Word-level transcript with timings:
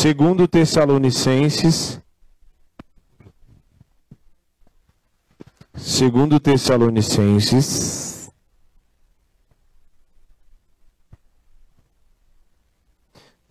Segundo 0.00 0.46
Tessalonicenses, 0.46 2.00
segundo 5.74 6.38
Tessalonicenses, 6.38 8.30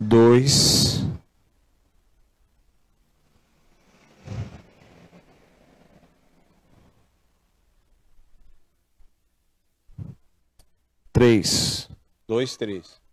dois, 0.00 1.04
três, 11.12 11.90
dois, 12.26 12.56
três. 12.56 13.07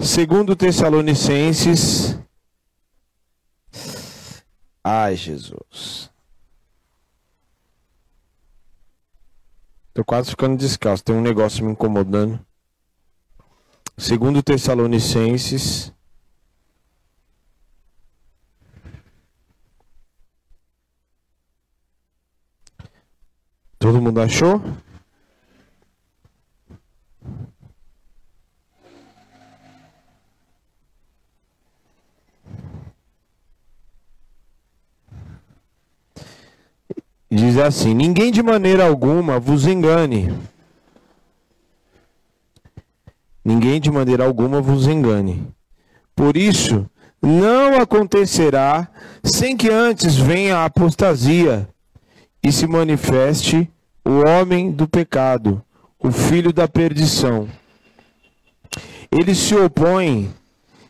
Segundo 0.00 0.54
Tessalonicenses. 0.54 2.18
Ai, 4.82 5.16
Jesus. 5.16 6.08
Tô 9.92 10.04
quase 10.04 10.30
ficando 10.30 10.56
descalço, 10.56 11.02
tem 11.02 11.16
um 11.16 11.20
negócio 11.20 11.64
me 11.64 11.72
incomodando. 11.72 12.38
Segundo 13.96 14.42
Tessalonicenses. 14.42 15.92
Todo 23.78 24.00
mundo 24.00 24.20
achou? 24.20 24.62
Diz 37.30 37.58
assim: 37.58 37.94
Ninguém 37.94 38.32
de 38.32 38.42
maneira 38.42 38.86
alguma 38.86 39.38
vos 39.38 39.66
engane. 39.66 40.34
Ninguém 43.44 43.80
de 43.80 43.90
maneira 43.90 44.24
alguma 44.24 44.60
vos 44.60 44.86
engane. 44.86 45.46
Por 46.16 46.36
isso, 46.36 46.88
não 47.20 47.76
acontecerá 47.80 48.88
sem 49.22 49.56
que 49.56 49.68
antes 49.68 50.16
venha 50.16 50.58
a 50.58 50.64
apostasia 50.64 51.68
e 52.42 52.50
se 52.50 52.66
manifeste 52.66 53.70
o 54.04 54.26
homem 54.26 54.70
do 54.70 54.88
pecado, 54.88 55.62
o 55.98 56.10
filho 56.10 56.52
da 56.52 56.66
perdição. 56.66 57.48
Ele 59.10 59.34
se 59.34 59.54
opõe 59.54 60.32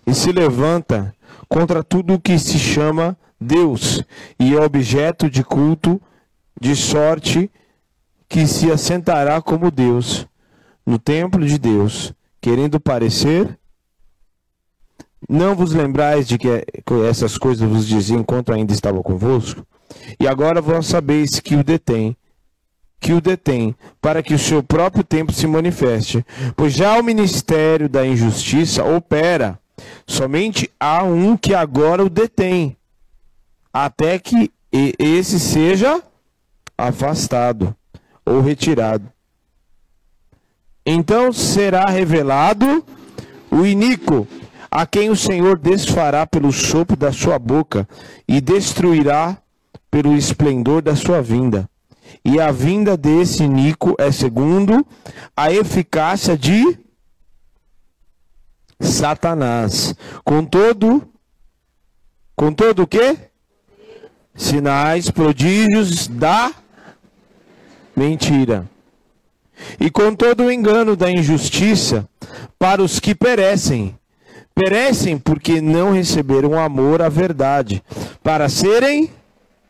e 0.06 0.14
se 0.14 0.30
levanta 0.30 1.14
contra 1.48 1.83
tudo 1.83 2.14
o 2.14 2.20
que 2.20 2.39
se 2.39 2.58
chama 2.58 3.17
Deus 3.41 4.02
e 4.39 4.55
é 4.55 4.61
objeto 4.61 5.30
de 5.30 5.42
culto 5.42 6.00
de 6.61 6.75
sorte 6.75 7.51
que 8.28 8.47
se 8.47 8.70
assentará 8.70 9.41
como 9.41 9.70
Deus 9.70 10.27
no 10.84 10.98
templo 10.98 11.47
de 11.47 11.59
Deus, 11.59 12.14
querendo 12.41 12.81
parecer. 12.81 13.59
Não 15.29 15.55
vos 15.55 15.73
lembrais 15.73 16.27
de 16.27 16.39
que 16.39 16.64
essas 17.09 17.36
coisas 17.36 17.69
vos 17.69 17.86
dizia 17.86 18.17
enquanto 18.17 18.53
ainda 18.53 18.73
estava 18.73 19.03
convosco? 19.03 19.67
E 20.19 20.27
agora 20.27 20.61
vós 20.61 20.86
sabeis 20.86 21.41
que 21.41 21.56
o 21.56 21.64
detém, 21.64 22.17
que 23.01 23.12
o 23.12 23.20
detém, 23.20 23.75
para 24.01 24.23
que 24.23 24.34
o 24.34 24.39
seu 24.39 24.62
próprio 24.62 25.05
tempo 25.05 25.33
se 25.33 25.47
manifeste. 25.47 26.25
Pois 26.56 26.73
já 26.73 26.98
o 26.98 27.03
ministério 27.03 27.89
da 27.89 28.06
injustiça 28.06 28.84
opera, 28.84 29.59
somente 30.06 30.70
há 30.80 31.02
um 31.02 31.36
que 31.36 31.55
agora 31.55 32.05
o 32.05 32.08
detém, 32.08 32.77
até 33.73 34.19
que 34.19 34.51
esse 34.73 35.39
seja 35.39 36.02
afastado 36.78 37.74
ou 38.24 38.40
retirado. 38.40 39.11
Então 40.86 41.33
será 41.33 41.84
revelado 41.86 42.84
o 43.50 43.66
iníquo, 43.66 44.27
a 44.70 44.86
quem 44.86 45.11
o 45.11 45.16
Senhor 45.16 45.58
desfará 45.58 46.27
pelo 46.27 46.52
sopro 46.52 46.96
da 46.96 47.12
sua 47.12 47.39
boca 47.39 47.86
e 48.27 48.40
destruirá 48.40 49.36
pelo 49.90 50.16
esplendor 50.16 50.80
da 50.80 50.94
sua 50.94 51.20
vinda. 51.20 51.68
E 52.24 52.40
a 52.40 52.50
vinda 52.50 52.96
desse 52.96 53.42
iníquo 53.42 53.95
é 53.98 54.10
segundo 54.12 54.86
a 55.36 55.52
eficácia 55.52 56.36
de 56.36 56.78
Satanás. 58.80 59.95
Com 60.24 60.45
todo, 60.45 61.06
com 62.36 62.52
todo 62.52 62.83
o 62.83 62.86
quê? 62.86 63.16
Sinais, 64.34 65.10
prodígios 65.10 66.06
da 66.06 66.52
mentira. 67.98 68.64
E 69.81 69.91
com 69.91 70.14
todo 70.14 70.45
o 70.45 70.53
engano 70.53 70.95
da 70.95 71.11
injustiça 71.11 72.09
para 72.59 72.83
os 72.83 73.01
que 73.01 73.14
perecem. 73.14 73.97
Perecem 74.55 75.19
porque 75.19 75.61
não 75.61 75.92
receberam 75.92 76.58
amor 76.58 77.03
à 77.03 77.08
verdade, 77.08 77.83
para 78.23 78.48
serem 78.48 79.11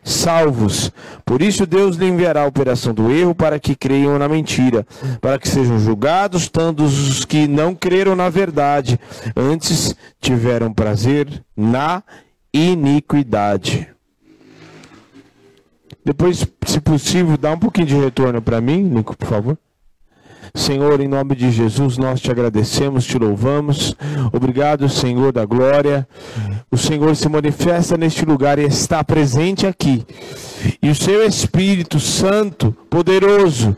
salvos. 0.02 0.90
Por 1.24 1.42
isso 1.42 1.66
Deus 1.66 1.96
lhe 1.96 2.06
enviará 2.06 2.42
a 2.42 2.46
operação 2.46 2.94
do 2.94 3.10
erro 3.10 3.34
para 3.34 3.58
que 3.58 3.74
creiam 3.74 4.18
na 4.18 4.28
mentira, 4.28 4.86
para 5.20 5.38
que 5.38 5.48
sejam 5.48 5.78
julgados 5.78 6.48
tantos 6.48 6.98
os 6.98 7.24
que 7.24 7.46
não 7.46 7.74
creram 7.74 8.16
na 8.16 8.30
verdade, 8.30 8.98
antes 9.36 9.94
tiveram 10.20 10.72
prazer 10.72 11.28
na 11.54 12.02
iniquidade. 12.52 13.88
Depois, 16.08 16.46
se 16.64 16.80
possível, 16.80 17.36
dá 17.36 17.52
um 17.52 17.58
pouquinho 17.58 17.86
de 17.86 17.94
retorno 17.94 18.40
para 18.40 18.62
mim, 18.62 18.82
Nico, 18.82 19.14
por 19.14 19.28
favor. 19.28 19.58
Senhor, 20.54 20.98
em 21.02 21.06
nome 21.06 21.36
de 21.36 21.50
Jesus, 21.50 21.98
nós 21.98 22.18
te 22.18 22.30
agradecemos, 22.30 23.04
te 23.04 23.18
louvamos. 23.18 23.94
Obrigado, 24.32 24.88
Senhor 24.88 25.32
da 25.32 25.44
glória. 25.44 26.08
O 26.70 26.78
Senhor 26.78 27.14
se 27.14 27.28
manifesta 27.28 27.98
neste 27.98 28.24
lugar 28.24 28.58
e 28.58 28.64
está 28.64 29.04
presente 29.04 29.66
aqui. 29.66 30.02
E 30.80 30.88
o 30.88 30.94
seu 30.94 31.26
Espírito 31.26 32.00
Santo, 32.00 32.74
poderoso, 32.88 33.76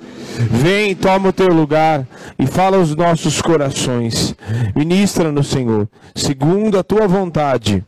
vem, 0.53 0.95
toma 0.95 1.31
o 1.31 1.33
teu 1.33 1.49
lugar 1.49 2.07
e 2.39 2.47
fala 2.47 2.77
aos 2.77 2.95
nossos 2.95 3.43
corações. 3.43 4.37
Ministra 4.77 5.33
no 5.33 5.43
Senhor, 5.43 5.89
segundo 6.15 6.79
a 6.79 6.85
tua 6.85 7.09
vontade 7.09 7.85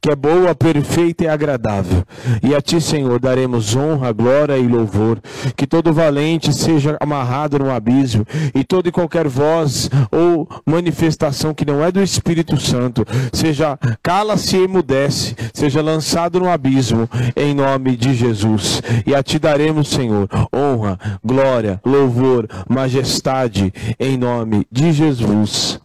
que 0.00 0.10
é 0.10 0.16
boa, 0.16 0.54
perfeita 0.54 1.24
e 1.24 1.28
agradável. 1.28 2.04
E 2.42 2.54
a 2.54 2.60
ti, 2.60 2.80
Senhor, 2.80 3.18
daremos 3.18 3.74
honra, 3.76 4.12
glória 4.12 4.56
e 4.56 4.66
louvor. 4.66 5.20
Que 5.56 5.66
todo 5.66 5.92
valente 5.92 6.52
seja 6.52 6.96
amarrado 7.00 7.58
no 7.58 7.70
abismo, 7.70 8.26
e 8.54 8.64
toda 8.64 8.88
e 8.88 8.92
qualquer 8.92 9.28
voz 9.28 9.90
ou 10.10 10.48
manifestação 10.66 11.54
que 11.54 11.64
não 11.64 11.82
é 11.82 11.90
do 11.90 12.02
Espírito 12.02 12.58
Santo, 12.60 13.04
seja 13.32 13.78
cala-se 14.02 14.56
e 14.56 14.64
emudece, 14.64 15.34
seja 15.52 15.82
lançado 15.82 16.40
no 16.40 16.48
abismo, 16.48 17.08
em 17.36 17.54
nome 17.54 17.96
de 17.96 18.14
Jesus. 18.14 18.82
E 19.06 19.14
a 19.14 19.22
ti 19.22 19.38
daremos, 19.38 19.88
Senhor, 19.88 20.28
honra, 20.54 20.98
glória, 21.24 21.80
louvor, 21.84 22.48
majestade, 22.68 23.72
em 23.98 24.16
nome 24.16 24.66
de 24.70 24.92
Jesus. 24.92 25.80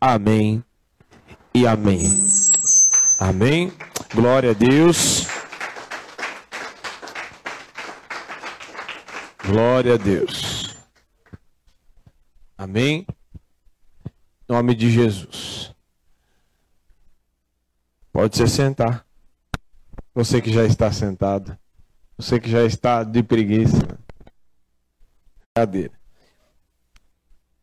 Amém 0.00 0.62
e 1.54 1.66
amém. 1.66 2.02
Amém. 3.18 3.72
Glória 4.12 4.50
a 4.50 4.54
Deus. 4.54 5.26
Glória 9.46 9.94
a 9.94 9.96
Deus. 9.96 10.76
Amém. 12.58 13.06
Em 14.48 14.52
nome 14.52 14.74
de 14.74 14.90
Jesus. 14.90 15.74
Pode 18.12 18.36
se 18.36 18.48
sentar. 18.48 19.06
Você 20.14 20.40
que 20.40 20.52
já 20.52 20.64
está 20.64 20.90
sentado. 20.90 21.56
Você 22.16 22.40
que 22.40 22.50
já 22.50 22.64
está 22.64 23.04
de 23.04 23.22
preguiça. 23.22 23.98
Cadeira. 25.54 25.92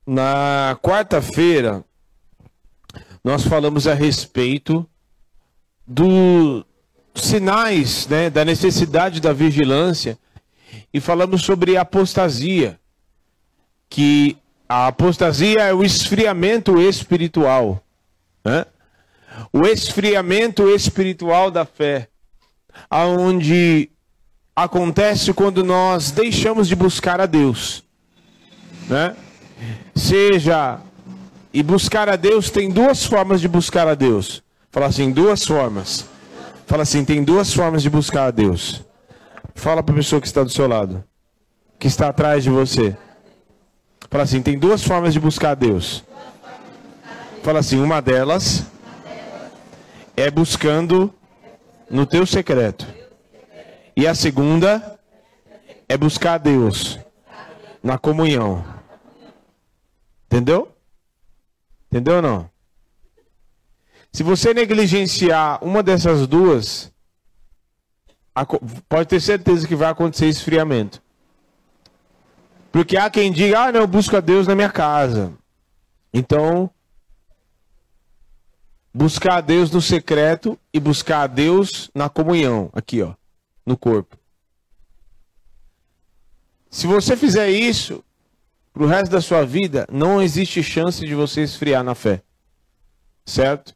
Na 0.05 0.77
quarta-feira, 0.81 1.83
nós 3.23 3.43
falamos 3.43 3.87
a 3.87 3.93
respeito 3.93 4.87
dos 5.85 6.65
sinais 7.15 8.07
né, 8.07 8.29
da 8.29 8.45
necessidade 8.45 9.19
da 9.19 9.33
vigilância 9.33 10.17
e 10.93 10.99
falamos 10.99 11.43
sobre 11.43 11.77
apostasia, 11.77 12.79
que 13.89 14.37
a 14.67 14.87
apostasia 14.87 15.61
é 15.61 15.73
o 15.73 15.83
esfriamento 15.83 16.79
espiritual, 16.79 17.83
né? 18.43 18.65
o 19.51 19.65
esfriamento 19.65 20.69
espiritual 20.69 21.51
da 21.51 21.65
fé, 21.65 22.07
aonde 22.89 23.89
acontece 24.55 25.33
quando 25.33 25.63
nós 25.63 26.11
deixamos 26.11 26.67
de 26.67 26.75
buscar 26.75 27.19
a 27.19 27.25
Deus, 27.25 27.83
né? 28.87 29.15
Seja 29.95 30.79
e 31.53 31.61
buscar 31.61 32.07
a 32.07 32.15
Deus 32.15 32.49
tem 32.49 32.69
duas 32.69 33.05
formas 33.05 33.41
de 33.41 33.47
buscar 33.47 33.87
a 33.87 33.95
Deus. 33.95 34.41
Fala 34.71 34.85
assim, 34.85 35.11
duas 35.11 35.45
formas. 35.45 36.05
Fala 36.65 36.83
assim, 36.83 37.03
tem 37.03 37.23
duas 37.23 37.53
formas 37.53 37.81
de 37.83 37.89
buscar 37.89 38.27
a 38.27 38.31
Deus. 38.31 38.81
Fala 39.53 39.83
para 39.83 39.93
a 39.93 39.97
pessoa 39.97 40.21
que 40.21 40.27
está 40.27 40.43
do 40.43 40.49
seu 40.49 40.67
lado, 40.67 41.03
que 41.77 41.87
está 41.87 42.07
atrás 42.07 42.43
de 42.43 42.49
você. 42.49 42.95
Fala 44.09 44.23
assim, 44.23 44.41
tem 44.41 44.57
duas 44.57 44.81
formas 44.81 45.13
de 45.13 45.19
buscar 45.19 45.51
a 45.51 45.55
Deus. 45.55 46.05
Fala 47.43 47.59
assim, 47.59 47.81
uma 47.81 48.01
delas 48.01 48.65
é 50.15 50.31
buscando 50.31 51.13
no 51.89 52.05
teu 52.05 52.25
secreto. 52.25 52.87
E 53.95 54.07
a 54.07 54.15
segunda 54.15 54.97
é 55.89 55.97
buscar 55.97 56.35
a 56.35 56.37
Deus 56.37 56.97
na 57.83 57.97
comunhão. 57.97 58.63
Entendeu? 60.27 60.71
Entendeu 61.91 62.15
ou 62.15 62.21
não? 62.21 62.49
Se 64.11 64.23
você 64.23 64.53
negligenciar 64.53 65.63
uma 65.63 65.81
dessas 65.81 66.27
duas, 66.27 66.91
pode 68.89 69.07
ter 69.07 69.21
certeza 69.21 69.67
que 69.67 69.75
vai 69.75 69.89
acontecer 69.89 70.27
esfriamento. 70.27 71.01
Porque 72.71 72.97
há 72.97 73.09
quem 73.09 73.31
diga, 73.31 73.59
ah, 73.59 73.71
não, 73.71 73.81
eu 73.81 73.87
busco 73.87 74.15
a 74.15 74.19
Deus 74.19 74.47
na 74.47 74.55
minha 74.55 74.69
casa. 74.69 75.33
Então, 76.13 76.69
buscar 78.93 79.37
a 79.37 79.41
Deus 79.41 79.71
no 79.71 79.81
secreto 79.81 80.59
e 80.73 80.79
buscar 80.79 81.21
a 81.21 81.27
Deus 81.27 81.89
na 81.93 82.09
comunhão, 82.09 82.69
aqui, 82.73 83.01
ó, 83.01 83.13
no 83.65 83.77
corpo. 83.77 84.17
Se 86.69 86.87
você 86.87 87.17
fizer 87.17 87.49
isso, 87.49 88.03
pro 88.73 88.87
resto 88.87 89.11
da 89.11 89.21
sua 89.21 89.45
vida, 89.45 89.85
não 89.91 90.21
existe 90.21 90.63
chance 90.63 91.05
de 91.05 91.13
você 91.13 91.41
esfriar 91.41 91.83
na 91.83 91.95
fé. 91.95 92.23
Certo? 93.25 93.75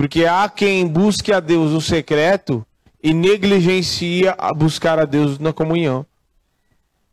Porque 0.00 0.24
há 0.24 0.48
quem 0.48 0.86
busque 0.86 1.30
a 1.30 1.40
Deus 1.40 1.72
no 1.72 1.80
secreto 1.82 2.64
e 3.02 3.12
negligencia 3.12 4.34
a 4.38 4.50
buscar 4.54 4.98
a 4.98 5.04
Deus 5.04 5.38
na 5.38 5.52
comunhão. 5.52 6.06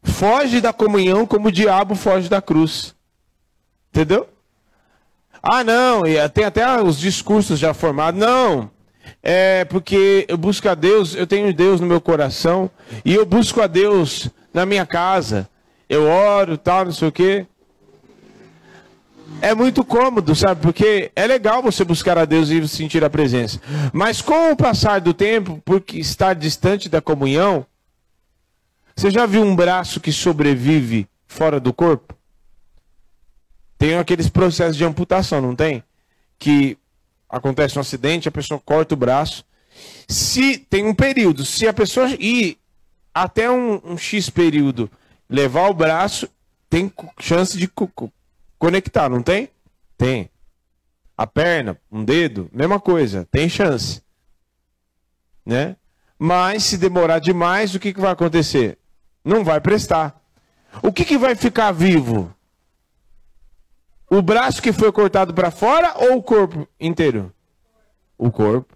Foge 0.01 0.61
da 0.61 0.71
comunhão 0.71 1.25
como 1.25 1.49
o 1.49 1.51
diabo 1.51 1.95
foge 1.95 2.29
da 2.29 2.41
cruz. 2.41 2.95
Entendeu? 3.89 4.29
Ah, 5.43 5.65
não, 5.65 6.03
tem 6.33 6.45
até 6.45 6.81
os 6.81 6.97
discursos 6.97 7.59
já 7.59 7.73
formados. 7.73 8.21
Não, 8.21 8.71
é 9.21 9.65
porque 9.65 10.25
eu 10.29 10.37
busco 10.37 10.69
a 10.69 10.73
Deus, 10.73 11.13
eu 11.13 11.27
tenho 11.27 11.53
Deus 11.53 11.81
no 11.81 11.87
meu 11.87 11.99
coração 11.99 12.71
e 13.03 13.13
eu 13.13 13.25
busco 13.25 13.59
a 13.59 13.67
Deus 13.67 14.29
na 14.53 14.65
minha 14.65 14.85
casa. 14.85 15.49
Eu 15.89 16.05
oro, 16.05 16.57
tal, 16.57 16.85
não 16.85 16.93
sei 16.93 17.09
o 17.09 17.11
quê 17.11 17.47
é 19.41 19.53
muito 19.53 19.83
cômodo, 19.83 20.35
sabe? 20.35 20.61
Porque 20.61 21.11
é 21.15 21.27
legal 21.27 21.61
você 21.61 21.83
buscar 21.83 22.17
a 22.17 22.25
Deus 22.25 22.49
e 22.49 22.67
sentir 22.67 23.03
a 23.03 23.09
presença. 23.09 23.61
Mas 23.93 24.21
com 24.21 24.51
o 24.51 24.55
passar 24.55 24.99
do 24.99 25.13
tempo, 25.13 25.61
porque 25.63 25.97
estar 25.97 26.33
distante 26.33 26.89
da 26.89 27.01
comunhão, 27.01 27.65
você 28.95 29.11
já 29.11 29.25
viu 29.25 29.43
um 29.43 29.55
braço 29.55 29.99
que 29.99 30.11
sobrevive 30.11 31.07
fora 31.27 31.59
do 31.59 31.71
corpo? 31.71 32.15
Tem 33.77 33.95
aqueles 33.95 34.27
processos 34.27 34.75
de 34.75 34.83
amputação, 34.83 35.39
não 35.39 35.55
tem? 35.55 35.83
Que 36.39 36.77
acontece 37.29 37.77
um 37.77 37.81
acidente, 37.81 38.27
a 38.27 38.31
pessoa 38.31 38.59
corta 38.59 38.95
o 38.95 38.97
braço. 38.97 39.45
Se 40.07 40.57
tem 40.57 40.83
um 40.85 40.95
período, 40.95 41.45
se 41.45 41.67
a 41.67 41.73
pessoa 41.73 42.07
ir 42.19 42.57
até 43.13 43.49
um, 43.51 43.79
um 43.83 43.97
X 43.97 44.29
período 44.29 44.89
levar 45.29 45.69
o 45.69 45.73
braço, 45.73 46.27
tem 46.69 46.91
chance 47.19 47.55
de 47.55 47.67
conectar, 48.57 49.09
não 49.09 49.21
tem? 49.21 49.49
Tem. 49.97 50.29
A 51.17 51.25
perna, 51.25 51.79
um 51.91 52.03
dedo, 52.03 52.49
mesma 52.53 52.79
coisa, 52.79 53.27
tem 53.31 53.49
chance. 53.49 54.01
Né? 55.45 55.75
Mas 56.19 56.63
se 56.63 56.77
demorar 56.77 57.19
demais, 57.19 57.73
o 57.73 57.79
que, 57.79 57.93
que 57.93 57.99
vai 57.99 58.11
acontecer? 58.11 58.77
Não 59.23 59.43
vai 59.43 59.59
prestar. 59.59 60.21
O 60.81 60.91
que, 60.91 61.05
que 61.05 61.17
vai 61.17 61.35
ficar 61.35 61.71
vivo? 61.71 62.33
O 64.09 64.21
braço 64.21 64.61
que 64.61 64.71
foi 64.71 64.91
cortado 64.91 65.33
para 65.33 65.51
fora 65.51 65.93
ou 65.97 66.17
o 66.17 66.23
corpo 66.23 66.67
inteiro? 66.79 67.33
O 68.17 68.31
corpo. 68.31 68.75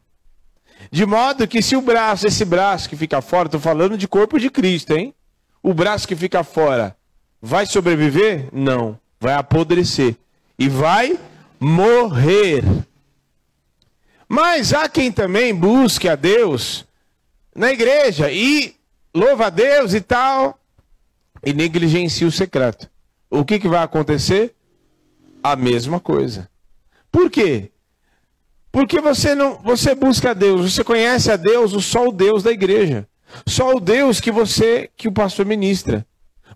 De 0.92 1.06
modo 1.06 1.48
que 1.48 1.62
se 1.62 1.76
o 1.76 1.82
braço, 1.82 2.28
esse 2.28 2.44
braço 2.44 2.90
que 2.90 2.96
fica 2.96 3.22
fora, 3.22 3.48
estou 3.48 3.62
falando 3.62 3.98
de 3.98 4.08
corpo 4.08 4.40
de 4.40 4.50
Cristo, 4.50 4.92
hein? 4.94 5.14
O 5.62 5.74
braço 5.74 6.08
que 6.08 6.16
fica 6.16 6.44
fora 6.44 6.98
vai 7.40 7.66
sobreviver? 7.66 8.50
Não 8.52 9.01
vai 9.22 9.36
apodrecer 9.36 10.18
e 10.58 10.68
vai 10.68 11.18
morrer. 11.60 12.64
Mas 14.28 14.74
há 14.74 14.90
quem 14.90 15.12
também 15.12 15.54
busque 15.54 16.10
a 16.10 16.16
Deus 16.16 16.86
na 17.56 17.72
igreja 17.72 18.32
e 18.32 18.76
louva 19.14 19.46
a 19.46 19.50
Deus 19.50 19.94
e 19.94 20.02
tal, 20.02 20.60
e 21.46 21.54
negligencia 21.54 22.28
o 22.28 22.32
secreto. 22.32 22.90
O 23.30 23.46
que, 23.46 23.60
que 23.60 23.68
vai 23.68 23.84
acontecer? 23.84 24.56
A 25.44 25.56
mesma 25.56 26.00
coisa. 26.00 26.50
Por 27.12 27.30
quê? 27.30 27.72
Porque 28.72 29.00
você 29.00 29.36
não, 29.36 29.58
você 29.58 29.94
busca 29.94 30.32
a 30.32 30.34
Deus, 30.34 30.74
você 30.74 30.84
conhece 30.84 31.30
a 31.30 31.36
Deus, 31.36 31.86
só 31.86 32.08
o 32.08 32.12
Deus 32.12 32.42
da 32.42 32.52
igreja. 32.52 33.08
Só 33.46 33.76
o 33.76 33.80
Deus 33.80 34.20
que 34.20 34.32
você, 34.32 34.90
que 34.98 35.08
o 35.08 35.12
pastor 35.12 35.46
ministra. 35.46 36.06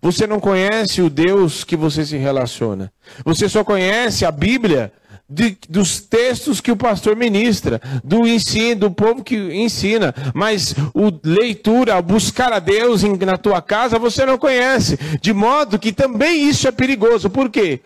Você 0.01 0.27
não 0.27 0.39
conhece 0.39 1.01
o 1.01 1.09
Deus 1.09 1.63
que 1.63 1.75
você 1.75 2.05
se 2.05 2.17
relaciona. 2.17 2.91
Você 3.23 3.47
só 3.47 3.63
conhece 3.63 4.25
a 4.25 4.31
Bíblia 4.31 4.91
de, 5.27 5.57
dos 5.67 5.99
textos 5.99 6.61
que 6.61 6.71
o 6.71 6.77
pastor 6.77 7.15
ministra, 7.15 7.81
do 8.03 8.27
ensino, 8.27 8.81
do 8.81 8.91
povo 8.91 9.23
que 9.23 9.35
ensina. 9.35 10.13
Mas 10.33 10.75
o 10.93 11.11
leitura, 11.23 12.01
buscar 12.01 12.53
a 12.53 12.59
Deus 12.59 13.03
em, 13.03 13.17
na 13.17 13.37
tua 13.37 13.61
casa, 13.61 13.97
você 13.97 14.25
não 14.25 14.37
conhece. 14.37 14.97
De 15.19 15.33
modo 15.33 15.79
que 15.79 15.91
também 15.91 16.47
isso 16.47 16.67
é 16.67 16.71
perigoso. 16.71 17.29
Por 17.29 17.49
quê? 17.49 17.81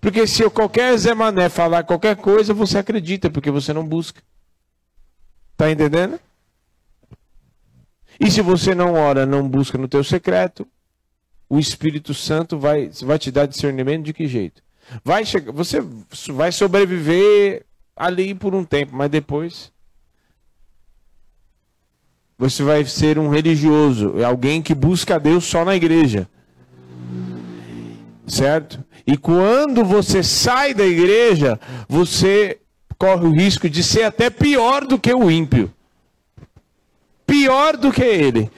Porque 0.00 0.26
se 0.26 0.48
qualquer 0.50 0.96
Zé 0.96 1.14
Mané 1.14 1.48
falar 1.48 1.84
qualquer 1.84 2.16
coisa, 2.16 2.54
você 2.54 2.78
acredita, 2.78 3.28
porque 3.28 3.50
você 3.50 3.72
não 3.72 3.84
busca. 3.84 4.22
Está 5.52 5.70
entendendo? 5.70 6.18
E 8.18 8.30
se 8.30 8.40
você 8.40 8.74
não 8.74 8.94
ora, 8.94 9.26
não 9.26 9.46
busca 9.48 9.76
no 9.76 9.88
teu 9.88 10.04
secreto, 10.04 10.66
o 11.52 11.58
Espírito 11.58 12.14
Santo 12.14 12.58
vai, 12.58 12.90
vai 13.02 13.18
te 13.18 13.30
dar 13.30 13.44
discernimento 13.44 14.04
de 14.06 14.14
que 14.14 14.26
jeito? 14.26 14.62
Vai 15.04 15.22
chegar, 15.22 15.52
você 15.52 15.84
vai 16.32 16.50
sobreviver 16.50 17.66
ali 17.94 18.34
por 18.34 18.54
um 18.54 18.64
tempo, 18.64 18.96
mas 18.96 19.10
depois 19.10 19.70
você 22.38 22.62
vai 22.62 22.82
ser 22.86 23.18
um 23.18 23.28
religioso, 23.28 24.18
é 24.18 24.24
alguém 24.24 24.62
que 24.62 24.74
busca 24.74 25.20
Deus 25.20 25.44
só 25.44 25.62
na 25.62 25.76
igreja. 25.76 26.26
Certo? 28.26 28.82
E 29.06 29.18
quando 29.18 29.84
você 29.84 30.22
sai 30.22 30.72
da 30.72 30.86
igreja, 30.86 31.60
você 31.86 32.60
corre 32.96 33.26
o 33.26 33.30
risco 33.30 33.68
de 33.68 33.84
ser 33.84 34.04
até 34.04 34.30
pior 34.30 34.86
do 34.86 34.98
que 34.98 35.12
o 35.12 35.30
ímpio. 35.30 35.70
Pior 37.26 37.76
do 37.76 37.92
que 37.92 38.02
ele 38.02 38.50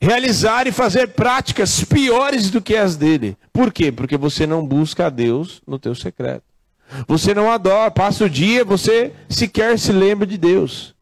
realizar 0.00 0.66
e 0.66 0.72
fazer 0.72 1.08
práticas 1.08 1.82
piores 1.84 2.50
do 2.50 2.60
que 2.60 2.76
as 2.76 2.96
dele. 2.96 3.36
Por 3.52 3.72
quê? 3.72 3.90
Porque 3.90 4.16
você 4.16 4.46
não 4.46 4.66
busca 4.66 5.06
a 5.06 5.10
Deus 5.10 5.62
no 5.66 5.78
teu 5.78 5.94
secreto. 5.94 6.44
Você 7.08 7.34
não 7.34 7.50
adora, 7.50 7.90
passa 7.90 8.24
o 8.24 8.30
dia, 8.30 8.64
você 8.64 9.12
sequer 9.28 9.78
se 9.78 9.92
lembra 9.92 10.26
de 10.26 10.38
Deus. 10.38 10.94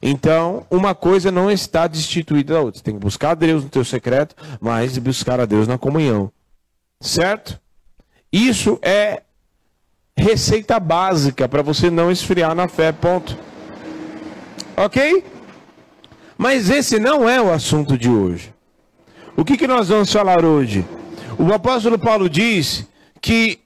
Então, 0.00 0.66
uma 0.68 0.94
coisa 0.94 1.30
não 1.30 1.48
está 1.48 1.86
destituída 1.86 2.54
da 2.54 2.60
outra. 2.60 2.78
Você 2.78 2.84
tem 2.84 2.94
que 2.94 3.00
buscar 3.00 3.30
a 3.30 3.34
Deus 3.34 3.62
no 3.62 3.70
teu 3.70 3.84
secreto, 3.84 4.34
mas 4.60 4.98
buscar 4.98 5.38
a 5.38 5.46
Deus 5.46 5.68
na 5.68 5.78
comunhão. 5.78 6.32
Certo? 7.00 7.60
Isso 8.32 8.78
é 8.82 9.22
receita 10.16 10.80
básica 10.80 11.48
para 11.48 11.62
você 11.62 11.88
não 11.88 12.10
esfriar 12.10 12.54
na 12.54 12.66
fé, 12.66 12.90
ponto. 12.90 13.38
OK? 14.76 15.24
Mas 16.42 16.68
esse 16.68 16.98
não 16.98 17.28
é 17.28 17.40
o 17.40 17.52
assunto 17.52 17.96
de 17.96 18.10
hoje. 18.10 18.52
O 19.36 19.44
que, 19.44 19.56
que 19.56 19.68
nós 19.68 19.90
vamos 19.90 20.12
falar 20.12 20.44
hoje? 20.44 20.84
O 21.38 21.52
apóstolo 21.52 21.96
Paulo 21.96 22.28
diz 22.28 22.84
que 23.20 23.60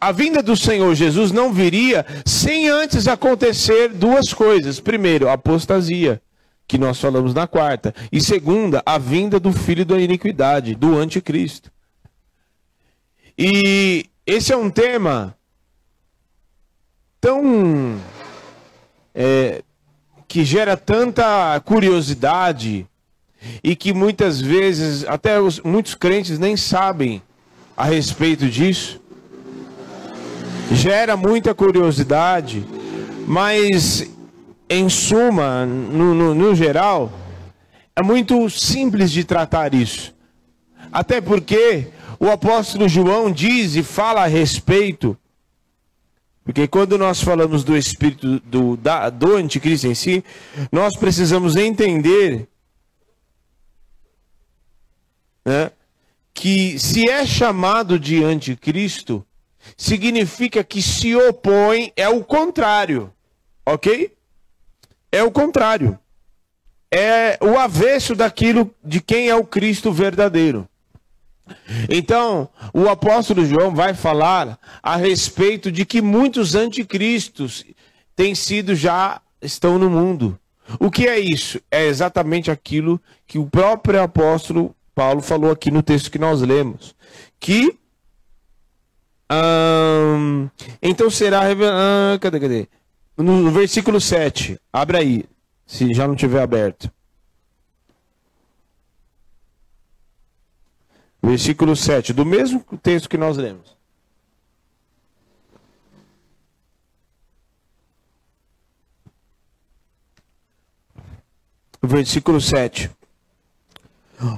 a 0.00 0.10
vinda 0.10 0.42
do 0.42 0.56
Senhor 0.56 0.92
Jesus 0.96 1.30
não 1.30 1.52
viria 1.52 2.04
sem 2.26 2.68
antes 2.68 3.06
acontecer 3.06 3.90
duas 3.90 4.34
coisas. 4.34 4.80
Primeiro, 4.80 5.28
a 5.28 5.34
apostasia, 5.34 6.20
que 6.66 6.76
nós 6.76 7.00
falamos 7.00 7.32
na 7.32 7.46
quarta. 7.46 7.94
E 8.10 8.20
segunda, 8.20 8.82
a 8.84 8.98
vinda 8.98 9.38
do 9.38 9.52
filho 9.52 9.84
da 9.84 10.00
iniquidade, 10.00 10.74
do 10.74 10.98
anticristo. 10.98 11.70
E 13.38 14.06
esse 14.26 14.52
é 14.52 14.56
um 14.56 14.68
tema 14.68 15.36
tão 17.20 17.96
é, 19.14 19.62
que 20.26 20.44
gera 20.44 20.76
tanta 20.76 21.60
curiosidade 21.60 22.86
e 23.62 23.76
que 23.76 23.92
muitas 23.92 24.40
vezes 24.40 25.04
até 25.06 25.40
os, 25.40 25.60
muitos 25.60 25.94
crentes 25.94 26.38
nem 26.38 26.56
sabem 26.56 27.22
a 27.76 27.84
respeito 27.84 28.48
disso. 28.48 29.00
Gera 30.72 31.16
muita 31.16 31.54
curiosidade, 31.54 32.64
mas 33.26 34.08
em 34.68 34.88
suma, 34.88 35.66
no, 35.66 36.14
no, 36.14 36.34
no 36.34 36.54
geral, 36.54 37.12
é 37.94 38.02
muito 38.02 38.48
simples 38.48 39.10
de 39.10 39.24
tratar 39.24 39.74
isso. 39.74 40.14
Até 40.90 41.20
porque 41.20 41.88
o 42.18 42.30
apóstolo 42.30 42.88
João 42.88 43.30
diz 43.30 43.76
e 43.76 43.82
fala 43.82 44.22
a 44.22 44.26
respeito 44.26 45.16
porque 46.44 46.68
quando 46.68 46.98
nós 46.98 47.22
falamos 47.22 47.64
do 47.64 47.74
espírito 47.74 48.38
do, 48.40 48.76
da, 48.76 49.08
do 49.08 49.36
anticristo 49.36 49.86
em 49.86 49.94
si, 49.94 50.22
nós 50.70 50.94
precisamos 50.94 51.56
entender 51.56 52.46
né, 55.42 55.70
que 56.34 56.78
se 56.78 57.08
é 57.08 57.24
chamado 57.24 57.98
de 57.98 58.22
anticristo, 58.22 59.24
significa 59.74 60.62
que 60.62 60.82
se 60.82 61.16
opõe, 61.16 61.90
é 61.96 62.08
o 62.10 62.22
contrário. 62.22 63.10
Ok? 63.64 64.14
É 65.10 65.22
o 65.22 65.30
contrário. 65.30 65.98
É 66.90 67.38
o 67.40 67.58
avesso 67.58 68.14
daquilo 68.14 68.72
de 68.84 69.00
quem 69.00 69.30
é 69.30 69.34
o 69.34 69.46
Cristo 69.46 69.90
verdadeiro. 69.90 70.68
Então, 71.88 72.48
o 72.72 72.88
apóstolo 72.88 73.44
João 73.44 73.74
vai 73.74 73.94
falar 73.94 74.58
a 74.82 74.96
respeito 74.96 75.70
de 75.70 75.84
que 75.84 76.00
muitos 76.00 76.54
anticristos 76.54 77.64
têm 78.16 78.34
sido 78.34 78.74
já 78.74 79.20
estão 79.42 79.78
no 79.78 79.90
mundo. 79.90 80.38
O 80.80 80.90
que 80.90 81.06
é 81.06 81.18
isso? 81.18 81.60
É 81.70 81.84
exatamente 81.84 82.50
aquilo 82.50 83.00
que 83.26 83.38
o 83.38 83.46
próprio 83.46 84.02
apóstolo 84.02 84.74
Paulo 84.94 85.20
falou 85.20 85.50
aqui 85.50 85.70
no 85.70 85.82
texto 85.82 86.10
que 86.10 86.18
nós 86.18 86.40
lemos, 86.40 86.94
que 87.40 87.76
hum, 89.30 90.48
então 90.80 91.10
será 91.10 91.42
hum, 91.50 92.18
cadê, 92.20 92.40
cadê? 92.40 92.68
No, 93.16 93.50
versículo 93.50 94.00
7, 94.00 94.58
abre 94.72 94.96
aí, 94.96 95.24
se 95.66 95.92
já 95.92 96.06
não 96.06 96.14
tiver 96.14 96.42
aberto. 96.42 96.90
Versículo 101.24 101.74
7, 101.74 102.12
do 102.12 102.26
mesmo 102.26 102.62
texto 102.82 103.08
que 103.08 103.16
nós 103.16 103.38
lemos. 103.38 103.74
Versículo 111.82 112.42
7. 112.42 112.90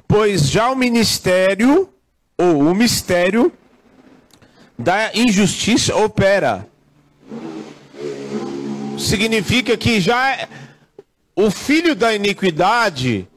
Pois 0.06 0.48
já 0.48 0.70
o 0.70 0.76
ministério, 0.76 1.92
ou 2.38 2.60
o 2.60 2.74
mistério 2.74 3.52
da 4.78 5.10
injustiça 5.12 5.96
opera. 5.96 6.68
Significa 8.96 9.76
que 9.76 10.00
já 10.00 10.36
é 10.36 10.48
o 11.34 11.50
filho 11.50 11.96
da 11.96 12.14
iniquidade 12.14 13.28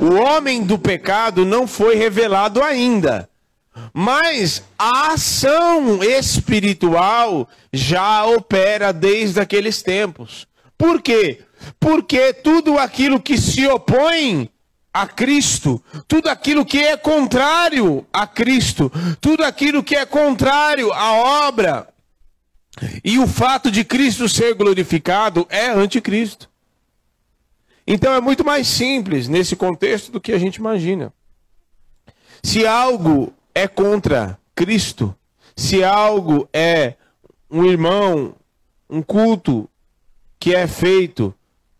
o 0.00 0.14
homem 0.14 0.62
do 0.62 0.78
pecado 0.78 1.44
não 1.44 1.66
foi 1.66 1.96
revelado 1.96 2.62
ainda. 2.62 3.28
Mas 3.92 4.62
a 4.78 5.12
ação 5.12 6.02
espiritual 6.02 7.48
já 7.72 8.24
opera 8.24 8.92
desde 8.92 9.40
aqueles 9.40 9.82
tempos. 9.82 10.46
Por 10.78 11.02
quê? 11.02 11.40
Porque 11.80 12.32
tudo 12.32 12.78
aquilo 12.78 13.20
que 13.20 13.36
se 13.36 13.66
opõe 13.66 14.48
a 14.92 15.06
Cristo, 15.06 15.82
tudo 16.06 16.28
aquilo 16.28 16.64
que 16.64 16.78
é 16.78 16.96
contrário 16.96 18.06
a 18.12 18.26
Cristo, 18.26 18.92
tudo 19.20 19.44
aquilo 19.44 19.82
que 19.82 19.96
é 19.96 20.06
contrário 20.06 20.92
à 20.92 21.12
obra 21.48 21.88
e 23.04 23.18
o 23.18 23.26
fato 23.26 23.70
de 23.70 23.84
Cristo 23.84 24.28
ser 24.28 24.54
glorificado 24.54 25.46
é 25.48 25.68
anticristo. 25.68 26.48
Então 27.86 28.14
é 28.14 28.20
muito 28.20 28.44
mais 28.44 28.66
simples 28.66 29.28
nesse 29.28 29.54
contexto 29.54 30.10
do 30.10 30.20
que 30.20 30.32
a 30.32 30.38
gente 30.38 30.56
imagina. 30.56 31.12
Se 32.42 32.66
algo 32.66 33.32
é 33.54 33.68
contra 33.68 34.38
Cristo, 34.54 35.14
se 35.56 35.84
algo 35.84 36.48
é 36.52 36.94
um 37.50 37.64
irmão, 37.64 38.34
um 38.88 39.02
culto 39.02 39.68
que 40.38 40.54
é 40.54 40.66
feito 40.66 41.34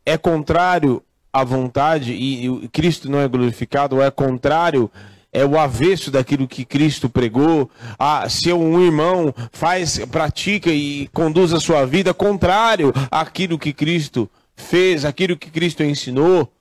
é 0.07 0.17
contrário 0.17 1.03
à 1.33 1.43
vontade 1.43 2.13
e, 2.13 2.69
Cristo 2.69 3.11
não 3.11 3.19
é 3.19 3.27
glorificado, 3.27 3.97
ou 3.97 4.03
é 4.03 4.11
contrário 4.11 4.91
é 5.33 5.45
o 5.45 5.59
avesso 5.59 6.13
daquilo 6.13 6.47
que 6.47 6.65
Cristo 6.65 7.09
pregou. 7.09 7.69
Ah, 7.99 8.29
se 8.29 8.53
um 8.53 8.81
irmão 8.81 9.35
faz, 9.51 9.99
pratica 10.07 10.71
e 10.71 11.09
conduz 11.09 11.53
a 11.53 11.59
sua 11.59 11.85
vida 11.85 12.15
contrário 12.15 12.93
àquilo 13.11 13.59
que 13.59 13.73
Cristo 13.73 14.31
fez, 14.57 15.05
aquilo 15.05 15.37
que 15.37 15.51
Cristo 15.51 15.83
ensinou. 15.83 16.53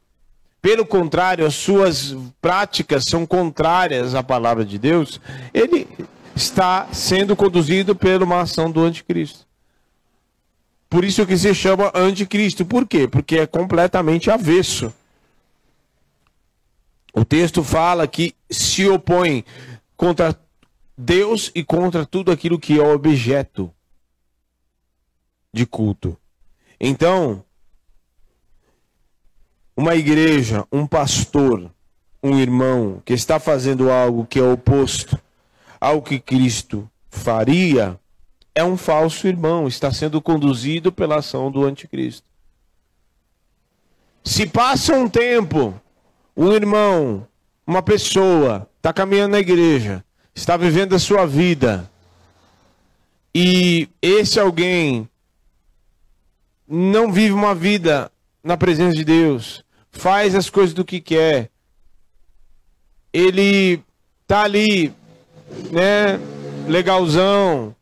Pelo 0.62 0.86
contrário, 0.86 1.46
as 1.46 1.56
suas 1.56 2.16
práticas 2.42 3.06
são 3.06 3.26
contrárias 3.26 4.16
à 4.16 4.24
palavra 4.24 4.64
de 4.64 4.78
Deus. 4.78 5.20
Ele 5.54 5.88
está 6.36 6.88
sendo 6.94 7.36
conduzido 7.36 7.96
por 7.96 8.24
uma 8.24 8.42
ação 8.42 8.72
do 8.72 8.82
anticristo. 8.82 9.46
Por 10.90 11.04
isso 11.04 11.26
que 11.26 11.38
se 11.38 11.54
chama 11.54 11.92
anticristo. 11.94 12.66
Por 12.66 12.88
quê? 12.88 13.08
Porque 13.08 13.40
é 13.40 13.48
completamente 13.48 14.30
avesso. 14.30 14.94
O 17.14 17.26
texto 17.26 17.64
fala 17.64 18.08
que 18.08 18.36
se 18.50 18.88
opõe 18.88 19.44
contra 19.98 20.40
Deus 20.98 21.52
e 21.54 21.64
contra 21.64 22.06
tudo 22.06 22.32
aquilo 22.32 22.60
que 22.60 22.80
é 22.80 22.84
objeto 22.84 23.74
de 25.54 25.66
culto. 25.66 26.18
Então, 26.80 27.44
uma 29.75 29.96
igreja, 29.96 30.65
um 30.72 30.86
pastor, 30.86 31.72
um 32.22 32.39
irmão 32.39 33.01
que 33.03 33.13
está 33.13 33.39
fazendo 33.39 33.92
algo 33.92 34.25
que 34.25 34.39
é 34.39 34.44
oposto 34.44 35.20
ao 35.80 36.01
que 36.01 36.20
Cristo 36.20 36.89
faria, 37.10 38.00
é 38.56 38.63
um 38.63 38.77
falso 38.77 39.27
irmão, 39.27 39.68
está 39.68 39.92
sendo 39.92 40.22
conduzido 40.22 40.92
pela 40.92 41.18
ação 41.18 41.51
do 41.51 41.65
anticristo. 41.65 42.25
Se 44.24 44.46
passa 44.46 44.96
um 44.96 45.10
tempo, 45.10 45.74
um 46.38 46.53
irmão, 46.53 47.27
uma 47.68 47.82
pessoa, 47.82 48.70
está 48.77 48.94
caminhando 48.94 49.32
na 49.32 49.39
igreja, 49.39 50.03
está 50.34 50.56
vivendo 50.56 50.96
a 50.96 51.00
sua 51.00 51.25
vida, 51.25 51.89
e 53.36 53.89
esse 54.01 54.39
alguém 54.39 55.10
não 56.68 57.12
vive 57.12 57.34
uma 57.34 57.53
vida 57.53 58.12
na 58.44 58.56
presença 58.56 58.96
de 58.96 59.03
Deus, 59.03 59.62
faz 59.94 60.36
as 60.36 60.50
coisas 60.50 60.74
do 60.74 60.84
que 60.84 61.00
quer. 61.00 61.50
Ele 63.14 63.82
tá 64.28 64.42
ali, 64.42 64.92
né, 65.72 66.20
legalzão. 66.68 67.74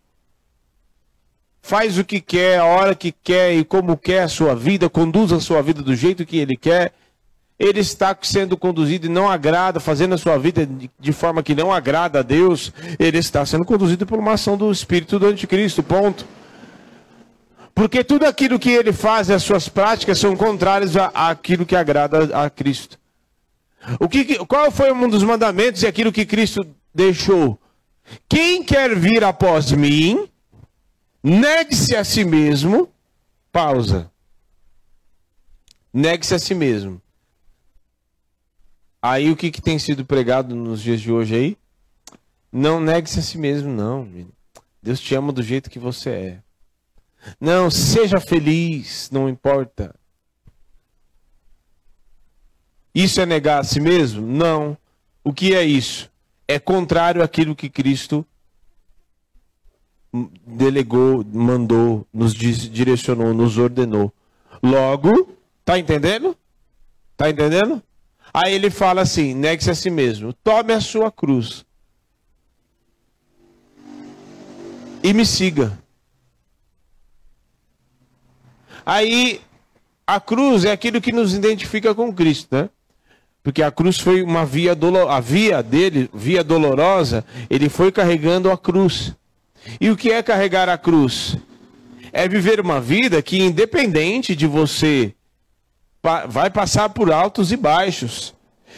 Faz 1.63 1.97
o 1.97 2.03
que 2.03 2.19
quer, 2.19 2.59
a 2.59 2.65
hora 2.65 2.93
que 2.93 3.11
quer 3.11 3.53
e 3.53 3.63
como 3.63 3.97
quer 3.97 4.23
a 4.23 4.27
sua 4.27 4.55
vida, 4.55 4.89
conduz 4.89 5.31
a 5.31 5.39
sua 5.39 5.61
vida 5.61 5.81
do 5.81 5.95
jeito 5.95 6.25
que 6.25 6.37
ele 6.37 6.57
quer. 6.57 6.93
Ele 7.57 7.79
está 7.79 8.17
sendo 8.23 8.57
conduzido 8.57 9.05
e 9.05 9.09
não 9.09 9.29
agrada, 9.29 9.79
fazendo 9.79 10.15
a 10.15 10.17
sua 10.17 10.37
vida 10.37 10.67
de 10.99 11.13
forma 11.13 11.43
que 11.43 11.53
não 11.53 11.71
agrada 11.71 12.19
a 12.19 12.23
Deus. 12.23 12.73
Ele 12.97 13.19
está 13.19 13.45
sendo 13.45 13.63
conduzido 13.63 14.05
por 14.05 14.17
uma 14.17 14.33
ação 14.33 14.57
do 14.57 14.71
Espírito 14.71 15.19
do 15.19 15.27
Anticristo. 15.27 15.83
Ponto. 15.83 16.25
Porque 17.73 18.03
tudo 18.03 18.25
aquilo 18.25 18.59
que 18.59 18.69
ele 18.69 18.91
faz, 18.91 19.29
as 19.29 19.43
suas 19.43 19.69
práticas, 19.69 20.19
são 20.19 20.35
contrárias 20.35 20.95
àquilo 20.97 21.65
que 21.65 21.75
agrada 21.75 22.29
a 22.37 22.49
Cristo. 22.49 22.99
O 23.99 24.07
que, 24.07 24.37
qual 24.45 24.71
foi 24.71 24.91
um 24.91 25.09
dos 25.09 25.23
mandamentos 25.23 25.81
e 25.81 25.87
aquilo 25.87 26.11
que 26.11 26.25
Cristo 26.25 26.61
deixou? 26.93 27.59
Quem 28.27 28.63
quer 28.63 28.95
vir 28.95 29.23
após 29.23 29.71
mim, 29.71 30.27
negue-se 31.23 31.95
a 31.95 32.03
si 32.03 32.23
mesmo. 32.23 32.89
Pausa. 33.51 34.11
Negue-se 35.93 36.35
a 36.35 36.39
si 36.39 36.53
mesmo. 36.53 37.01
Aí 39.01 39.31
o 39.31 39.35
que, 39.35 39.49
que 39.49 39.61
tem 39.61 39.79
sido 39.79 40.05
pregado 40.05 40.55
nos 40.55 40.81
dias 40.81 41.01
de 41.01 41.11
hoje 41.11 41.35
aí? 41.35 41.57
Não 42.51 42.79
negue-se 42.79 43.19
a 43.19 43.23
si 43.23 43.37
mesmo, 43.37 43.69
não. 43.69 44.07
Deus 44.81 44.99
te 44.99 45.15
ama 45.15 45.31
do 45.31 45.41
jeito 45.41 45.69
que 45.69 45.79
você 45.79 46.09
é. 46.09 46.39
Não, 47.39 47.69
seja 47.69 48.19
feliz, 48.19 49.09
não 49.11 49.29
importa. 49.29 49.95
Isso 52.93 53.21
é 53.21 53.25
negar 53.25 53.59
a 53.59 53.63
si 53.63 53.79
mesmo? 53.79 54.25
Não. 54.25 54.77
O 55.23 55.31
que 55.31 55.55
é 55.55 55.63
isso? 55.63 56.11
É 56.47 56.59
contrário 56.59 57.23
àquilo 57.23 57.55
que 57.55 57.69
Cristo 57.69 58.25
delegou, 60.45 61.23
mandou, 61.31 62.05
nos 62.13 62.33
direcionou, 62.33 63.33
nos 63.33 63.57
ordenou. 63.57 64.13
Logo, 64.61 65.35
tá 65.63 65.79
entendendo? 65.79 66.35
Tá 67.15 67.29
entendendo? 67.29 67.81
Aí 68.33 68.53
ele 68.53 68.69
fala 68.69 69.01
assim: 69.01 69.33
negue-se 69.33 69.71
a 69.71 69.75
si 69.75 69.89
mesmo, 69.89 70.33
tome 70.33 70.73
a 70.73 70.81
sua 70.81 71.11
cruz 71.11 71.65
e 75.03 75.13
me 75.13 75.25
siga. 75.25 75.80
Aí 78.85 79.41
a 80.05 80.19
cruz 80.19 80.65
é 80.65 80.71
aquilo 80.71 81.01
que 81.01 81.11
nos 81.11 81.33
identifica 81.33 81.93
com 81.95 82.13
Cristo, 82.13 82.55
né? 82.55 82.69
Porque 83.43 83.63
a 83.63 83.71
cruz 83.71 83.99
foi 83.99 84.21
uma 84.21 84.45
via 84.45 84.75
dolorosa, 84.75 85.17
a 85.17 85.19
via 85.19 85.63
dele, 85.63 86.09
via 86.13 86.43
dolorosa, 86.43 87.25
ele 87.49 87.69
foi 87.69 87.91
carregando 87.91 88.51
a 88.51 88.57
cruz. 88.57 89.13
E 89.79 89.89
o 89.89 89.97
que 89.97 90.11
é 90.11 90.21
carregar 90.21 90.69
a 90.69 90.77
cruz? 90.77 91.37
É 92.13 92.27
viver 92.27 92.59
uma 92.59 92.79
vida 92.79 93.21
que 93.21 93.41
independente 93.41 94.35
de 94.35 94.45
você 94.45 95.13
vai 96.29 96.49
passar 96.49 96.89
por 96.89 97.11
altos 97.11 97.51
e 97.51 97.57
baixos. 97.57 98.33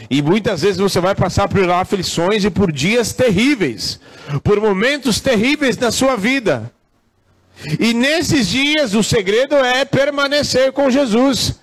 E 0.10 0.22
muitas 0.22 0.62
vezes 0.62 0.78
você 0.78 1.00
vai 1.00 1.16
passar 1.16 1.48
por 1.48 1.70
aflições 1.70 2.44
e 2.44 2.50
por 2.50 2.72
dias 2.72 3.14
terríveis, 3.14 4.00
por 4.44 4.60
momentos 4.60 5.20
terríveis 5.20 5.78
na 5.78 5.92
sua 5.92 6.16
vida. 6.16 6.72
E 7.80 7.94
nesses 7.94 8.48
dias 8.48 8.94
o 8.94 9.04
segredo 9.04 9.56
é 9.56 9.86
permanecer 9.86 10.72
com 10.72 10.90
Jesus. 10.90 11.60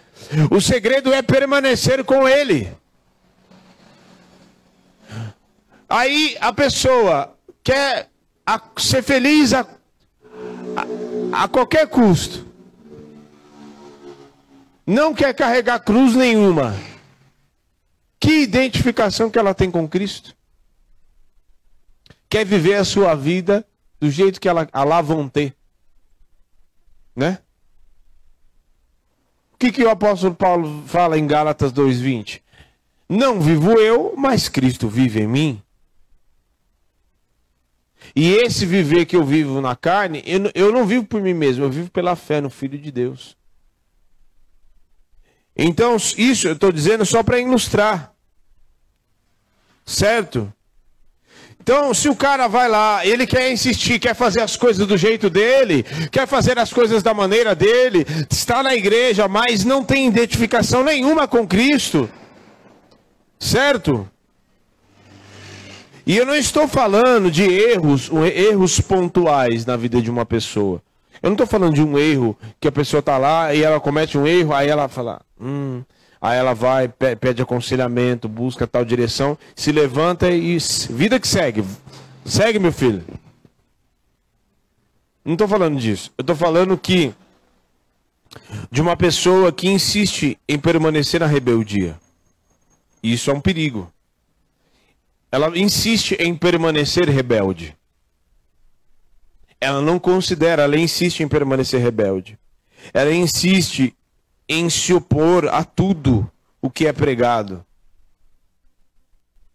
O 0.51 0.61
segredo 0.61 1.13
é 1.13 1.23
permanecer 1.23 2.05
com 2.05 2.29
Ele. 2.29 2.73
Aí 5.89 6.37
a 6.41 6.53
pessoa 6.53 7.35
quer 7.65 8.09
ser 8.79 9.03
feliz 9.03 9.53
a, 9.53 9.67
a, 11.33 11.45
a 11.45 11.49
qualquer 11.49 11.89
custo. 11.89 12.47
Não 14.87 15.13
quer 15.13 15.35
carregar 15.35 15.81
cruz 15.81 16.15
nenhuma. 16.15 16.77
Que 18.19 18.43
identificação 18.43 19.31
que 19.31 19.39
ela 19.39 19.55
tem 19.55 19.71
com 19.71 19.89
Cristo? 19.89 20.37
Quer 22.29 22.45
viver 22.45 22.75
a 22.75 22.85
sua 22.85 23.15
vida 23.15 23.67
do 23.99 24.11
jeito 24.11 24.41
que 24.41 24.49
ela, 24.49 24.69
lá 24.73 25.01
vão 25.01 25.29
ter. 25.29 25.57
Né? 27.15 27.39
O 29.53 29.57
que, 29.59 29.73
que 29.73 29.85
o 29.85 29.91
apóstolo 29.91 30.35
Paulo 30.35 30.85
fala 30.87 31.19
em 31.19 31.27
Gálatas 31.27 31.73
2,20? 31.73 32.41
Não 33.09 33.41
vivo 33.41 33.73
eu, 33.73 34.15
mas 34.17 34.49
Cristo 34.49 34.89
vive 34.89 35.21
em 35.21 35.27
mim. 35.27 35.63
E 38.15 38.33
esse 38.33 38.65
viver 38.65 39.05
que 39.05 39.17
eu 39.17 39.25
vivo 39.25 39.61
na 39.61 39.77
carne, 39.77 40.23
eu, 40.27 40.51
eu 40.55 40.73
não 40.73 40.87
vivo 40.87 41.05
por 41.05 41.21
mim 41.21 41.35
mesmo, 41.35 41.65
eu 41.65 41.71
vivo 41.71 41.91
pela 41.91 42.17
fé 42.17 42.41
no 42.41 42.51
Filho 42.51 42.79
de 42.79 42.91
Deus. 42.91 43.37
Então, 45.57 45.97
isso 45.97 46.49
eu 46.49 46.55
estou 46.55 46.73
dizendo 46.73 47.05
só 47.05 47.23
para 47.23 47.39
ilustrar. 47.39 48.15
Certo? 49.85 50.53
Então, 51.63 51.93
se 51.93 52.09
o 52.09 52.17
cara 52.17 52.49
vai 52.49 52.69
lá, 52.69 53.05
ele 53.05 53.27
quer 53.27 53.53
insistir, 53.53 53.99
quer 53.99 54.15
fazer 54.15 54.41
as 54.41 54.57
coisas 54.57 54.87
do 54.87 54.97
jeito 54.97 55.29
dele, 55.29 55.85
quer 56.11 56.27
fazer 56.27 56.59
as 56.59 56.73
coisas 56.73 57.03
da 57.03 57.13
maneira 57.13 57.55
dele, 57.55 58.07
está 58.31 58.63
na 58.63 58.75
igreja, 58.75 59.29
mas 59.29 59.65
não 59.65 59.85
tem 59.85 60.07
identificação 60.07 60.83
nenhuma 60.83 61.29
com 61.29 61.47
Cristo. 61.47 62.09
Certo? 63.39 64.09
E 66.07 66.17
eu 66.17 66.27
não 66.27 66.35
estou 66.35 66.67
falando 66.67 67.31
de 67.31 67.45
erros, 67.45 68.11
erros 68.35 68.81
pontuais 68.81 69.65
na 69.65 69.77
vida 69.77 70.01
de 70.01 70.11
uma 70.11 70.25
pessoa. 70.25 70.83
Eu 71.23 71.29
não 71.29 71.35
estou 71.35 71.47
falando 71.47 71.75
de 71.75 71.83
um 71.83 71.99
erro 71.99 72.37
que 72.59 72.67
a 72.69 72.73
pessoa 72.73 73.01
está 73.01 73.19
lá 73.19 73.55
e 73.55 73.63
ela 73.63 73.79
comete 73.79 74.17
um 74.17 74.27
erro, 74.27 74.55
aí 74.55 74.69
ela 74.69 74.89
fala, 74.89 75.21
hum, 75.39 75.83
aí 76.21 76.39
ela 76.39 76.55
vai, 76.55 76.89
pede 76.89 77.43
aconselhamento, 77.43 78.29
busca 78.29 78.67
tal 78.67 78.85
direção, 78.85 79.39
se 79.55 79.73
levanta 79.73 80.31
e 80.31 80.59
vida 80.91 81.19
que 81.19 81.27
segue. 81.27 81.65
Segue, 82.25 82.59
meu 82.59 82.73
filho. 82.73 83.05
Não 85.25 85.33
estou 85.33 85.49
falando 85.49 85.79
disso. 85.79 86.13
Eu 86.17 86.23
estou 86.23 86.37
falando 86.37 86.77
que 86.77 87.15
de 88.71 88.81
uma 88.81 88.97
pessoa 88.97 89.53
que 89.53 89.69
insiste 89.69 90.39
em 90.49 90.59
permanecer 90.59 91.21
na 91.21 91.27
rebeldia. 91.27 91.99
Isso 93.03 93.31
é 93.31 93.35
um 93.35 93.41
perigo. 93.41 93.91
Ela 95.33 95.57
insiste 95.57 96.17
em 96.21 96.35
permanecer 96.35 97.09
rebelde 97.09 97.77
ela 99.61 99.83
não 99.83 99.99
considera, 99.99 100.63
ela 100.63 100.77
insiste 100.77 101.21
em 101.23 101.29
permanecer 101.29 101.81
rebelde. 101.81 102.39
Ela 102.95 103.13
insiste 103.13 103.95
em 104.53 104.69
se 104.69 104.93
opor 104.93 105.47
a 105.49 105.63
tudo 105.63 106.31
o 106.61 106.69
que 106.69 106.87
é 106.87 106.93
pregado. 106.93 107.65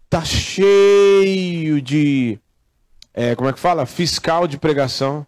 Tá 0.09 0.23
cheio 0.23 1.81
de 1.81 2.39
é, 3.13 3.33
como 3.33 3.49
é 3.49 3.53
que 3.53 3.59
fala? 3.59 3.85
Fiscal 3.85 4.45
de 4.45 4.57
pregação. 4.57 5.25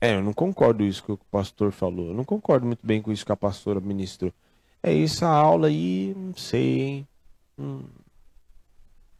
É, 0.00 0.14
eu 0.14 0.22
não 0.22 0.32
concordo 0.32 0.82
isso 0.82 1.02
que 1.02 1.12
o 1.12 1.18
pastor 1.30 1.72
falou. 1.72 2.08
Eu 2.08 2.14
não 2.14 2.24
concordo 2.24 2.66
muito 2.66 2.86
bem 2.86 3.02
com 3.02 3.12
isso 3.12 3.24
que 3.24 3.32
a 3.32 3.36
pastora 3.36 3.80
ministrou. 3.80 4.32
É 4.82 4.92
isso, 4.92 5.24
a 5.24 5.28
aula 5.28 5.68
aí, 5.68 6.14
não 6.14 6.34
sei, 6.34 6.80
hein? 6.80 7.08
Hum. 7.58 7.84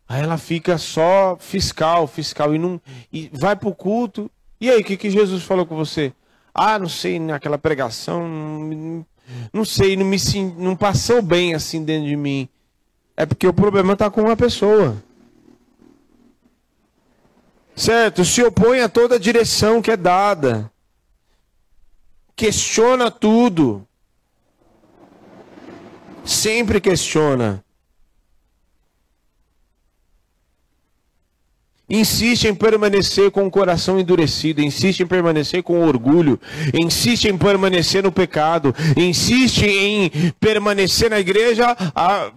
Aí 0.07 0.23
ela 0.23 0.37
fica 0.37 0.77
só 0.77 1.37
fiscal, 1.39 2.07
fiscal, 2.07 2.55
e, 2.55 2.59
não, 2.59 2.81
e 3.11 3.31
vai 3.33 3.57
para 3.57 3.69
o 3.69 3.75
culto. 3.75 4.31
E 4.61 4.71
aí, 4.71 4.81
o 4.81 4.85
que, 4.85 4.97
que 4.97 5.11
Jesus 5.11 5.43
falou 5.43 5.65
com 5.65 5.77
você? 5.77 6.13
Ah, 6.55 6.79
não 6.79 6.89
sei, 6.89 7.19
naquela 7.19 7.59
pregação, 7.59 9.07
não, 9.53 9.65
sei, 9.65 9.97
não 9.97 10.05
me 10.05 10.19
não 10.59 10.77
passou 10.77 11.23
bem 11.23 11.55
assim 11.55 11.85
dentro 11.85 12.09
de 12.09 12.17
mim. 12.17 12.49
É 13.17 13.25
porque 13.25 13.47
o 13.47 13.55
problema 13.55 13.95
está 13.95 14.11
com 14.11 14.23
uma 14.23 14.37
pessoa. 14.37 14.97
Certo? 17.75 18.25
Se 18.25 18.43
opõe 18.43 18.81
a 18.81 18.89
toda 18.89 19.17
a 19.17 19.19
direção 19.19 19.81
que 19.81 19.91
é 19.91 19.97
dada. 19.97 20.71
Questiona 22.37 23.11
tudo. 23.11 23.87
Sempre 26.25 26.81
questiona. 26.81 27.64
Insiste 31.89 32.49
em 32.49 32.55
permanecer 32.55 33.31
com 33.31 33.47
o 33.47 33.51
coração 33.51 34.01
endurecido, 34.01 34.63
insiste 34.63 35.01
em 35.01 35.07
permanecer 35.07 35.63
com 35.63 35.87
orgulho, 35.87 36.41
insiste 36.73 37.27
em 37.27 37.37
permanecer 37.37 38.03
no 38.03 38.11
pecado, 38.11 38.75
insiste 38.97 39.67
em 39.67 40.11
permanecer 40.41 41.11
na 41.11 41.21
igreja. 41.21 41.77
A, 41.95 42.31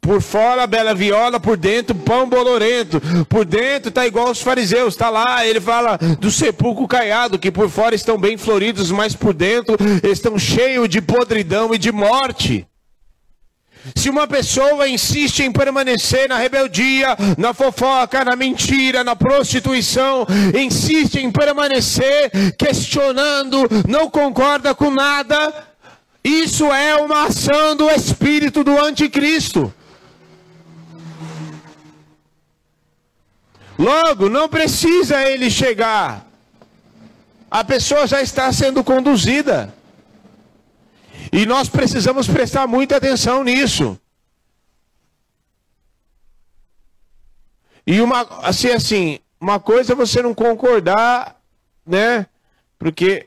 por 0.00 0.20
fora, 0.20 0.66
bela 0.66 0.94
viola, 0.94 1.38
por 1.38 1.56
dentro, 1.56 1.94
pão 1.94 2.28
bolorento. 2.28 3.00
Por 3.28 3.44
dentro 3.44 3.90
tá 3.90 4.06
igual 4.06 4.30
os 4.30 4.40
fariseus, 4.40 4.96
tá 4.96 5.10
lá, 5.10 5.46
ele 5.46 5.60
fala 5.60 5.98
do 6.18 6.30
sepulcro 6.30 6.88
caiado, 6.88 7.38
que 7.38 7.50
por 7.50 7.68
fora 7.68 7.94
estão 7.94 8.18
bem 8.18 8.36
floridos, 8.36 8.90
mas 8.90 9.14
por 9.14 9.34
dentro 9.34 9.76
estão 10.02 10.38
cheios 10.38 10.88
de 10.88 11.00
podridão 11.00 11.74
e 11.74 11.78
de 11.78 11.92
morte. 11.92 12.66
Se 13.94 14.08
uma 14.08 14.26
pessoa 14.26 14.88
insiste 14.88 15.42
em 15.42 15.52
permanecer 15.52 16.28
na 16.28 16.38
rebeldia, 16.38 17.16
na 17.36 17.52
fofoca, 17.52 18.24
na 18.24 18.34
mentira, 18.34 19.04
na 19.04 19.14
prostituição, 19.14 20.26
insiste 20.58 21.16
em 21.16 21.30
permanecer 21.30 22.30
questionando, 22.56 23.68
não 23.86 24.08
concorda 24.08 24.74
com 24.74 24.90
nada, 24.90 25.52
isso 26.22 26.72
é 26.72 26.96
uma 26.96 27.26
ação 27.26 27.76
do 27.76 27.90
espírito 27.90 28.64
do 28.64 28.82
anticristo. 28.82 29.72
Logo, 33.78 34.28
não 34.30 34.48
precisa 34.48 35.20
ele 35.22 35.50
chegar. 35.50 36.26
A 37.50 37.62
pessoa 37.62 38.06
já 38.06 38.22
está 38.22 38.50
sendo 38.52 38.82
conduzida. 38.82 39.74
E 41.34 41.44
nós 41.44 41.68
precisamos 41.68 42.28
prestar 42.28 42.64
muita 42.68 42.96
atenção 42.96 43.42
nisso. 43.42 43.98
E 47.84 48.00
uma 48.00 48.20
assim 48.40 48.68
assim, 48.68 49.18
uma 49.40 49.58
coisa 49.58 49.94
é 49.94 49.96
você 49.96 50.22
não 50.22 50.32
concordar, 50.32 51.36
né? 51.84 52.24
Porque 52.78 53.26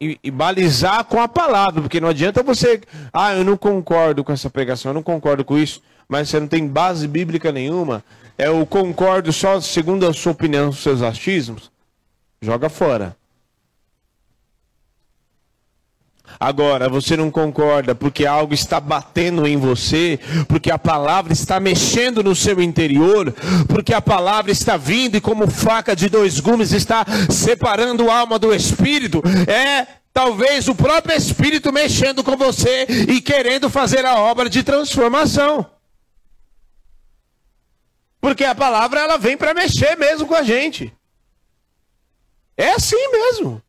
e, 0.00 0.18
e, 0.24 0.30
balizar 0.30 1.04
com 1.04 1.20
a 1.20 1.28
palavra, 1.28 1.82
porque 1.82 2.00
não 2.00 2.08
adianta 2.08 2.42
você, 2.42 2.80
ah, 3.12 3.34
eu 3.34 3.44
não 3.44 3.56
concordo 3.58 4.24
com 4.24 4.32
essa 4.32 4.48
pregação, 4.48 4.88
eu 4.90 4.94
não 4.94 5.02
concordo 5.02 5.44
com 5.44 5.58
isso, 5.58 5.82
mas 6.08 6.30
você 6.30 6.40
não 6.40 6.48
tem 6.48 6.66
base 6.66 7.06
bíblica 7.06 7.52
nenhuma, 7.52 8.02
é 8.38 8.48
o 8.48 8.64
concordo 8.64 9.30
só 9.30 9.60
segundo 9.60 10.06
a 10.06 10.12
sua 10.14 10.32
opinião, 10.32 10.70
os 10.70 10.82
seus 10.82 11.02
achismos, 11.02 11.70
joga 12.40 12.70
fora. 12.70 13.14
Agora, 16.38 16.88
você 16.88 17.16
não 17.16 17.30
concorda 17.30 17.94
porque 17.94 18.26
algo 18.26 18.52
está 18.52 18.78
batendo 18.80 19.46
em 19.46 19.56
você, 19.56 20.18
porque 20.48 20.70
a 20.70 20.78
palavra 20.78 21.32
está 21.32 21.58
mexendo 21.58 22.22
no 22.22 22.34
seu 22.34 22.60
interior, 22.60 23.34
porque 23.68 23.94
a 23.94 24.00
palavra 24.00 24.52
está 24.52 24.76
vindo 24.76 25.16
e, 25.16 25.20
como 25.20 25.50
faca 25.50 25.96
de 25.96 26.08
dois 26.08 26.40
gumes, 26.40 26.72
está 26.72 27.04
separando 27.30 28.10
a 28.10 28.18
alma 28.20 28.38
do 28.38 28.54
espírito. 28.54 29.22
É 29.46 29.86
Talvez 30.16 30.66
o 30.66 30.74
próprio 30.74 31.14
Espírito 31.14 31.70
mexendo 31.70 32.24
com 32.24 32.38
você 32.38 32.86
e 33.06 33.20
querendo 33.20 33.68
fazer 33.68 34.02
a 34.06 34.18
obra 34.18 34.48
de 34.48 34.62
transformação. 34.62 35.70
Porque 38.18 38.42
a 38.42 38.54
palavra 38.54 39.00
ela 39.00 39.18
vem 39.18 39.36
para 39.36 39.52
mexer 39.52 39.94
mesmo 39.94 40.26
com 40.26 40.34
a 40.34 40.42
gente. 40.42 40.90
É 42.56 42.70
assim 42.70 43.12
mesmo. 43.12 43.62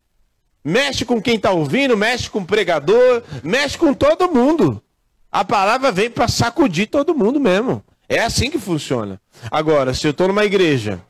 Mexe 0.68 1.06
com 1.06 1.22
quem 1.22 1.38
está 1.38 1.52
ouvindo, 1.52 1.96
mexe 1.96 2.30
com 2.30 2.40
o 2.40 2.46
pregador, 2.46 3.24
mexe 3.42 3.78
com 3.78 3.94
todo 3.94 4.30
mundo. 4.30 4.84
A 5.32 5.46
palavra 5.46 5.94
vem 5.94 6.10
para 6.10 6.28
sacudir 6.28 6.88
todo 6.88 7.16
mundo 7.16 7.40
mesmo. 7.40 7.82
É 8.10 8.20
assim 8.20 8.52
que 8.52 8.60
funciona. 8.60 9.18
Agora, 9.50 9.94
se 9.94 10.06
eu 10.06 10.12
estou 10.12 10.28
numa 10.28 10.44
igreja, 10.44 11.02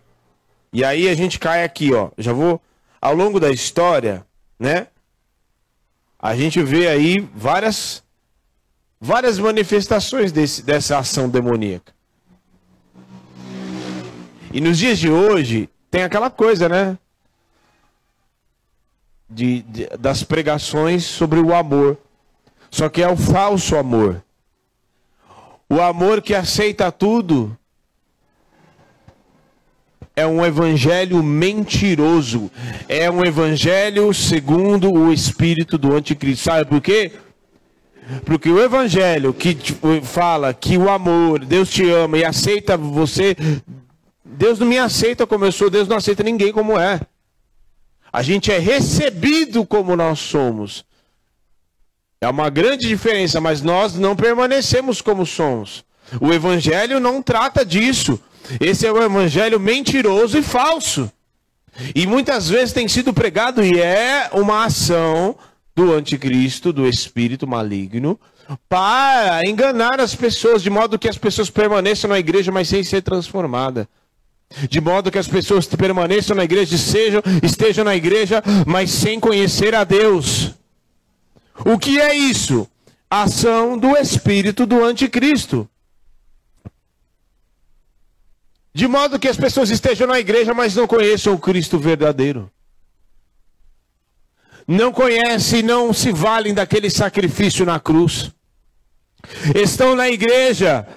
e 0.72 0.84
aí 0.84 1.10
a 1.10 1.15
gente 1.15 1.39
cai 1.39 1.63
aqui, 1.63 1.91
ó. 1.91 2.12
Já 2.20 2.34
vou. 2.34 2.62
Ao 3.02 3.15
longo 3.15 3.39
da 3.39 3.50
história, 3.50 4.24
né? 4.60 4.86
A 6.20 6.36
gente 6.36 6.62
vê 6.62 6.88
aí 6.88 7.28
várias, 7.34 8.04
várias 9.02 9.39
manifestações 9.39 10.32
desse, 10.32 10.62
dessa 10.62 11.00
ação 11.00 11.28
demoníaca. 11.28 11.91
E 14.54 14.62
nos 14.62 14.78
dias 14.78 15.00
de 15.00 15.10
hoje, 15.10 15.67
tem 15.89 16.04
aquela 16.04 16.30
coisa, 16.30 16.70
né? 16.70 16.96
De, 19.29 19.61
de, 19.63 19.87
das 19.99 20.23
pregações 20.23 21.03
sobre 21.03 21.39
o 21.39 21.53
amor. 21.53 21.97
Só 22.71 22.89
que 22.89 23.01
é 23.01 23.09
o 23.09 23.17
falso 23.17 23.75
amor. 23.75 24.23
O 25.69 25.81
amor 25.81 26.21
que 26.21 26.33
aceita 26.33 26.91
tudo 26.91 27.57
é 30.15 30.25
um 30.25 30.43
evangelho 30.45 31.21
mentiroso. 31.21 32.49
É 32.89 33.09
um 33.11 33.23
evangelho 33.23 34.13
segundo 34.13 34.91
o 34.91 35.13
espírito 35.13 35.77
do 35.77 35.93
anticristo. 35.93 36.45
Sabe 36.45 36.65
por 36.65 36.81
quê? 36.81 37.11
Porque 38.25 38.49
o 38.49 38.59
evangelho 38.59 39.33
que 39.33 39.55
fala 40.03 40.53
que 40.53 40.77
o 40.77 40.89
amor, 40.89 41.43
Deus 41.45 41.69
te 41.69 41.89
ama 41.89 42.17
e 42.17 42.25
aceita 42.25 42.77
você, 42.77 43.35
Deus 44.23 44.59
não 44.59 44.67
me 44.67 44.77
aceita 44.77 45.27
como 45.27 45.45
eu 45.45 45.51
sou, 45.51 45.69
Deus 45.69 45.87
não 45.87 45.97
aceita 45.97 46.23
ninguém 46.23 46.51
como 46.51 46.79
é. 46.79 47.01
A 48.17 48.23
gente 48.23 48.51
é 48.51 48.58
recebido 48.58 49.63
como 49.63 49.95
nós 49.95 50.17
somos. 50.17 50.84
É 52.19 52.27
uma 52.27 52.49
grande 52.49 52.88
diferença, 52.88 53.39
mas 53.39 53.62
nós 53.62 53.93
não 53.93 54.15
permanecemos 54.15 55.03
como 55.03 55.23
somos. 55.23 55.86
O 56.19 56.34
evangelho 56.34 56.99
não 56.99 57.21
trata 57.21 57.63
disso. 57.63 58.19
Esse 58.60 58.88
é 58.88 58.91
o 58.91 59.03
evangelho 59.03 59.60
mentiroso 59.60 60.36
e 60.36 60.41
falso. 60.41 61.12
E 61.93 62.08
muitas 62.08 62.49
vezes 62.49 62.73
tem 62.73 62.88
sido 62.88 63.13
pregado 63.13 63.63
e 63.63 63.80
é 63.80 64.32
uma 64.34 64.65
ação 64.65 65.38
do 65.75 65.93
anticristo, 65.93 66.73
do 66.73 66.88
espírito 66.88 67.45
maligno, 67.45 68.19
para 68.67 69.47
enganar 69.47 70.01
as 70.01 70.15
pessoas, 70.15 70.63
de 70.63 70.71
modo 70.71 70.97
que 70.97 71.08
as 71.08 71.19
pessoas 71.19 71.51
permaneçam 71.51 72.10
na 72.10 72.17
igreja, 72.17 72.51
mas 72.51 72.67
sem 72.67 72.84
ser 72.84 73.03
transformada. 73.03 73.88
De 74.49 74.79
modo 74.79 75.12
que 75.12 75.17
as 75.17 75.27
pessoas 75.27 75.67
permaneçam 75.67 76.36
na 76.36 76.43
igreja, 76.43 76.77
sejam, 76.77 77.21
estejam 77.43 77.83
na 77.83 77.95
igreja, 77.95 78.41
mas 78.65 78.89
sem 78.91 79.19
conhecer 79.19 79.75
a 79.75 79.83
Deus. 79.83 80.53
O 81.65 81.77
que 81.77 81.99
é 81.99 82.15
isso? 82.15 82.67
Ação 83.10 83.77
do 83.77 83.95
espírito 83.97 84.65
do 84.65 84.83
anticristo. 84.83 85.69
De 88.73 88.88
modo 88.88 89.19
que 89.19 89.27
as 89.27 89.38
pessoas 89.38 89.69
estejam 89.69 90.07
na 90.07 90.19
igreja, 90.19 90.53
mas 90.53 90.75
não 90.75 90.88
conheçam 90.88 91.33
o 91.33 91.39
Cristo 91.39 91.79
verdadeiro. 91.79 92.49
Não 94.67 94.91
conhecem, 94.91 95.63
não 95.63 95.93
se 95.93 96.12
valem 96.12 96.53
daquele 96.53 96.89
sacrifício 96.89 97.65
na 97.65 97.79
cruz. 97.79 98.31
Estão 99.55 99.95
na 99.95 100.10
igreja, 100.10 100.88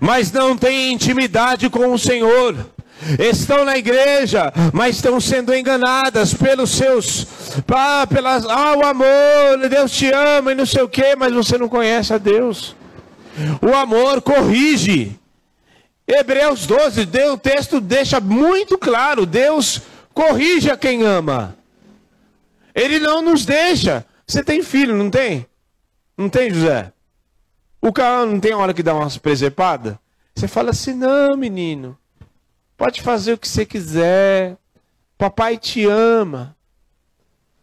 mas 0.00 0.30
não 0.30 0.56
têm 0.56 0.92
intimidade 0.92 1.70
com 1.70 1.92
o 1.92 1.98
Senhor 1.98 2.73
estão 3.18 3.64
na 3.64 3.76
igreja, 3.76 4.52
mas 4.72 4.96
estão 4.96 5.20
sendo 5.20 5.54
enganadas 5.54 6.34
pelos 6.34 6.70
seus, 6.70 7.26
ah, 7.68 8.06
pelas, 8.06 8.44
ah, 8.46 8.76
o 8.76 8.84
amor, 8.84 9.68
Deus 9.68 9.92
te 9.92 10.10
ama 10.10 10.52
e 10.52 10.54
não 10.54 10.66
sei 10.66 10.82
o 10.82 10.88
que, 10.88 11.14
mas 11.16 11.32
você 11.32 11.58
não 11.58 11.68
conhece 11.68 12.12
a 12.12 12.18
Deus. 12.18 12.74
O 13.60 13.74
amor 13.74 14.22
corrige. 14.22 15.18
Hebreus 16.06 16.66
12, 16.66 17.06
Deus, 17.06 17.34
o 17.34 17.38
texto 17.38 17.80
deixa 17.80 18.20
muito 18.20 18.76
claro: 18.76 19.24
Deus 19.24 19.80
corrige 20.12 20.70
a 20.70 20.76
quem 20.76 21.02
ama. 21.02 21.56
Ele 22.74 22.98
não 22.98 23.22
nos 23.22 23.44
deixa. 23.44 24.04
Você 24.26 24.42
tem 24.42 24.62
filho, 24.62 24.94
não 24.94 25.10
tem? 25.10 25.46
Não 26.16 26.28
tem, 26.28 26.52
José? 26.52 26.92
O 27.80 27.92
cara 27.92 28.24
não 28.26 28.40
tem 28.40 28.54
hora 28.54 28.72
que 28.72 28.82
dá 28.82 28.94
umas 28.94 29.18
presepadas? 29.18 29.94
Você 30.34 30.48
fala 30.48 30.70
assim: 30.70 30.94
não, 30.94 31.36
menino. 31.36 31.96
Pode 32.76 33.02
fazer 33.02 33.34
o 33.34 33.38
que 33.38 33.48
você 33.48 33.64
quiser. 33.64 34.56
Papai 35.16 35.56
te 35.56 35.84
ama. 35.86 36.56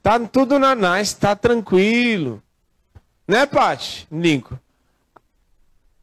Tá 0.02 0.20
tudo 0.20 0.58
na 0.58 0.74
nice, 0.74 1.16
tá 1.16 1.36
tranquilo. 1.36 2.42
Né, 3.28 3.46
Pati? 3.46 4.08
Lincoln? 4.12 4.58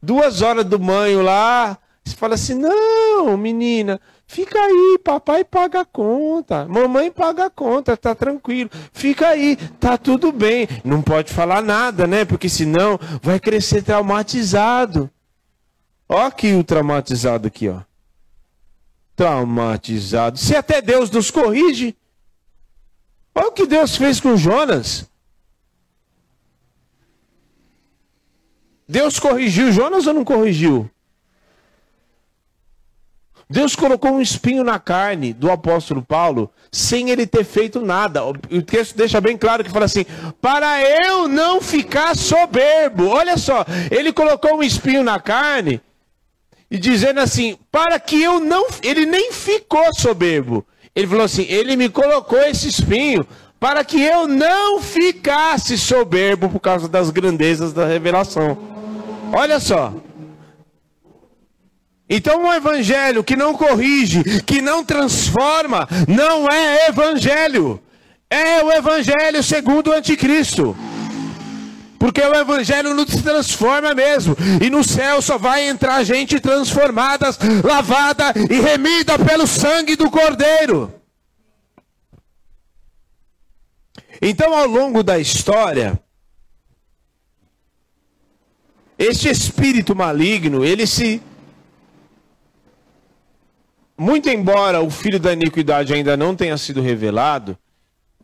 Duas 0.01 0.41
horas 0.41 0.63
do 0.63 0.79
banho 0.79 1.21
lá. 1.21 1.77
Você 2.03 2.15
fala 2.15 2.35
assim: 2.35 2.55
não, 2.55 3.35
menina, 3.35 3.99
fica 4.25 4.57
aí, 4.57 4.99
papai 5.03 5.43
paga 5.43 5.81
a 5.81 5.85
conta, 5.85 6.65
mamãe 6.65 7.11
paga 7.11 7.45
a 7.45 7.49
conta, 7.49 7.97
tá 7.97 8.15
tranquilo, 8.15 8.69
fica 8.93 9.27
aí, 9.27 9.57
tá 9.79 9.97
tudo 9.97 10.31
bem. 10.31 10.67
Não 10.83 11.01
pode 11.01 11.33
falar 11.33 11.61
nada, 11.61 12.07
né? 12.07 12.23
Porque 12.23 12.47
senão 12.47 12.97
vai 13.21 13.39
crescer 13.39 13.83
traumatizado. 13.83 15.09
Ó, 16.07 16.25
aqui 16.25 16.53
o 16.53 16.63
traumatizado 16.63 17.47
aqui, 17.47 17.67
ó 17.67 17.88
traumatizado. 19.19 20.39
Se 20.39 20.55
até 20.55 20.81
Deus 20.81 21.11
nos 21.11 21.29
corrige, 21.29 21.93
olha 23.35 23.49
o 23.49 23.51
que 23.51 23.67
Deus 23.67 23.97
fez 23.97 24.17
com 24.21 24.37
Jonas. 24.37 25.09
Deus 28.87 29.19
corrigiu 29.19 29.73
Jonas 29.73 30.07
ou 30.07 30.13
não 30.13 30.23
corrigiu? 30.23 30.89
Deus 33.49 33.75
colocou 33.75 34.11
um 34.11 34.21
espinho 34.21 34.63
na 34.63 34.79
carne 34.79 35.33
do 35.33 35.51
apóstolo 35.51 36.01
Paulo 36.01 36.49
sem 36.71 37.09
ele 37.09 37.27
ter 37.27 37.43
feito 37.43 37.81
nada. 37.81 38.23
O 38.23 38.61
texto 38.61 38.95
deixa 38.95 39.19
bem 39.19 39.37
claro 39.37 39.65
que 39.65 39.69
fala 39.69 39.83
assim: 39.83 40.05
para 40.39 40.81
eu 40.81 41.27
não 41.27 41.59
ficar 41.59 42.15
soberbo. 42.15 43.09
Olha 43.09 43.35
só, 43.35 43.65
ele 43.91 44.13
colocou 44.13 44.55
um 44.55 44.63
espinho 44.63 45.03
na 45.03 45.19
carne 45.19 45.81
e 46.69 46.77
dizendo 46.77 47.19
assim: 47.19 47.57
para 47.71 47.99
que 47.99 48.21
eu 48.21 48.39
não. 48.39 48.67
Ele 48.81 49.05
nem 49.05 49.31
ficou 49.31 49.93
soberbo. 49.93 50.65
Ele 50.95 51.07
falou 51.07 51.23
assim: 51.23 51.45
ele 51.47 51.75
me 51.75 51.89
colocou 51.89 52.39
esse 52.39 52.67
espinho 52.67 53.25
para 53.59 53.83
que 53.83 54.01
eu 54.01 54.27
não 54.27 54.81
ficasse 54.81 55.77
soberbo 55.77 56.49
por 56.49 56.59
causa 56.59 56.87
das 56.87 57.09
grandezas 57.09 57.73
da 57.73 57.85
revelação. 57.85 58.57
Olha 59.33 59.59
só. 59.59 59.93
Então, 62.09 62.43
um 62.43 62.53
evangelho 62.53 63.23
que 63.23 63.35
não 63.35 63.53
corrige, 63.53 64.41
que 64.41 64.61
não 64.61 64.83
transforma, 64.83 65.87
não 66.07 66.47
é 66.47 66.87
evangelho. 66.87 67.79
É 68.29 68.63
o 68.63 68.71
evangelho 68.71 69.43
segundo 69.43 69.91
o 69.91 69.93
anticristo. 69.93 70.75
Porque 71.99 72.21
o 72.21 72.33
Evangelho 72.33 72.93
nos 72.93 73.07
transforma 73.21 73.93
mesmo. 73.93 74.35
E 74.63 74.69
no 74.69 74.83
céu 74.85 75.21
só 75.21 75.37
vai 75.37 75.67
entrar 75.67 76.01
gente 76.05 76.39
transformada, 76.39 77.27
lavada 77.61 78.33
e 78.49 78.61
remida 78.61 79.19
pelo 79.19 79.45
sangue 79.45 79.97
do 79.97 80.09
Cordeiro. 80.09 80.93
Então, 84.21 84.57
ao 84.57 84.65
longo 84.65 85.03
da 85.03 85.19
história, 85.19 85.99
este 88.97 89.29
espírito 89.29 89.93
maligno, 89.93 90.63
ele 90.63 90.87
se. 90.87 91.21
Muito 93.97 94.29
embora 94.29 94.79
o 94.81 94.89
filho 94.89 95.19
da 95.19 95.33
iniquidade 95.33 95.93
ainda 95.93 96.15
não 96.15 96.33
tenha 96.33 96.57
sido 96.57 96.81
revelado, 96.81 97.57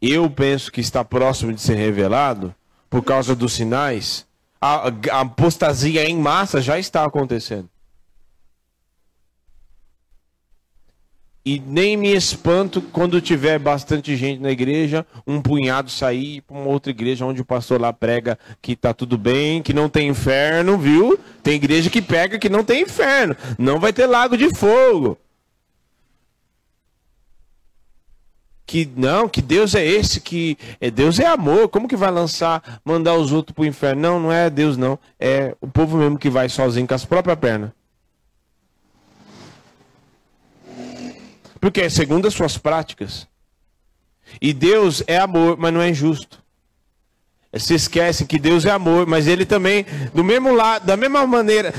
eu 0.02 0.30
penso 0.30 0.72
que 0.72 0.80
está 0.80 1.04
próximo 1.04 1.52
de 1.52 1.60
ser 1.60 1.76
revelado 1.76 2.56
por 2.90 3.04
causa 3.04 3.36
dos 3.36 3.54
sinais, 3.54 4.26
a, 4.62 4.88
a 5.12 5.22
apostasia 5.22 6.08
em 6.10 6.18
massa 6.18 6.62
já 6.62 6.80
está 6.80 7.04
acontecendo. 7.04 7.70
E 11.48 11.60
nem 11.60 11.96
me 11.96 12.12
espanto 12.12 12.82
quando 12.82 13.22
tiver 13.22 13.60
bastante 13.60 14.16
gente 14.16 14.42
na 14.42 14.50
igreja, 14.50 15.06
um 15.28 15.40
punhado 15.40 15.92
sair 15.92 16.42
para 16.42 16.58
uma 16.58 16.70
outra 16.72 16.90
igreja 16.90 17.24
onde 17.24 17.40
o 17.40 17.46
pastor 17.46 17.80
lá 17.80 17.94
prega 17.94 18.40
que 18.60 18.76
tá 18.76 18.96
tudo 18.96 19.16
bem, 19.16 19.62
que 19.62 19.72
não 19.72 19.88
tem 19.88 20.08
inferno, 20.08 20.76
viu? 20.76 21.20
Tem 21.44 21.54
igreja 21.54 21.92
que 21.92 22.02
pega 22.02 22.40
que 22.40 22.50
não 22.50 22.64
tem 22.64 22.82
inferno, 22.82 23.36
não 23.60 23.80
vai 23.80 23.94
ter 23.94 24.08
lago 24.08 24.36
de 24.36 24.50
fogo. 24.56 25.20
Que 28.66 28.90
não, 28.96 29.30
que 29.30 29.42
Deus 29.42 29.76
é 29.76 29.86
esse, 29.86 30.20
que 30.20 30.58
é, 30.82 30.90
Deus 30.90 31.20
é 31.20 31.28
amor, 31.28 31.70
como 31.70 31.88
que 31.88 31.96
vai 31.96 32.10
lançar, 32.10 32.82
mandar 32.84 33.14
os 33.14 33.32
outros 33.32 33.54
para 33.54 33.62
o 33.62 33.66
inferno? 33.66 34.02
Não, 34.02 34.20
não 34.20 34.32
é 34.32 34.50
Deus 34.50 34.76
não, 34.76 34.98
é 35.20 35.56
o 35.62 35.68
povo 35.68 35.98
mesmo 35.98 36.18
que 36.18 36.30
vai 36.30 36.50
sozinho 36.50 36.88
com 36.88 36.96
as 36.96 37.06
próprias 37.06 37.38
pernas. 37.38 37.72
Porque 41.60 41.82
é 41.82 41.90
segundo 41.90 42.28
as 42.28 42.34
suas 42.34 42.58
práticas. 42.58 43.28
E 44.42 44.54
Deus 44.54 45.04
é 45.08 45.18
amor, 45.18 45.58
mas 45.58 45.74
não 45.74 45.82
é 45.82 45.90
injusto. 45.90 46.44
Se 47.58 47.74
esquecem 47.74 48.28
que 48.28 48.38
Deus 48.38 48.66
é 48.66 48.72
amor, 48.72 49.08
mas 49.08 49.28
ele 49.28 49.46
também, 49.46 49.86
do 50.14 50.24
mesmo 50.24 50.54
lado, 50.54 50.86
da 50.86 50.98
mesma 50.98 51.26
maneira, 51.26 51.74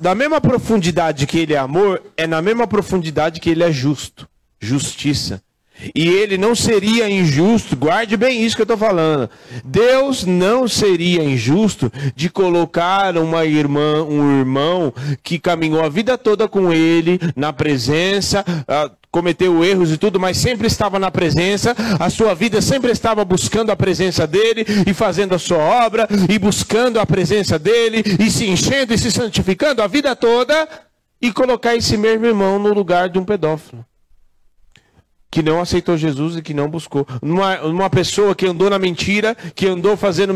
da 0.00 0.14
mesma 0.14 0.40
profundidade 0.40 1.26
que 1.26 1.38
ele 1.38 1.54
é 1.54 1.58
amor, 1.58 2.02
é 2.16 2.26
na 2.26 2.42
mesma 2.42 2.66
profundidade 2.66 3.40
que 3.40 3.48
ele 3.48 3.62
é 3.62 3.70
justo, 3.70 4.28
justiça. 4.58 5.40
E 5.94 6.08
ele 6.08 6.38
não 6.38 6.54
seria 6.54 7.10
injusto, 7.10 7.76
guarde 7.76 8.16
bem 8.16 8.44
isso 8.44 8.54
que 8.54 8.62
eu 8.62 8.64
estou 8.64 8.76
falando. 8.76 9.28
Deus 9.64 10.24
não 10.24 10.68
seria 10.68 11.22
injusto 11.22 11.92
de 12.14 12.30
colocar 12.30 13.16
uma 13.18 13.44
irmã, 13.44 14.02
um 14.04 14.38
irmão 14.38 14.94
que 15.22 15.38
caminhou 15.38 15.84
a 15.84 15.88
vida 15.88 16.16
toda 16.16 16.46
com 16.46 16.72
ele, 16.72 17.18
na 17.34 17.52
presença, 17.52 18.44
ah, 18.68 18.90
cometeu 19.10 19.64
erros 19.64 19.92
e 19.92 19.96
tudo, 19.96 20.18
mas 20.18 20.36
sempre 20.36 20.66
estava 20.66 20.98
na 20.98 21.10
presença, 21.10 21.74
a 21.98 22.08
sua 22.08 22.34
vida 22.34 22.60
sempre 22.60 22.90
estava 22.90 23.24
buscando 23.24 23.70
a 23.70 23.76
presença 23.76 24.26
dele 24.26 24.64
e 24.86 24.94
fazendo 24.94 25.34
a 25.34 25.38
sua 25.38 25.58
obra 25.58 26.08
e 26.28 26.38
buscando 26.38 26.98
a 26.98 27.06
presença 27.06 27.58
dele 27.58 28.02
e 28.18 28.30
se 28.30 28.48
enchendo 28.48 28.94
e 28.94 28.98
se 28.98 29.10
santificando 29.10 29.82
a 29.82 29.86
vida 29.86 30.16
toda 30.16 30.68
e 31.20 31.32
colocar 31.32 31.76
esse 31.76 31.96
mesmo 31.96 32.26
irmão 32.26 32.58
no 32.58 32.72
lugar 32.72 33.08
de 33.08 33.18
um 33.18 33.24
pedófilo 33.24 33.84
que 35.34 35.42
não 35.42 35.60
aceitou 35.60 35.96
Jesus 35.96 36.36
e 36.36 36.42
que 36.42 36.54
não 36.54 36.70
buscou. 36.70 37.04
Uma, 37.20 37.60
uma 37.62 37.90
pessoa 37.90 38.36
que 38.36 38.46
andou 38.46 38.70
na 38.70 38.78
mentira, 38.78 39.34
que 39.34 39.66
andou 39.66 39.96
fazendo 39.96 40.32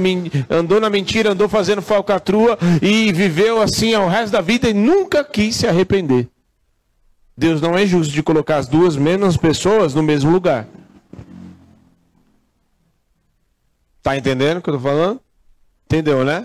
andou 0.51 0.81
na 0.81 0.91
mentira, 0.91 1.31
andou 1.31 1.49
fazendo 1.49 1.81
falcatrua 1.81 2.59
e 2.83 3.13
viveu 3.13 3.63
assim 3.63 3.95
ao 3.95 4.09
resto 4.09 4.33
da 4.33 4.41
vida 4.41 4.69
e 4.69 4.75
nunca 4.75 5.23
quis 5.23 5.55
se 5.55 5.69
arrepender. 5.69 6.29
Deus 7.37 7.61
não 7.61 7.79
é 7.79 7.87
justo 7.87 8.13
de 8.13 8.25
colocar 8.25 8.57
as 8.57 8.67
duas 8.67 8.97
mesmas 8.97 9.37
pessoas 9.37 9.95
no 9.95 10.03
mesmo 10.03 10.33
lugar. 10.33 10.67
Tá 14.03 14.17
entendendo 14.17 14.59
o 14.59 14.63
que 14.63 14.69
eu 14.69 14.75
tô 14.75 14.81
falando? 14.81 15.21
Entendeu, 15.87 16.25
né? 16.25 16.45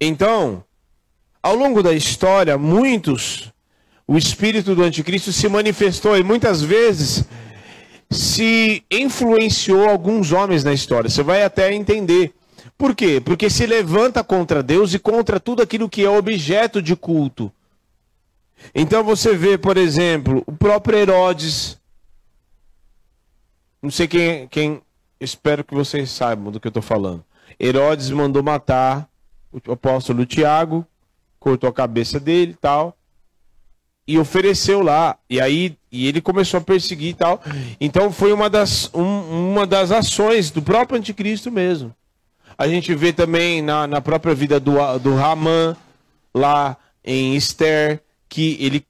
Então, 0.00 0.64
ao 1.42 1.54
longo 1.54 1.82
da 1.82 1.92
história, 1.92 2.56
muitos 2.56 3.52
o 4.10 4.18
espírito 4.18 4.74
do 4.74 4.82
anticristo 4.82 5.32
se 5.32 5.48
manifestou 5.48 6.18
e 6.18 6.24
muitas 6.24 6.60
vezes 6.60 7.24
se 8.10 8.84
influenciou 8.90 9.88
alguns 9.88 10.32
homens 10.32 10.64
na 10.64 10.72
história. 10.72 11.08
Você 11.08 11.22
vai 11.22 11.44
até 11.44 11.72
entender. 11.72 12.34
Por 12.76 12.92
quê? 12.92 13.22
Porque 13.24 13.48
se 13.48 13.64
levanta 13.66 14.24
contra 14.24 14.64
Deus 14.64 14.92
e 14.92 14.98
contra 14.98 15.38
tudo 15.38 15.62
aquilo 15.62 15.88
que 15.88 16.04
é 16.04 16.10
objeto 16.10 16.82
de 16.82 16.96
culto. 16.96 17.52
Então 18.74 19.04
você 19.04 19.36
vê, 19.36 19.56
por 19.56 19.76
exemplo, 19.76 20.42
o 20.44 20.50
próprio 20.50 20.98
Herodes. 20.98 21.78
Não 23.80 23.92
sei 23.92 24.08
quem, 24.08 24.48
quem 24.48 24.82
espero 25.20 25.62
que 25.62 25.72
vocês 25.72 26.10
saibam 26.10 26.50
do 26.50 26.58
que 26.58 26.66
eu 26.66 26.70
estou 26.70 26.82
falando. 26.82 27.24
Herodes 27.60 28.10
mandou 28.10 28.42
matar 28.42 29.08
o 29.52 29.70
apóstolo 29.70 30.26
Tiago, 30.26 30.84
cortou 31.38 31.70
a 31.70 31.72
cabeça 31.72 32.18
dele 32.18 32.56
tal 32.60 32.96
e 34.10 34.18
ofereceu 34.18 34.82
lá. 34.82 35.16
E 35.30 35.40
aí 35.40 35.76
e 35.92 36.08
ele 36.08 36.20
começou 36.20 36.58
a 36.58 36.60
perseguir 36.60 37.10
e 37.10 37.14
tal. 37.14 37.40
Então 37.80 38.10
foi 38.10 38.32
uma 38.32 38.50
das, 38.50 38.90
um, 38.92 39.50
uma 39.52 39.64
das 39.64 39.92
ações 39.92 40.50
do 40.50 40.60
próprio 40.60 40.98
anticristo 40.98 41.48
mesmo. 41.48 41.94
A 42.58 42.66
gente 42.66 42.92
vê 42.92 43.12
também 43.12 43.62
na, 43.62 43.86
na 43.86 44.00
própria 44.00 44.34
vida 44.34 44.58
do, 44.58 44.72
do 44.98 45.14
Raman, 45.14 45.76
lá 46.34 46.76
em 47.04 47.36
Esther, 47.36 48.02
que 48.28 48.56
ele 48.60 48.84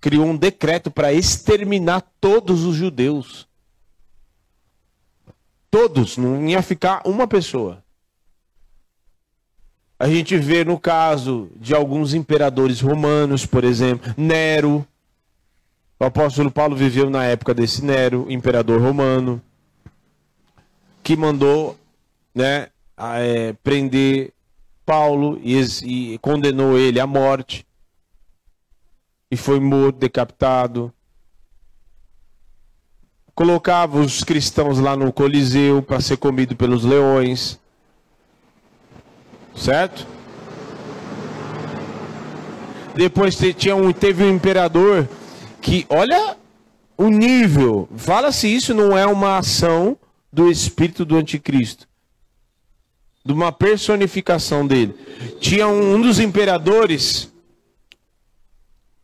criou 0.00 0.26
um 0.26 0.36
decreto 0.36 0.92
para 0.92 1.12
exterminar 1.12 2.02
todos 2.20 2.62
os 2.62 2.76
judeus. 2.76 3.48
Todos, 5.68 6.16
não 6.16 6.48
ia 6.48 6.62
ficar 6.62 7.02
uma 7.04 7.26
pessoa. 7.26 7.82
A 9.98 10.08
gente 10.08 10.36
vê 10.36 10.62
no 10.62 10.78
caso 10.78 11.50
de 11.56 11.74
alguns 11.74 12.12
imperadores 12.12 12.80
romanos, 12.80 13.46
por 13.46 13.64
exemplo, 13.64 14.12
Nero. 14.16 14.86
O 15.98 16.04
apóstolo 16.04 16.50
Paulo 16.50 16.76
viveu 16.76 17.08
na 17.08 17.24
época 17.24 17.54
desse 17.54 17.82
Nero, 17.82 18.26
imperador 18.28 18.80
romano, 18.80 19.40
que 21.02 21.16
mandou 21.16 21.78
né, 22.34 22.68
é, 22.98 23.54
prender 23.62 24.34
Paulo 24.84 25.40
e, 25.42 25.58
e 25.84 26.18
condenou 26.18 26.78
ele 26.78 27.00
à 27.00 27.06
morte. 27.06 27.66
E 29.30 29.36
foi 29.36 29.58
morto, 29.58 29.98
decapitado. 29.98 30.92
Colocava 33.34 33.98
os 33.98 34.22
cristãos 34.22 34.78
lá 34.78 34.94
no 34.94 35.10
Coliseu 35.10 35.82
para 35.82 36.00
ser 36.00 36.18
comido 36.18 36.54
pelos 36.54 36.84
leões. 36.84 37.58
Certo? 39.56 40.06
Depois 42.94 43.36
tinha 43.56 43.74
um, 43.74 43.92
teve 43.92 44.24
um 44.24 44.34
imperador 44.34 45.08
que, 45.60 45.84
olha 45.88 46.36
o 46.96 47.08
nível. 47.08 47.88
Fala 47.96 48.32
se 48.32 48.48
isso 48.48 48.72
não 48.72 48.96
é 48.96 49.06
uma 49.06 49.38
ação 49.38 49.96
do 50.32 50.50
espírito 50.50 51.04
do 51.04 51.16
anticristo. 51.16 51.86
De 53.24 53.32
uma 53.32 53.50
personificação 53.52 54.66
dele. 54.66 54.94
Tinha 55.40 55.66
um, 55.66 55.94
um 55.94 56.00
dos 56.00 56.20
imperadores, 56.20 57.32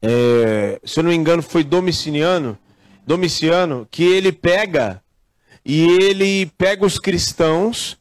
é, 0.00 0.80
se 0.84 1.00
eu 1.00 1.04
não 1.04 1.10
me 1.10 1.16
engano, 1.16 1.42
foi 1.42 1.64
Domiciano, 1.64 2.56
Domiciano, 3.06 3.86
que 3.90 4.04
ele 4.04 4.30
pega 4.30 5.02
e 5.64 5.82
ele 5.82 6.46
pega 6.56 6.86
os 6.86 6.98
cristãos 6.98 7.98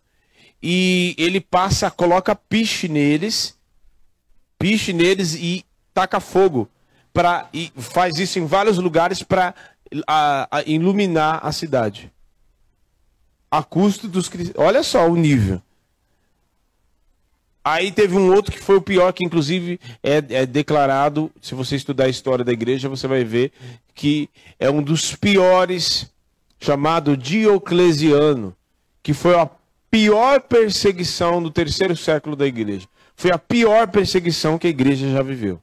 e 0.62 1.16
ele 1.18 1.42
passa, 1.42 1.90
coloca 1.90 2.36
piche 2.36 2.88
neles, 2.88 3.58
piche 4.60 4.94
neles 4.94 5.34
e 5.34 5.66
taca 5.94 6.20
fogo 6.20 6.70
para 7.14 7.50
e 7.54 7.72
faz 7.76 8.18
isso 8.18 8.40
em 8.40 8.46
vários 8.46 8.78
lugares 8.78 9.24
para 9.24 9.56
iluminar 10.66 11.40
a 11.44 11.52
cidade. 11.52 12.12
A 13.50 13.62
custo 13.62 14.08
dos 14.08 14.30
cristãos. 14.30 14.66
Olha 14.66 14.82
só 14.82 15.10
o 15.10 15.16
nível. 15.16 15.62
Aí 17.64 17.92
teve 17.92 18.16
um 18.16 18.34
outro 18.34 18.52
que 18.52 18.60
foi 18.60 18.78
o 18.78 18.82
pior, 18.82 19.12
que 19.12 19.24
inclusive 19.24 19.80
é, 20.02 20.24
é, 20.30 20.46
declarado, 20.46 21.32
se 21.42 21.54
você 21.54 21.76
estudar 21.76 22.06
a 22.06 22.10
história 22.10 22.44
da 22.44 22.52
igreja, 22.52 22.90
você 22.90 23.08
vai 23.08 23.24
ver 23.24 23.52
que 23.94 24.30
é 24.60 24.70
um 24.70 24.82
dos 24.82 25.16
piores, 25.16 26.10
chamado 26.60 27.16
Dioclesiano, 27.16 28.56
que 29.04 29.14
foi 29.14 29.36
a 29.36 29.48
pior 29.92 30.40
perseguição 30.40 31.44
do 31.44 31.52
terceiro 31.52 31.96
século 31.98 32.36
da 32.36 32.48
igreja. 32.48 32.88
Foi 33.16 33.30
a 33.30 33.38
pior 33.38 33.88
perseguição 33.90 34.58
que 34.58 34.66
a 34.66 34.70
igreja 34.70 35.12
já 35.12 35.22
viveu. 35.22 35.62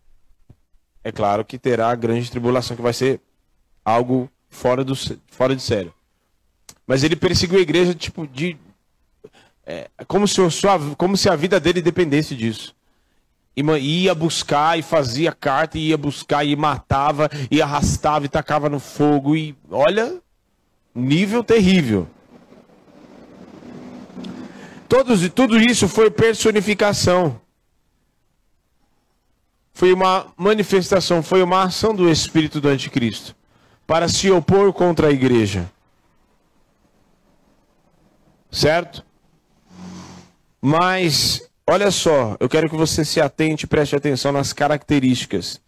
É 1.03 1.11
claro 1.11 1.45
que 1.45 1.59
terá 1.59 1.91
a 1.91 1.95
grande 1.95 2.31
tribulação, 2.31 2.77
que 2.77 2.83
vai 2.83 2.93
ser 2.93 3.21
algo 3.83 4.31
fora, 4.51 4.85
do, 4.85 4.95
fora 5.29 5.57
de 5.57 5.63
sério. 5.63 5.93
Mas 6.87 7.03
ele 7.03 7.17
perseguiu 7.17 7.59
a 7.59 7.63
igreja, 7.63 7.95
tipo, 7.95 8.27
de. 8.27 8.57
É, 9.65 9.89
como, 10.07 10.29
se 10.29 10.51
sua, 10.51 10.79
como 10.97 11.17
se 11.17 11.29
a 11.29 11.37
vida 11.37 11.59
dele 11.59 11.81
dependesse 11.81 12.35
disso. 12.35 12.77
E 13.57 13.63
ia 13.63 14.15
buscar 14.15 14.79
e 14.79 14.83
fazia 14.83 15.33
carta, 15.33 15.79
e 15.79 15.89
ia 15.89 15.99
buscar 15.99 16.45
e 16.45 16.55
matava, 16.55 17.29
e 17.51 17.61
arrastava 17.61 18.27
e 18.27 18.29
tacava 18.29 18.69
no 18.69 18.79
fogo. 18.79 19.35
E 19.35 19.57
olha, 19.71 20.21
nível 20.95 21.43
terrível. 21.43 22.07
Todos, 24.89 25.29
tudo 25.31 25.61
isso 25.61 25.87
foi 25.87 26.11
personificação. 26.11 27.41
Foi 29.75 29.93
uma 29.93 30.33
manifestação, 30.37 31.23
foi 31.23 31.43
uma 31.43 31.65
ação 31.65 31.95
do 31.95 32.11
espírito 32.11 32.61
do 32.61 32.69
anticristo 32.69 33.37
para 33.87 34.09
se 34.09 34.31
opor 34.31 34.73
contra 34.73 35.09
a 35.09 35.11
igreja. 35.11 35.71
Certo? 38.51 39.05
Mas, 40.61 41.49
olha 41.67 41.91
só, 41.91 42.37
eu 42.41 42.49
quero 42.49 42.69
que 42.69 42.77
você 42.77 43.05
se 43.05 43.21
atente 43.21 43.67
e 43.67 43.69
preste 43.69 43.95
atenção 43.95 44.33
nas 44.33 44.53
características. 44.53 45.61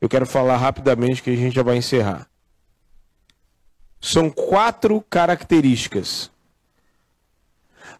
Eu 0.00 0.08
quero 0.08 0.26
falar 0.26 0.58
rapidamente 0.58 1.22
que 1.22 1.30
a 1.30 1.36
gente 1.36 1.54
já 1.54 1.62
vai 1.62 1.76
encerrar. 1.76 2.28
São 4.00 4.30
quatro 4.30 5.04
características 5.10 6.30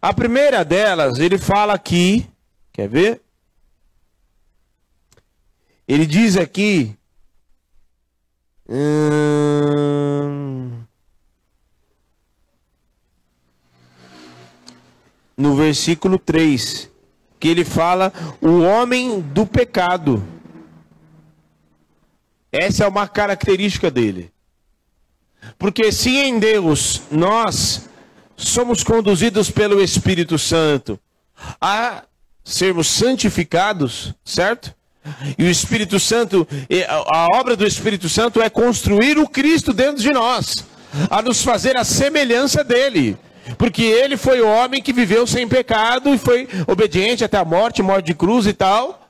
a 0.01 0.13
primeira 0.13 0.63
delas, 0.63 1.19
ele 1.19 1.37
fala 1.37 1.73
aqui, 1.73 2.25
quer 2.71 2.87
ver? 2.87 3.21
Ele 5.85 6.05
diz 6.05 6.37
aqui. 6.37 6.95
Hum, 8.69 9.59
no 15.35 15.55
versículo 15.55 16.17
3, 16.17 16.89
que 17.39 17.47
ele 17.47 17.65
fala 17.65 18.13
o 18.39 18.59
homem 18.59 19.19
do 19.19 19.45
pecado. 19.45 20.23
Essa 22.51 22.85
é 22.85 22.87
uma 22.87 23.07
característica 23.07 23.91
dele. 23.91 24.31
Porque 25.57 25.91
se 25.91 26.17
em 26.17 26.39
Deus 26.39 27.01
nós 27.11 27.89
somos 28.39 28.83
conduzidos 28.83 29.51
pelo 29.51 29.81
Espírito 29.81 30.39
Santo 30.39 30.99
a 31.59 32.03
sermos 32.43 32.87
santificados, 32.87 34.13
certo? 34.23 34.73
E 35.37 35.43
o 35.43 35.49
Espírito 35.49 35.99
Santo, 35.99 36.47
a 37.07 37.27
obra 37.37 37.55
do 37.55 37.65
Espírito 37.65 38.07
Santo 38.07 38.41
é 38.41 38.49
construir 38.49 39.17
o 39.17 39.27
Cristo 39.27 39.73
dentro 39.73 40.01
de 40.01 40.11
nós, 40.11 40.65
a 41.09 41.21
nos 41.21 41.43
fazer 41.43 41.75
a 41.77 41.83
semelhança 41.83 42.63
dele. 42.63 43.17
Porque 43.57 43.83
ele 43.83 44.15
foi 44.15 44.41
o 44.41 44.47
homem 44.47 44.81
que 44.81 44.93
viveu 44.93 45.25
sem 45.25 45.47
pecado 45.47 46.13
e 46.13 46.17
foi 46.17 46.47
obediente 46.67 47.23
até 47.23 47.37
a 47.37 47.45
morte, 47.45 47.81
morte 47.81 48.07
de 48.07 48.13
cruz 48.13 48.45
e 48.45 48.53
tal. 48.53 49.09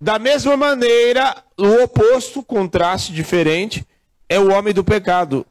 Da 0.00 0.18
mesma 0.18 0.56
maneira, 0.56 1.36
o 1.56 1.82
oposto, 1.82 2.42
contraste 2.42 3.12
diferente, 3.12 3.86
é 4.28 4.38
o 4.38 4.52
homem 4.52 4.72
do 4.72 4.82
pecado. 4.82 5.46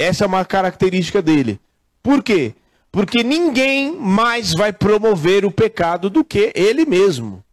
Essa 0.00 0.24
é 0.24 0.26
uma 0.26 0.46
característica 0.46 1.20
dele. 1.20 1.60
Por 2.02 2.22
quê? 2.22 2.54
Porque 2.90 3.22
ninguém 3.22 3.94
mais 3.94 4.54
vai 4.54 4.72
promover 4.72 5.44
o 5.44 5.50
pecado 5.50 6.08
do 6.08 6.24
que 6.24 6.50
ele 6.54 6.86
mesmo. 6.86 7.44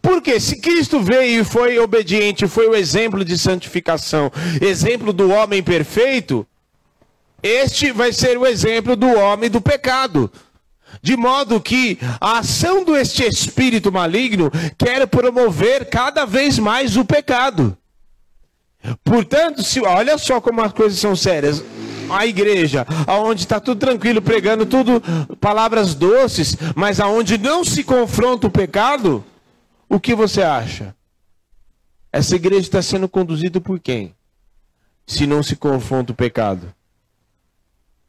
Porque 0.00 0.40
se 0.40 0.58
Cristo 0.58 0.98
veio 1.00 1.42
e 1.42 1.44
foi 1.44 1.78
obediente, 1.78 2.48
foi 2.48 2.66
o 2.66 2.74
exemplo 2.74 3.26
de 3.26 3.36
santificação, 3.36 4.32
exemplo 4.58 5.12
do 5.12 5.28
homem 5.28 5.62
perfeito, 5.62 6.46
este 7.42 7.92
vai 7.92 8.10
ser 8.10 8.38
o 8.38 8.46
exemplo 8.46 8.96
do 8.96 9.18
homem 9.18 9.50
do 9.50 9.60
pecado. 9.60 10.32
De 11.02 11.14
modo 11.14 11.60
que 11.60 11.98
a 12.18 12.38
ação 12.38 12.82
deste 12.86 13.22
espírito 13.22 13.92
maligno 13.92 14.50
quer 14.78 15.06
promover 15.06 15.90
cada 15.90 16.24
vez 16.24 16.58
mais 16.58 16.96
o 16.96 17.04
pecado. 17.04 17.76
Portanto, 19.04 19.62
se, 19.62 19.80
olha 19.80 20.18
só 20.18 20.40
como 20.40 20.62
as 20.62 20.72
coisas 20.72 20.98
são 20.98 21.14
sérias 21.16 21.62
a 22.10 22.26
igreja, 22.26 22.86
aonde 23.06 23.42
está 23.42 23.58
tudo 23.58 23.78
tranquilo, 23.78 24.22
pregando 24.22 24.64
tudo 24.64 25.02
palavras 25.40 25.94
doces, 25.94 26.56
mas 26.74 27.00
aonde 27.00 27.38
não 27.38 27.64
se 27.64 27.82
confronta 27.82 28.46
o 28.46 28.50
pecado, 28.50 29.24
o 29.88 29.98
que 29.98 30.14
você 30.14 30.42
acha? 30.42 30.94
Essa 32.12 32.36
igreja 32.36 32.62
está 32.62 32.80
sendo 32.80 33.08
conduzida 33.08 33.60
por 33.60 33.78
quem? 33.78 34.14
Se 35.06 35.26
não 35.26 35.42
se 35.42 35.56
confronta 35.56 36.12
o 36.12 36.16
pecado. 36.16 36.72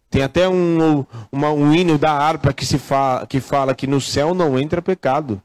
Tem 0.10 0.24
até 0.24 0.48
um, 0.48 1.06
uma, 1.32 1.52
um 1.52 1.74
hino 1.74 1.98
da 1.98 2.12
harpa 2.12 2.54
que, 2.54 2.66
se 2.66 2.78
fala, 2.78 3.28
que 3.28 3.40
fala 3.42 3.76
que 3.76 3.86
no 3.86 4.00
céu 4.00 4.34
não 4.34 4.58
entra 4.58 4.82
pecado. 4.82 5.42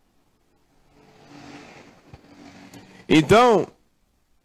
Então, 3.09 3.67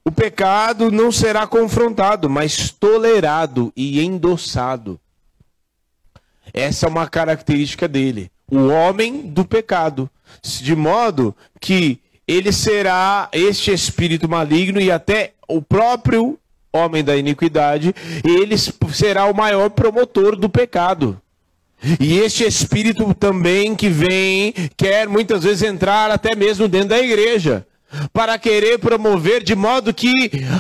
o 0.08 0.12
pecado 0.12 0.90
não 0.90 1.12
será 1.12 1.46
confrontado, 1.46 2.30
mas 2.30 2.72
tolerado 2.72 3.74
e 3.76 4.00
endossado. 4.00 4.98
Essa 6.54 6.86
é 6.86 6.90
uma 6.90 7.10
característica 7.10 7.90
dele, 7.90 8.32
o 8.50 8.68
homem 8.68 9.24
do 9.24 9.44
pecado, 9.44 10.10
de 10.42 10.74
modo 10.78 11.36
que 11.60 12.00
ele 12.26 12.54
será 12.54 13.28
este 13.34 13.74
espírito 13.74 14.30
maligno 14.30 14.80
e 14.80 14.90
até 14.90 15.34
o 15.46 15.62
próprio 15.62 16.40
homem 16.72 17.04
da 17.04 17.18
iniquidade, 17.18 17.94
ele 18.24 18.56
será 18.58 19.26
o 19.26 19.36
maior 19.36 19.70
promotor 19.72 20.38
do 20.38 20.48
pecado. 20.48 21.22
E 22.00 22.18
este 22.20 22.46
espírito 22.46 23.14
também 23.14 23.76
que 23.76 23.90
vem, 23.90 24.54
quer 24.78 25.10
muitas 25.10 25.44
vezes 25.44 25.64
entrar 25.64 26.10
até 26.10 26.34
mesmo 26.34 26.70
dentro 26.70 26.90
da 26.90 27.00
igreja 27.00 27.67
para 28.12 28.38
querer 28.38 28.80
promover 28.80 29.44
de 29.44 29.56
modo 29.56 29.94
que 29.94 30.12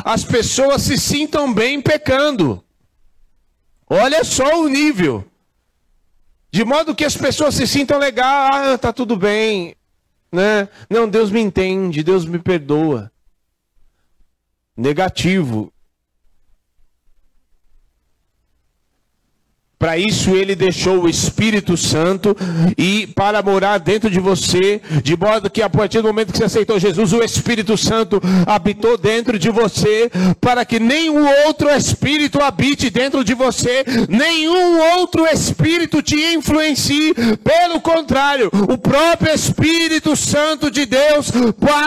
as 0.03 0.23
pessoas 0.23 0.83
se 0.83 0.97
sintam 0.97 1.53
bem 1.53 1.81
pecando. 1.81 2.63
Olha 3.89 4.23
só 4.23 4.61
o 4.61 4.67
nível. 4.67 5.25
De 6.51 6.63
modo 6.63 6.95
que 6.95 7.05
as 7.05 7.15
pessoas 7.15 7.55
se 7.55 7.67
sintam 7.67 7.99
legal, 7.99 8.49
ah, 8.53 8.77
tá 8.77 8.91
tudo 8.91 9.15
bem, 9.15 9.75
né? 10.31 10.67
Não, 10.89 11.07
Deus 11.07 11.29
me 11.29 11.39
entende, 11.39 12.03
Deus 12.03 12.25
me 12.25 12.39
perdoa. 12.39 13.11
Negativo. 14.75 15.71
Para 19.79 19.95
isso 19.95 20.31
ele 20.31 20.55
deixou 20.55 21.03
o 21.03 21.09
Espírito 21.09 21.77
Santo 21.77 22.35
e 22.75 23.05
para 23.05 23.43
morar 23.43 23.77
dentro 23.77 24.09
de 24.09 24.19
você, 24.19 24.81
de 25.03 25.15
modo 25.15 25.51
que 25.51 25.61
a 25.61 25.69
partir 25.69 26.01
do 26.01 26.07
momento 26.07 26.31
que 26.31 26.39
você 26.39 26.45
aceitou 26.45 26.79
Jesus, 26.79 27.13
o 27.13 27.23
Espírito 27.23 27.77
Santo 27.77 28.19
habitou 28.47 28.97
dentro 28.97 29.37
de 29.37 29.51
você, 29.51 30.09
para 30.41 30.65
que 30.65 30.79
nenhum 30.79 31.23
outro 31.45 31.69
espírito 31.69 32.41
habite 32.41 32.89
dentro 32.89 33.23
de 33.23 33.35
você, 33.35 33.85
nenhum 34.09 34.79
outro 34.97 35.27
espírito 35.27 36.01
te 36.01 36.15
influencie, 36.33 37.13
pelo 37.43 37.79
contrário, 37.79 38.49
o 38.51 38.79
próprio 38.79 39.31
Espírito 39.31 40.15
Santo 40.15 40.71
de 40.71 40.87
Deus 40.87 41.31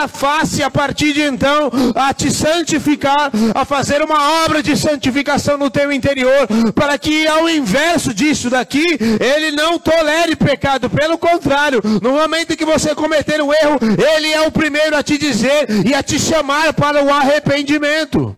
face 0.07 0.63
a 0.63 0.69
partir 0.69 1.11
de 1.11 1.23
então 1.23 1.69
a 1.93 2.13
te 2.13 2.31
santificar, 2.31 3.31
a 3.53 3.65
fazer 3.65 4.01
uma 4.01 4.45
obra 4.45 4.63
de 4.63 4.77
santificação 4.77 5.57
no 5.57 5.69
teu 5.69 5.91
interior, 5.91 6.47
para 6.73 6.97
que 6.97 7.27
ao 7.27 7.49
invés 7.49 7.80
disso 8.13 8.49
daqui, 8.49 8.85
ele 9.19 9.51
não 9.51 9.79
tolere 9.79 10.35
pecado, 10.35 10.89
pelo 10.89 11.17
contrário, 11.17 11.81
no 12.01 12.11
momento 12.13 12.53
em 12.53 12.55
que 12.55 12.65
você 12.65 12.93
cometer 12.93 13.41
um 13.41 13.53
erro, 13.53 13.79
ele 14.15 14.31
é 14.31 14.41
o 14.41 14.51
primeiro 14.51 14.95
a 14.95 15.03
te 15.03 15.17
dizer 15.17 15.67
e 15.85 15.93
a 15.93 16.03
te 16.03 16.19
chamar 16.19 16.73
para 16.73 17.03
o 17.03 17.09
arrependimento. 17.09 18.37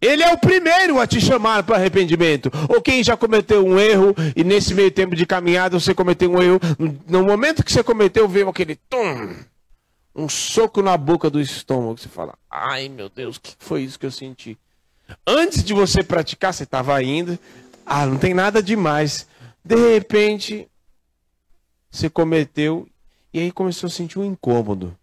Ele 0.00 0.22
é 0.22 0.32
o 0.32 0.38
primeiro 0.38 1.00
a 1.00 1.06
te 1.06 1.20
chamar 1.20 1.62
para 1.62 1.76
arrependimento. 1.76 2.50
Ou 2.68 2.82
quem 2.82 3.02
já 3.02 3.16
cometeu 3.16 3.66
um 3.66 3.78
erro 3.78 4.14
e 4.36 4.44
nesse 4.44 4.74
meio 4.74 4.90
tempo 4.90 5.16
de 5.16 5.24
caminhada 5.24 5.78
você 5.80 5.94
cometeu 5.94 6.30
um 6.30 6.42
erro, 6.42 6.60
no 7.08 7.24
momento 7.24 7.64
que 7.64 7.72
você 7.72 7.82
cometeu, 7.82 8.28
veio 8.28 8.48
aquele 8.48 8.76
tum, 8.76 9.34
um 10.14 10.28
soco 10.28 10.82
na 10.82 10.96
boca 10.96 11.30
do 11.30 11.40
estômago. 11.40 11.98
Você 11.98 12.08
fala: 12.08 12.34
Ai 12.50 12.88
meu 12.88 13.08
Deus, 13.08 13.36
o 13.36 13.40
que 13.40 13.54
foi 13.58 13.82
isso 13.82 13.98
que 13.98 14.06
eu 14.06 14.10
senti? 14.10 14.58
Antes 15.26 15.62
de 15.62 15.72
você 15.72 16.02
praticar, 16.02 16.52
você 16.52 16.64
estava 16.64 17.02
indo, 17.02 17.38
ah, 17.84 18.06
não 18.06 18.18
tem 18.18 18.34
nada 18.34 18.62
demais. 18.62 19.26
De 19.64 19.76
repente, 19.76 20.68
você 21.90 22.10
cometeu 22.10 22.88
e 23.32 23.38
aí 23.38 23.52
começou 23.52 23.88
a 23.88 23.90
sentir 23.90 24.18
um 24.18 24.24
incômodo. 24.24 24.96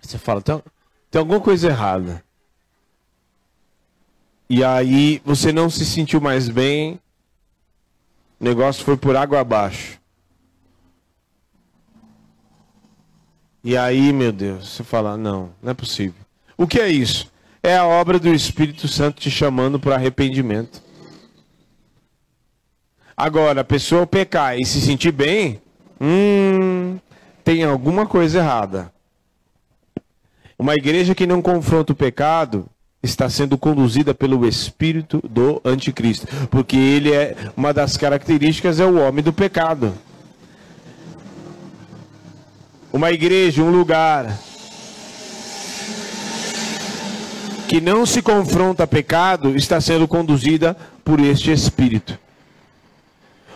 Você 0.00 0.18
fala, 0.18 0.40
tem, 0.40 0.62
tem 1.10 1.18
alguma 1.18 1.40
coisa 1.40 1.68
errada. 1.68 2.24
E 4.48 4.64
aí 4.64 5.20
você 5.24 5.52
não 5.52 5.68
se 5.68 5.84
sentiu 5.84 6.20
mais 6.20 6.48
bem, 6.48 7.00
o 8.40 8.44
negócio 8.44 8.84
foi 8.84 8.96
por 8.96 9.14
água 9.16 9.40
abaixo. 9.40 10.00
E 13.62 13.76
aí, 13.76 14.12
meu 14.12 14.32
Deus, 14.32 14.68
você 14.68 14.84
fala, 14.84 15.16
não, 15.16 15.52
não 15.60 15.72
é 15.72 15.74
possível. 15.74 16.22
O 16.56 16.66
que 16.66 16.80
é 16.80 16.88
isso? 16.88 17.30
É 17.62 17.76
a 17.76 17.86
obra 17.86 18.18
do 18.18 18.32
Espírito 18.32 18.86
Santo 18.88 19.20
te 19.20 19.30
chamando 19.30 19.78
para 19.78 19.94
arrependimento. 19.94 20.82
Agora, 23.16 23.62
a 23.62 23.64
pessoa 23.64 24.06
pecar 24.06 24.58
e 24.58 24.64
se 24.64 24.80
sentir 24.80 25.10
bem, 25.10 25.60
hum, 26.00 26.98
tem 27.42 27.64
alguma 27.64 28.06
coisa 28.06 28.38
errada. 28.38 28.92
Uma 30.58 30.74
igreja 30.74 31.14
que 31.14 31.26
não 31.26 31.42
confronta 31.42 31.92
o 31.92 31.96
pecado 31.96 32.68
está 33.02 33.28
sendo 33.28 33.56
conduzida 33.56 34.14
pelo 34.14 34.46
espírito 34.46 35.20
do 35.28 35.60
anticristo, 35.64 36.26
porque 36.48 36.76
ele 36.76 37.12
é 37.12 37.36
uma 37.56 37.72
das 37.72 37.96
características 37.96 38.80
é 38.80 38.84
o 38.84 38.98
homem 39.00 39.22
do 39.22 39.32
pecado. 39.32 39.94
Uma 42.92 43.10
igreja, 43.12 43.62
um 43.62 43.70
lugar 43.70 44.38
que 47.68 47.80
não 47.82 48.06
se 48.06 48.22
confronta 48.22 48.86
pecado 48.86 49.54
está 49.54 49.78
sendo 49.78 50.08
conduzida 50.08 50.74
por 51.04 51.20
este 51.20 51.52
espírito. 51.52 52.18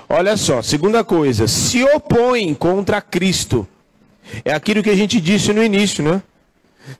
Olha 0.07 0.37
só, 0.37 0.61
segunda 0.61 1.03
coisa, 1.03 1.49
se 1.49 1.83
opõe 1.83 2.53
contra 2.53 3.01
Cristo. 3.01 3.67
É 4.45 4.53
aquilo 4.53 4.83
que 4.83 4.91
a 4.91 4.95
gente 4.95 5.19
disse 5.19 5.51
no 5.55 5.65
início, 5.65 6.05
né? 6.05 6.23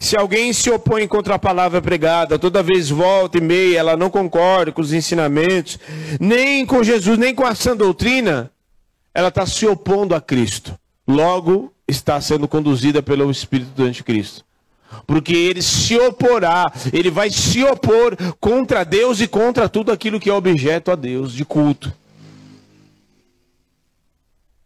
Se 0.01 0.17
alguém 0.17 0.55
se 0.55 0.71
opõe 0.71 1.07
contra 1.07 1.35
a 1.35 1.39
palavra 1.39 1.83
pregada, 1.83 2.39
toda 2.39 2.63
vez 2.63 2.89
volta 2.89 3.37
e 3.37 3.41
meia, 3.43 3.79
ela 3.79 3.97
não 3.97 4.09
concorda 4.09 4.73
com 4.73 4.81
os 4.81 4.95
ensinamentos, 4.95 5.79
nem 6.19 6.65
com 6.65 6.83
Jesus, 6.83 7.19
nem 7.19 7.35
com 7.35 7.45
a 7.45 7.55
sã 7.55 7.77
doutrina, 7.77 8.51
ela 9.13 9.29
está 9.29 9.45
se 9.45 9.67
opondo 9.67 10.15
a 10.15 10.21
Cristo. 10.21 10.79
Logo, 11.07 11.71
está 11.87 12.19
sendo 12.23 12.49
conduzida 12.49 13.03
pelo 13.03 13.31
Espírito 13.31 13.73
do 13.77 13.85
Anticristo. 13.85 14.45
Porque 15.07 15.35
ele 15.35 15.63
se 15.63 15.97
oporá, 15.99 16.73
ele 16.93 17.11
vai 17.11 17.31
se 17.31 17.63
opor 17.65 18.17
contra 18.41 18.85
Deus 18.85 19.21
e 19.21 19.29
contra 19.29 19.69
tudo 19.69 19.93
aquilo 19.93 20.21
que 20.21 20.31
é 20.31 20.33
objeto 20.33 20.91
a 20.91 20.95
Deus 20.95 21.33
de 21.33 21.45
culto. 21.45 21.93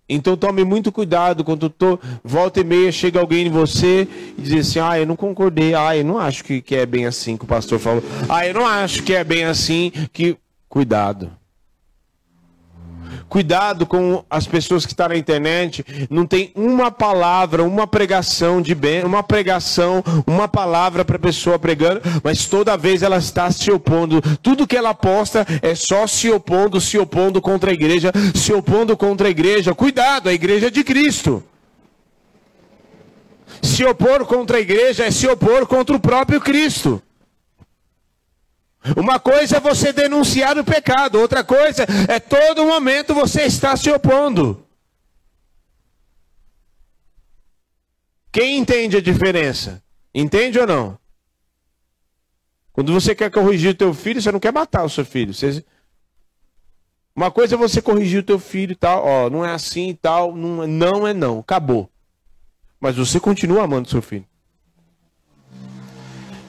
Então 0.09 0.37
tome 0.37 0.65
muito 0.65 0.93
cuidado 0.93 1.43
quando 1.43 1.69
tô, 1.69 1.99
volta 2.23 2.61
e 2.61 2.65
meia 2.65 2.93
chega 2.93 3.19
alguém 3.19 3.49
em 3.49 3.51
você 3.51 4.07
e 4.39 4.43
diz 4.43 4.69
assim: 4.69 4.79
Ah, 4.79 4.99
eu 4.99 5.07
não 5.07 5.17
concordei, 5.17 5.75
ah, 5.75 5.97
eu 5.97 6.05
não 6.05 6.17
acho 6.17 6.45
que, 6.45 6.63
que 6.63 6.77
é 6.77 6.87
bem 6.87 7.07
assim 7.07 7.37
que 7.37 7.45
o 7.45 7.49
pastor 7.49 7.81
falou, 7.81 8.05
ah, 8.29 8.47
eu 8.47 8.55
não 8.55 8.65
acho 8.65 9.03
que 9.03 9.13
é 9.13 9.25
bem 9.25 9.45
assim 9.45 9.93
que. 10.13 10.37
Cuidado. 10.69 11.31
Cuidado 13.29 13.87
com 13.87 14.25
as 14.31 14.47
pessoas 14.47 14.87
que 14.87 14.93
estão 14.93 15.09
na 15.09 15.17
internet. 15.17 15.85
Não 16.09 16.25
tem 16.27 16.53
uma 16.55 16.91
palavra, 16.91 17.65
uma 17.65 17.87
pregação 17.87 18.63
de 18.63 18.75
bem, 18.75 19.05
uma 19.05 19.23
pregação, 19.23 20.03
uma 20.27 20.47
palavra 20.47 21.05
para 21.05 21.17
a 21.17 21.21
pessoa 21.21 21.59
pregando, 21.59 22.01
mas 22.23 22.47
toda 22.47 22.77
vez 22.77 23.03
ela 23.03 23.19
está 23.19 23.51
se 23.51 23.71
opondo. 23.71 24.21
Tudo 24.43 24.67
que 24.67 24.77
ela 24.77 24.95
posta 24.95 25.47
é 25.61 25.75
só 25.75 26.07
se 26.07 26.31
opondo, 26.31 26.81
se 26.81 26.99
opondo 26.99 27.41
contra 27.41 27.71
a 27.71 27.75
igreja, 27.75 28.13
se 28.35 28.53
opondo 28.53 28.97
contra 28.97 29.27
a 29.27 29.31
igreja. 29.31 29.75
Cuidado, 29.75 30.29
a 30.29 30.33
igreja 30.33 30.69
é 30.69 30.71
de 30.71 30.85
Cristo. 30.85 31.43
Se 33.63 33.85
opor 33.85 34.25
contra 34.27 34.59
a 34.59 34.61
igreja 34.61 35.05
é 35.05 35.11
se 35.11 35.27
opor 35.27 35.67
contra 35.67 35.97
o 35.97 36.01
próprio 36.01 36.41
Cristo. 36.41 37.03
Uma 38.95 39.19
coisa 39.19 39.57
é 39.57 39.61
você 39.61 39.93
denunciar 39.93 40.59
o 40.59 40.65
pecado, 40.65 41.19
outra 41.19 41.43
coisa 41.43 41.87
é 42.09 42.21
todo 42.21 42.67
momento 42.67 43.15
você 43.15 43.43
está 43.43 43.77
se 43.77 43.91
opondo. 43.91 44.65
Quem 48.31 48.59
entende 48.59 48.99
a 48.99 49.01
diferença? 49.01 49.83
Entende 50.15 50.59
ou 50.59 50.67
não? 50.67 50.99
Quando 52.71 52.93
você 52.93 53.15
quer 53.15 53.31
corrigir 53.31 53.71
o 53.71 53.75
teu 53.75 53.95
filho, 53.95 54.21
você 54.21 54.31
não 54.31 54.39
quer 54.39 54.53
matar 54.53 54.85
o 54.85 54.91
seu 54.91 55.05
filho. 55.05 55.33
Você... 55.33 55.65
Uma 57.15 57.31
coisa 57.31 57.55
é 57.55 57.59
você 57.59 57.81
corrigir 57.81 58.21
o 58.21 58.23
teu 58.23 58.39
filho 58.39 58.73
e 58.73 58.77
tal, 58.77 59.03
ó, 59.03 59.31
não 59.31 59.43
é 59.43 59.55
assim 59.55 59.89
e 59.89 59.95
tal, 59.95 60.37
não, 60.37 60.63
é, 60.63 60.67
não 60.67 61.09
é 61.09 61.15
não, 61.15 61.39
acabou. 61.39 61.91
Mas 62.79 62.97
você 62.97 63.19
continua 63.19 63.65
amando 63.65 63.89
seu 63.89 64.03
filho. 64.03 64.27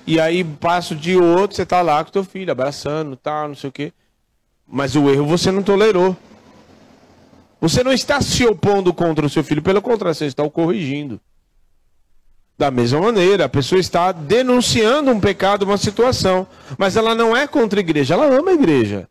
E 0.07 0.21
aí 0.21 0.41
passa 0.41 0.93
o 0.93 0.97
dia 0.97 1.21
outro, 1.21 1.57
você 1.57 1.65
tá 1.65 1.81
lá 1.81 2.01
com 2.01 2.09
teu 2.09 2.23
filho, 2.23 2.49
abraçando, 2.49 3.17
tal, 3.17 3.49
não 3.49 3.55
sei 3.55 3.69
o 3.69 3.73
quê. 3.73 3.91
Mas 4.65 4.95
o 4.95 5.09
erro 5.09 5.25
você 5.25 5.51
não 5.51 5.61
tolerou. 5.61 6.15
Você 7.59 7.83
não 7.83 7.91
está 7.91 8.21
se 8.21 8.45
opondo 8.45 8.93
contra 8.93 9.25
o 9.25 9.29
seu 9.29 9.43
filho, 9.43 9.61
pelo 9.61 9.81
contrário, 9.81 10.15
você 10.15 10.25
está 10.25 10.43
o 10.43 10.49
corrigindo. 10.49 11.19
Da 12.57 12.71
mesma 12.71 13.01
maneira, 13.01 13.45
a 13.45 13.49
pessoa 13.49 13.79
está 13.79 14.13
denunciando 14.13 15.11
um 15.11 15.19
pecado, 15.19 15.63
uma 15.63 15.77
situação, 15.77 16.47
mas 16.77 16.95
ela 16.95 17.13
não 17.13 17.35
é 17.35 17.45
contra 17.45 17.77
a 17.79 17.81
igreja, 17.81 18.13
ela 18.13 18.27
ama 18.27 18.51
a 18.51 18.53
igreja. 18.53 19.09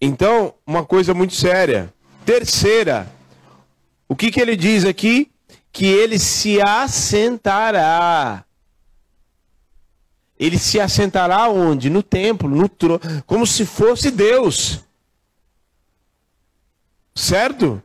Então, 0.00 0.54
uma 0.64 0.84
coisa 0.84 1.12
muito 1.12 1.34
séria. 1.34 1.92
Terceira, 2.24 3.10
o 4.08 4.14
que, 4.14 4.30
que 4.30 4.40
ele 4.40 4.54
diz 4.54 4.84
aqui? 4.84 5.31
Que 5.72 5.86
ele 5.86 6.18
se 6.18 6.60
assentará. 6.60 8.44
Ele 10.38 10.58
se 10.58 10.78
assentará 10.78 11.48
onde? 11.48 11.88
No 11.88 12.02
templo, 12.02 12.48
no 12.48 12.68
trono, 12.68 13.00
como 13.26 13.46
se 13.46 13.64
fosse 13.64 14.10
Deus. 14.10 14.80
Certo? 17.14 17.82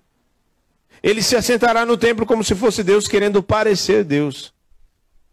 Ele 1.02 1.22
se 1.22 1.36
assentará 1.36 1.86
no 1.86 1.98
templo 1.98 2.26
como 2.26 2.44
se 2.44 2.56
fosse 2.56 2.84
Deus, 2.84 3.08
querendo 3.08 3.42
parecer 3.42 4.04
Deus. 4.04 4.54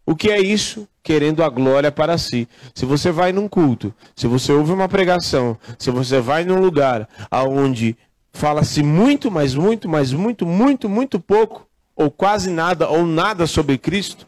O 0.07 0.15
que 0.15 0.31
é 0.31 0.39
isso? 0.39 0.87
Querendo 1.03 1.43
a 1.43 1.49
glória 1.49 1.91
para 1.91 2.19
si. 2.19 2.47
Se 2.75 2.85
você 2.85 3.11
vai 3.11 3.33
num 3.33 3.49
culto, 3.49 3.93
se 4.15 4.27
você 4.27 4.53
ouve 4.53 4.73
uma 4.73 4.89
pregação, 4.89 5.59
se 5.79 5.91
você 5.91 6.21
vai 6.21 6.45
num 6.45 6.61
lugar 6.61 7.09
aonde 7.31 7.97
fala-se 8.33 8.83
muito, 8.83 9.31
mas 9.31 9.55
muito, 9.55 9.89
mas 9.89 10.13
muito, 10.13 10.45
muito, 10.45 10.89
muito 10.89 11.19
pouco, 11.19 11.67
ou 11.97 12.11
quase 12.11 12.51
nada, 12.51 12.89
ou 12.89 13.07
nada 13.07 13.47
sobre 13.47 13.79
Cristo, 13.79 14.27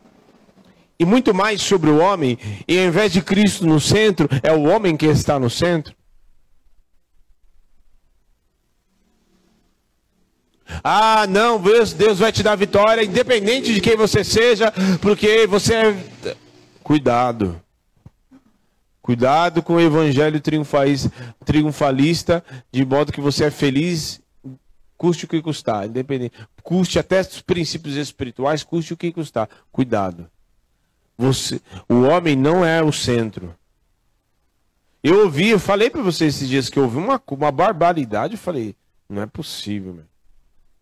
e 0.98 1.04
muito 1.04 1.34
mais 1.34 1.60
sobre 1.60 1.90
o 1.90 1.98
homem, 1.98 2.38
e 2.66 2.78
ao 2.78 2.86
invés 2.86 3.12
de 3.12 3.20
Cristo 3.20 3.66
no 3.66 3.80
centro, 3.80 4.28
é 4.42 4.52
o 4.52 4.62
homem 4.62 4.96
que 4.96 5.06
está 5.06 5.38
no 5.38 5.50
centro. 5.50 5.94
Ah, 10.82 11.26
não, 11.28 11.60
Deus, 11.60 12.18
vai 12.18 12.32
te 12.32 12.42
dar 12.42 12.56
vitória, 12.56 13.04
independente 13.04 13.72
de 13.72 13.80
quem 13.80 13.96
você 13.96 14.24
seja, 14.24 14.72
porque 15.00 15.46
você 15.46 15.74
é. 15.74 16.36
Cuidado. 16.82 17.60
Cuidado 19.02 19.62
com 19.62 19.74
o 19.74 19.80
evangelho 19.80 20.40
triunfalista, 21.44 22.44
de 22.72 22.84
modo 22.84 23.12
que 23.12 23.20
você 23.20 23.44
é 23.44 23.50
feliz 23.50 24.20
Custe 24.96 25.26
o 25.26 25.28
que 25.28 25.42
custar, 25.42 25.86
independente. 25.86 26.32
Custe 26.66 26.98
até 26.98 27.20
os 27.20 27.40
princípios 27.40 27.94
espirituais, 27.94 28.64
custe 28.64 28.92
o 28.92 28.96
que 28.96 29.12
custar. 29.12 29.48
Cuidado. 29.70 30.28
Você, 31.16 31.60
o 31.88 32.00
homem 32.02 32.34
não 32.34 32.64
é 32.64 32.82
o 32.82 32.90
centro. 32.90 33.54
Eu 35.00 35.20
ouvi, 35.20 35.50
eu 35.50 35.60
falei 35.60 35.90
para 35.90 36.02
vocês 36.02 36.34
esses 36.34 36.48
dias 36.48 36.68
que 36.68 36.76
eu 36.76 36.82
ouvi 36.82 36.96
uma, 36.96 37.22
uma 37.30 37.52
barbaridade, 37.52 38.34
eu 38.34 38.38
falei, 38.38 38.74
não 39.08 39.22
é 39.22 39.26
possível, 39.26 39.94
meu. 39.94 40.06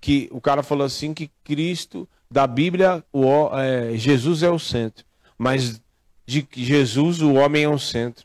Que 0.00 0.26
o 0.32 0.40
cara 0.40 0.62
falou 0.62 0.86
assim 0.86 1.12
que 1.12 1.30
Cristo, 1.44 2.08
da 2.30 2.46
Bíblia, 2.46 3.04
o, 3.12 3.50
é, 3.52 3.94
Jesus 3.94 4.42
é 4.42 4.48
o 4.48 4.58
centro. 4.58 5.04
Mas 5.36 5.82
de 6.24 6.48
Jesus, 6.50 7.20
o 7.20 7.34
homem 7.34 7.64
é 7.64 7.68
o 7.68 7.78
centro. 7.78 8.24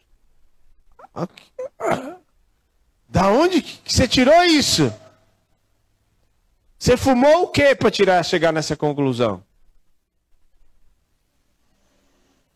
Da 3.10 3.30
onde 3.30 3.62
que 3.62 3.94
você 3.94 4.08
tirou 4.08 4.46
isso? 4.46 4.94
Você 6.80 6.96
fumou 6.96 7.44
o 7.44 7.48
que 7.48 7.76
para 7.76 7.92
tirar, 7.92 8.24
chegar 8.24 8.54
nessa 8.54 8.74
conclusão? 8.74 9.44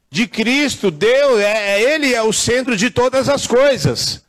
De 0.09 0.25
Cristo, 0.27 0.89
Deus, 0.89 1.41
é, 1.41 1.73
é, 1.73 1.93
Ele 1.93 2.13
é 2.13 2.21
o 2.21 2.31
centro 2.31 2.77
de 2.77 2.89
todas 2.89 3.27
as 3.27 3.45
coisas. 3.45 4.23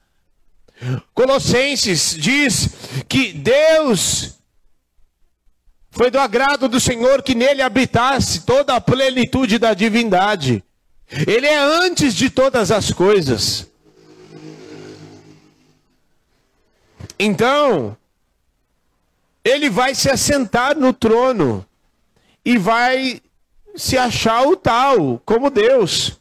Colossenses 1.14 2.16
diz 2.18 2.70
que 3.09 3.32
Deus 3.32 4.34
foi 5.92 6.11
do 6.11 6.18
agrado 6.18 6.68
do 6.68 6.80
Senhor 6.80 7.22
que 7.22 7.36
nele 7.36 7.62
habitasse 7.62 8.40
toda 8.40 8.74
a 8.74 8.80
plenitude 8.80 9.59
da 9.59 9.74
divindade. 9.74 10.64
Ele 11.09 11.47
é 11.47 11.57
antes 11.57 12.14
de 12.14 12.28
todas 12.28 12.72
as 12.72 12.90
coisas. 12.90 13.68
Então, 17.16 17.97
ele 19.45 19.68
vai 19.68 19.95
se 19.95 20.09
assentar 20.09 20.76
no 20.76 20.92
trono 20.92 21.64
e 22.45 22.57
vai 22.57 23.20
se 23.76 23.99
achar 23.99 24.47
o 24.47 24.57
tal, 24.57 25.20
como 25.24 25.51
Deus. 25.51 26.18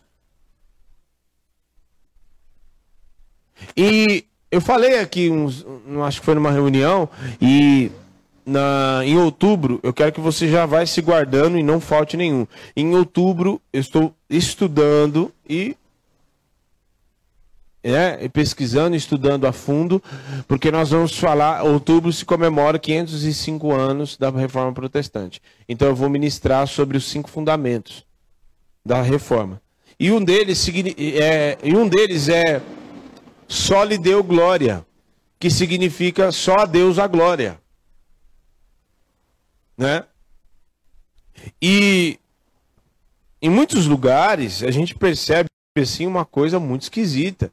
E 3.78 4.26
eu 4.52 4.60
falei 4.60 5.00
aqui, 5.00 5.30
uns, 5.30 5.66
acho 6.06 6.20
que 6.20 6.26
foi 6.26 6.36
numa 6.36 6.52
reunião, 6.52 7.10
e 7.42 7.92
na, 8.46 9.02
em 9.04 9.18
outubro, 9.18 9.80
eu 9.82 9.94
quero 9.94 10.12
que 10.12 10.20
você 10.20 10.50
já 10.50 10.66
vá 10.66 10.86
se 10.86 11.02
guardando 11.02 11.58
e 11.58 11.64
não 11.64 11.80
falte 11.80 12.18
nenhum. 12.18 12.46
Em 12.76 12.96
outubro, 12.96 13.62
eu 13.72 13.80
estou 13.80 14.14
estudando 14.30 15.32
e 15.48 15.76
é, 17.84 18.30
pesquisando, 18.30 18.96
estudando 18.96 19.46
a 19.46 19.52
fundo, 19.52 20.02
porque 20.48 20.72
nós 20.72 20.92
vamos 20.92 21.18
falar, 21.18 21.64
outubro 21.64 22.14
se 22.14 22.24
comemora 22.24 22.80
505 22.80 23.74
anos 23.74 24.18
da 24.18 24.30
Reforma 24.30 24.72
Protestante. 24.72 25.42
Então 25.68 25.90
eu 25.90 25.96
vou 25.96 26.10
ministrar 26.10 26.66
sobre 26.66 26.98
os 26.98 27.04
cinco 27.06 27.30
fundamentos 27.30 28.06
da 28.86 29.02
Reforma. 29.02 29.62
E 30.00 30.12
um 30.12 30.24
deles 30.24 30.66
é, 30.98 31.58
e 31.62 31.76
um 31.76 31.88
deles 31.88 32.30
é 32.30 32.62
só 33.48 33.84
lhe 33.84 33.98
deu 33.98 34.24
glória, 34.24 34.86
que 35.38 35.50
significa 35.50 36.32
só 36.32 36.60
a 36.60 36.66
Deus 36.66 36.98
a 36.98 37.06
glória. 37.06 37.60
Né? 39.78 40.06
E 41.62 42.18
em 43.42 43.50
muitos 43.50 43.86
lugares 43.86 44.64
a 44.64 44.72
gente 44.72 44.96
percebe 44.96 45.50
assim 45.78 46.08
uma 46.08 46.24
coisa 46.24 46.60
muito 46.60 46.84
esquisita. 46.84 47.52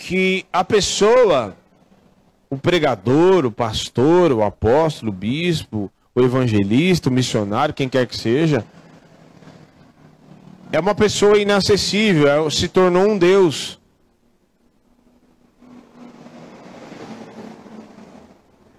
Que 0.00 0.46
a 0.52 0.64
pessoa, 0.64 1.54
o 2.48 2.56
pregador, 2.56 3.44
o 3.44 3.52
pastor, 3.52 4.32
o 4.32 4.42
apóstolo, 4.42 5.12
o 5.12 5.14
bispo, 5.14 5.92
o 6.14 6.20
evangelista, 6.22 7.08
o 7.08 7.12
missionário, 7.12 7.74
quem 7.74 7.88
quer 7.88 8.06
que 8.06 8.16
seja, 8.16 8.64
é 10.72 10.80
uma 10.80 10.94
pessoa 10.94 11.38
inacessível, 11.38 12.46
é, 12.46 12.50
se 12.50 12.66
tornou 12.68 13.08
um 13.08 13.18
Deus. 13.18 13.78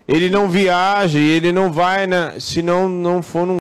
Ele 0.07 0.29
não 0.29 0.49
viaja, 0.49 1.19
ele 1.19 1.51
não 1.51 1.71
vai 1.71 2.07
na, 2.07 2.39
se 2.39 2.61
não 2.61 2.89
não 2.89 3.21
for 3.21 3.45
num 3.45 3.60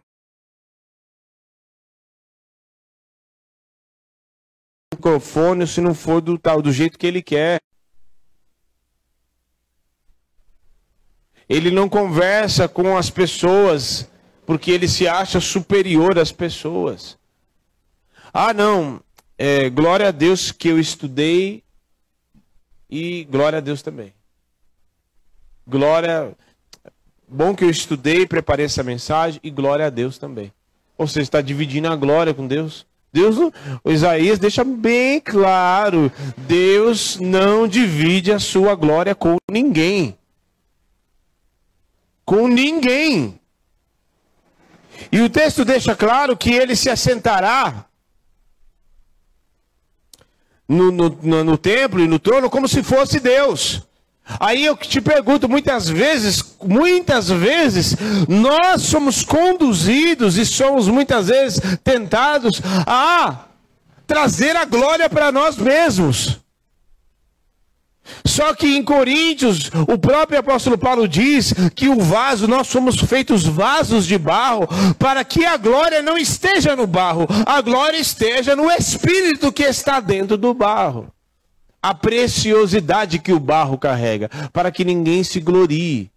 microfone, 5.01 5.67
se 5.67 5.81
não 5.81 5.95
for 5.95 6.21
do 6.21 6.39
tal 6.39 6.61
do 6.61 6.71
jeito 6.71 6.99
que 6.99 7.07
ele 7.07 7.23
quer. 7.23 7.61
Ele 11.49 11.71
não 11.71 11.89
conversa 11.89 12.69
com 12.69 12.97
as 12.97 13.09
pessoas 13.09 14.09
porque 14.47 14.71
ele 14.71 14.87
se 14.87 15.09
acha 15.09 15.41
superior 15.41 16.19
às 16.19 16.31
pessoas. 16.31 17.19
Ah, 18.33 18.53
não, 18.53 19.01
é, 19.39 19.71
glória 19.71 20.09
a 20.09 20.11
Deus 20.11 20.53
que 20.53 20.69
eu 20.69 20.79
estudei 20.79 21.65
e 22.89 23.25
glória 23.25 23.59
a 23.59 23.61
Deus 23.61 23.83
também. 23.83 24.13
Glória, 25.67 26.37
bom 27.27 27.55
que 27.55 27.65
eu 27.65 27.71
estudei, 27.71 28.27
preparei 28.27 28.67
essa 28.67 28.83
mensagem 28.83 29.41
e 29.43 29.51
glória 29.51 29.87
a 29.87 29.91
Deus 29.91 30.19
também. 30.19 30.53
Ou 30.99 31.07
seja, 31.07 31.23
está 31.23 31.41
dividindo 31.41 31.89
a 31.89 31.97
glória 31.97 32.35
com 32.35 32.47
Deus. 32.47 32.87
Deus, 33.13 33.37
o 33.83 33.91
Isaías 33.91 34.39
deixa 34.39 34.63
bem 34.63 35.21
claro: 35.21 36.13
Deus 36.37 37.19
não 37.19 37.67
divide 37.67 38.33
a 38.33 38.39
sua 38.39 38.75
glória 38.75 39.15
com 39.15 39.37
ninguém 39.51 40.17
com 42.31 42.47
ninguém. 42.47 43.41
E 45.11 45.21
o 45.21 45.29
texto 45.29 45.65
deixa 45.65 45.97
claro 45.97 46.37
que 46.37 46.53
ele 46.53 46.77
se 46.77 46.89
assentará 46.89 47.87
no, 50.69 50.93
no, 50.93 51.09
no, 51.09 51.43
no 51.43 51.59
templo 51.59 51.99
e 51.99 52.07
no 52.07 52.21
trono 52.21 52.49
como 52.49 52.69
se 52.69 52.85
fosse 52.85 53.19
Deus. 53.19 53.83
Aí 54.39 54.65
eu 54.65 54.77
te 54.77 55.01
pergunto, 55.01 55.49
muitas 55.49 55.89
vezes, 55.89 56.57
muitas 56.63 57.29
vezes, 57.29 57.97
nós 58.29 58.83
somos 58.83 59.25
conduzidos 59.25 60.37
e 60.37 60.47
somos 60.47 60.87
muitas 60.89 61.29
vezes 61.29 61.61
tentados 61.83 62.61
a 62.87 63.47
trazer 64.07 64.57
a 64.57 64.65
glória 64.65 65.09
para 65.09 65.33
nós 65.33 65.57
mesmos. 65.57 66.39
Só 68.25 68.55
que 68.55 68.67
em 68.77 68.83
Coríntios, 68.83 69.71
o 69.89 69.99
próprio 69.99 70.39
apóstolo 70.39 70.77
Paulo 70.77 71.07
diz 71.07 71.55
que 71.75 71.89
o 71.89 72.01
vaso, 72.01 72.49
nós 72.49 72.67
somos 72.67 72.99
feitos 73.01 73.45
vasos 73.45 74.07
de 74.07 74.19
barro, 74.19 74.69
para 74.99 75.25
que 75.25 75.45
a 75.45 75.57
glória 75.57 76.03
não 76.03 76.19
esteja 76.19 76.75
no 76.75 76.87
barro, 76.87 77.27
a 77.47 77.61
glória 77.61 77.99
esteja 77.99 78.57
no 78.57 78.71
espírito 78.71 79.53
que 79.53 79.63
está 79.63 80.01
dentro 80.01 80.37
do 80.37 80.53
barro. 80.53 81.13
A 81.83 81.95
preciosidade 81.95 83.19
que 83.19 83.33
o 83.33 83.41
barro 83.41 83.79
carrega, 83.79 84.29
para 84.53 84.71
que 84.71 84.85
ninguém 84.85 85.25
se 85.25 85.41
glorie. 85.41 86.11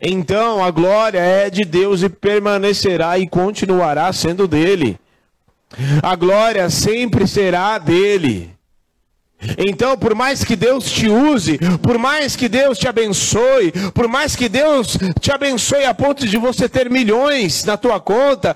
Então 0.00 0.62
a 0.62 0.70
glória 0.70 1.18
é 1.18 1.50
de 1.50 1.64
Deus 1.64 2.02
e 2.02 2.08
permanecerá 2.08 3.18
e 3.18 3.26
continuará 3.26 4.12
sendo 4.12 4.46
dele. 4.46 4.98
A 6.02 6.14
glória 6.14 6.68
sempre 6.70 7.26
será 7.26 7.78
dele. 7.78 8.54
Então, 9.56 9.96
por 9.96 10.14
mais 10.14 10.44
que 10.44 10.56
Deus 10.56 10.90
te 10.90 11.08
use, 11.08 11.58
por 11.82 11.98
mais 11.98 12.36
que 12.36 12.48
Deus 12.48 12.78
te 12.78 12.86
abençoe, 12.88 13.72
por 13.94 14.08
mais 14.08 14.36
que 14.36 14.48
Deus 14.48 14.98
te 15.20 15.32
abençoe 15.32 15.84
a 15.84 15.94
ponto 15.94 16.26
de 16.26 16.36
você 16.36 16.68
ter 16.68 16.90
milhões 16.90 17.64
na 17.64 17.76
tua 17.76 18.00
conta, 18.00 18.54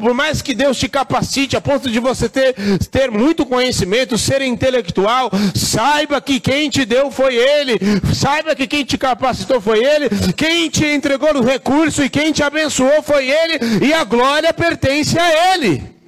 por 0.00 0.14
mais 0.14 0.40
que 0.40 0.54
Deus 0.54 0.78
te 0.78 0.88
capacite 0.88 1.56
a 1.56 1.60
ponto 1.60 1.90
de 1.90 1.98
você 1.98 2.28
ter, 2.28 2.54
ter 2.90 3.10
muito 3.10 3.44
conhecimento, 3.44 4.16
ser 4.16 4.42
intelectual, 4.42 5.30
saiba 5.54 6.20
que 6.20 6.40
quem 6.40 6.70
te 6.70 6.84
deu 6.84 7.10
foi 7.10 7.36
Ele, 7.36 7.78
saiba 8.14 8.54
que 8.54 8.66
quem 8.66 8.84
te 8.84 8.96
capacitou 8.96 9.60
foi 9.60 9.84
Ele, 9.84 10.08
quem 10.36 10.68
te 10.68 10.86
entregou 10.86 11.34
o 11.36 11.44
recurso 11.44 12.02
e 12.02 12.10
quem 12.10 12.32
te 12.32 12.42
abençoou 12.42 13.02
foi 13.02 13.30
Ele, 13.30 13.86
e 13.86 13.92
a 13.92 14.04
glória 14.04 14.52
pertence 14.52 15.18
a 15.18 15.54
Ele. 15.54 16.01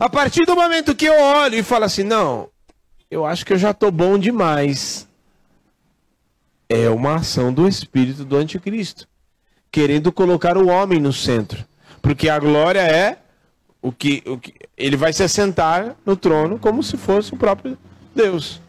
A 0.00 0.08
partir 0.08 0.46
do 0.46 0.54
momento 0.54 0.94
que 0.94 1.06
eu 1.06 1.20
olho 1.20 1.56
e 1.56 1.62
falo 1.62 1.84
assim, 1.84 2.04
não, 2.04 2.48
eu 3.10 3.26
acho 3.26 3.44
que 3.44 3.52
eu 3.52 3.58
já 3.58 3.72
estou 3.72 3.90
bom 3.90 4.16
demais. 4.16 5.08
É 6.68 6.88
uma 6.88 7.16
ação 7.16 7.52
do 7.52 7.66
espírito 7.66 8.24
do 8.24 8.36
anticristo, 8.36 9.08
querendo 9.72 10.12
colocar 10.12 10.56
o 10.56 10.68
homem 10.68 11.00
no 11.00 11.12
centro, 11.12 11.66
porque 12.00 12.28
a 12.28 12.38
glória 12.38 12.80
é 12.80 13.18
o 13.82 13.90
que, 13.90 14.22
o 14.26 14.38
que 14.38 14.54
ele 14.76 14.96
vai 14.96 15.12
se 15.12 15.22
assentar 15.22 15.96
no 16.06 16.14
trono 16.14 16.58
como 16.58 16.82
se 16.82 16.96
fosse 16.96 17.34
o 17.34 17.36
próprio 17.36 17.76
Deus, 18.14 18.60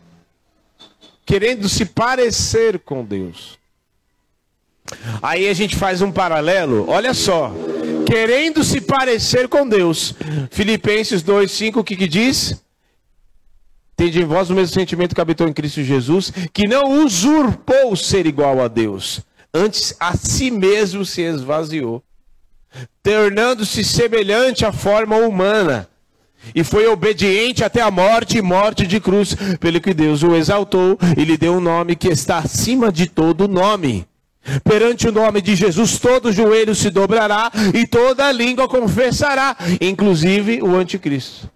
querendo 1.25 1.69
se 1.69 1.85
parecer 1.85 2.79
com 2.79 3.03
Deus. 3.03 3.59
Aí 5.21 5.47
a 5.47 5.53
gente 5.53 5.75
faz 5.75 6.01
um 6.01 6.11
paralelo, 6.11 6.89
olha 6.89 7.13
só 7.13 7.53
querendo 8.09 8.63
se 8.63 8.81
parecer 8.81 9.47
com 9.47 9.69
Deus. 9.69 10.15
Filipenses 10.49 11.21
2:5 11.21 11.77
o 11.77 11.83
que, 11.83 11.95
que 11.95 12.07
diz? 12.07 12.59
Tende 13.95 14.21
em 14.21 14.25
vós 14.25 14.49
o 14.49 14.55
mesmo 14.55 14.73
sentimento 14.73 15.13
que 15.13 15.21
habitou 15.21 15.47
em 15.47 15.53
Cristo 15.53 15.83
Jesus, 15.83 16.33
que 16.51 16.67
não 16.67 17.03
usurpou 17.03 17.95
ser 17.95 18.25
igual 18.25 18.61
a 18.61 18.67
Deus, 18.67 19.21
antes 19.53 19.95
a 19.99 20.15
si 20.15 20.49
mesmo 20.49 21.05
se 21.05 21.21
esvaziou, 21.21 22.01
tornando-se 23.03 23.83
semelhante 23.83 24.65
à 24.65 24.71
forma 24.71 25.17
humana, 25.17 25.87
e 26.55 26.63
foi 26.63 26.87
obediente 26.87 27.63
até 27.63 27.81
a 27.81 27.91
morte 27.91 28.37
e 28.37 28.41
morte 28.41 28.87
de 28.87 28.99
cruz, 29.01 29.35
pelo 29.59 29.81
que 29.81 29.93
Deus 29.93 30.23
o 30.23 30.33
exaltou 30.33 30.97
e 31.17 31.25
lhe 31.25 31.37
deu 31.37 31.55
um 31.55 31.59
nome 31.59 31.95
que 31.95 32.07
está 32.07 32.37
acima 32.37 32.91
de 32.91 33.05
todo 33.05 33.49
nome 33.49 34.08
Perante 34.63 35.07
o 35.07 35.11
nome 35.11 35.41
de 35.41 35.55
Jesus, 35.55 35.99
todo 35.99 36.31
joelho 36.31 36.73
se 36.73 36.89
dobrará 36.89 37.51
e 37.73 37.85
toda 37.85 38.31
língua 38.31 38.67
confessará, 38.67 39.55
inclusive 39.81 40.61
o 40.61 40.75
anticristo. 40.75 41.49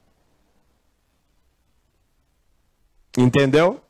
Entendeu? 3.18 3.82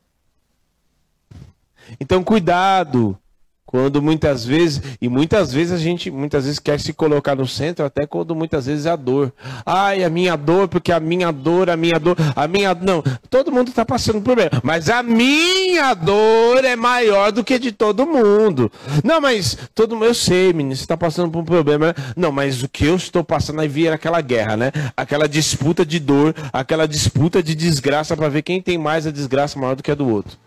Então, 1.99 2.23
cuidado 2.23 3.17
quando 3.65 4.01
muitas 4.01 4.45
vezes, 4.45 4.81
e 5.01 5.09
muitas 5.09 5.51
vezes 5.51 5.73
a 5.73 5.77
gente 5.77 6.11
muitas 6.11 6.45
vezes 6.45 6.59
quer 6.59 6.79
se 6.79 6.93
colocar 6.93 7.35
no 7.35 7.47
centro, 7.47 7.85
até 7.85 8.05
quando 8.05 8.35
muitas 8.35 8.65
vezes 8.65 8.85
é 8.85 8.91
a 8.91 8.95
dor. 8.95 9.33
Ai, 9.65 10.03
a 10.03 10.09
minha 10.09 10.35
dor, 10.35 10.67
porque 10.67 10.91
a 10.91 10.99
minha 10.99 11.31
dor, 11.31 11.69
a 11.69 11.77
minha 11.77 11.99
dor, 11.99 12.15
a 12.35 12.47
minha. 12.47 12.75
Não, 12.75 13.03
todo 13.29 13.51
mundo 13.51 13.69
está 13.69 13.85
passando 13.85 14.15
por 14.15 14.35
problema. 14.35 14.51
Mas 14.63 14.89
a 14.89 15.01
minha 15.01 15.93
dor 15.93 16.63
é 16.63 16.75
maior 16.75 17.31
do 17.31 17.43
que 17.43 17.57
de 17.57 17.71
todo 17.71 18.05
mundo. 18.05 18.71
Não, 19.03 19.19
mas 19.19 19.57
todo 19.73 19.95
mundo, 19.95 20.05
eu 20.05 20.13
sei, 20.13 20.53
menino, 20.53 20.75
você 20.75 20.83
está 20.83 20.97
passando 20.97 21.31
por 21.31 21.39
um 21.39 21.45
problema. 21.45 21.95
Não, 22.15 22.31
mas 22.31 22.63
o 22.63 22.69
que 22.69 22.85
eu 22.85 22.95
estou 22.95 23.23
passando 23.23 23.61
aí 23.61 23.67
vira 23.67 23.95
aquela 23.95 24.21
guerra, 24.21 24.57
né? 24.57 24.71
Aquela 24.95 25.27
disputa 25.27 25.85
de 25.85 25.99
dor, 25.99 26.35
aquela 26.51 26.87
disputa 26.87 27.41
de 27.41 27.55
desgraça 27.55 28.15
para 28.15 28.29
ver 28.29 28.41
quem 28.41 28.61
tem 28.61 28.77
mais 28.77 29.07
a 29.07 29.11
desgraça 29.11 29.59
maior 29.59 29.75
do 29.75 29.83
que 29.83 29.91
a 29.91 29.95
do 29.95 30.07
outro. 30.07 30.37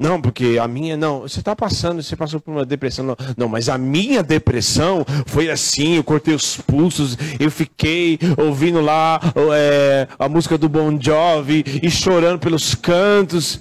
Não, 0.00 0.18
porque 0.18 0.58
a 0.58 0.66
minha, 0.66 0.96
não, 0.96 1.20
você 1.20 1.40
está 1.40 1.54
passando, 1.54 2.02
você 2.02 2.16
passou 2.16 2.40
por 2.40 2.52
uma 2.52 2.64
depressão. 2.64 3.04
Não, 3.04 3.16
não, 3.36 3.48
mas 3.50 3.68
a 3.68 3.76
minha 3.76 4.22
depressão 4.22 5.04
foi 5.26 5.50
assim, 5.50 5.96
eu 5.96 6.02
cortei 6.02 6.34
os 6.34 6.56
pulsos, 6.56 7.18
eu 7.38 7.50
fiquei 7.50 8.18
ouvindo 8.38 8.80
lá 8.80 9.20
é, 9.54 10.08
a 10.18 10.26
música 10.26 10.56
do 10.56 10.70
Bon 10.70 10.98
Jovi 10.98 11.62
e 11.82 11.90
chorando 11.90 12.38
pelos 12.38 12.74
cantos. 12.74 13.60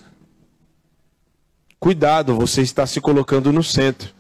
Cuidado, 1.78 2.34
você 2.38 2.62
está 2.62 2.88
se 2.88 3.02
colocando 3.02 3.52
no 3.52 3.62
centro. 3.62 4.14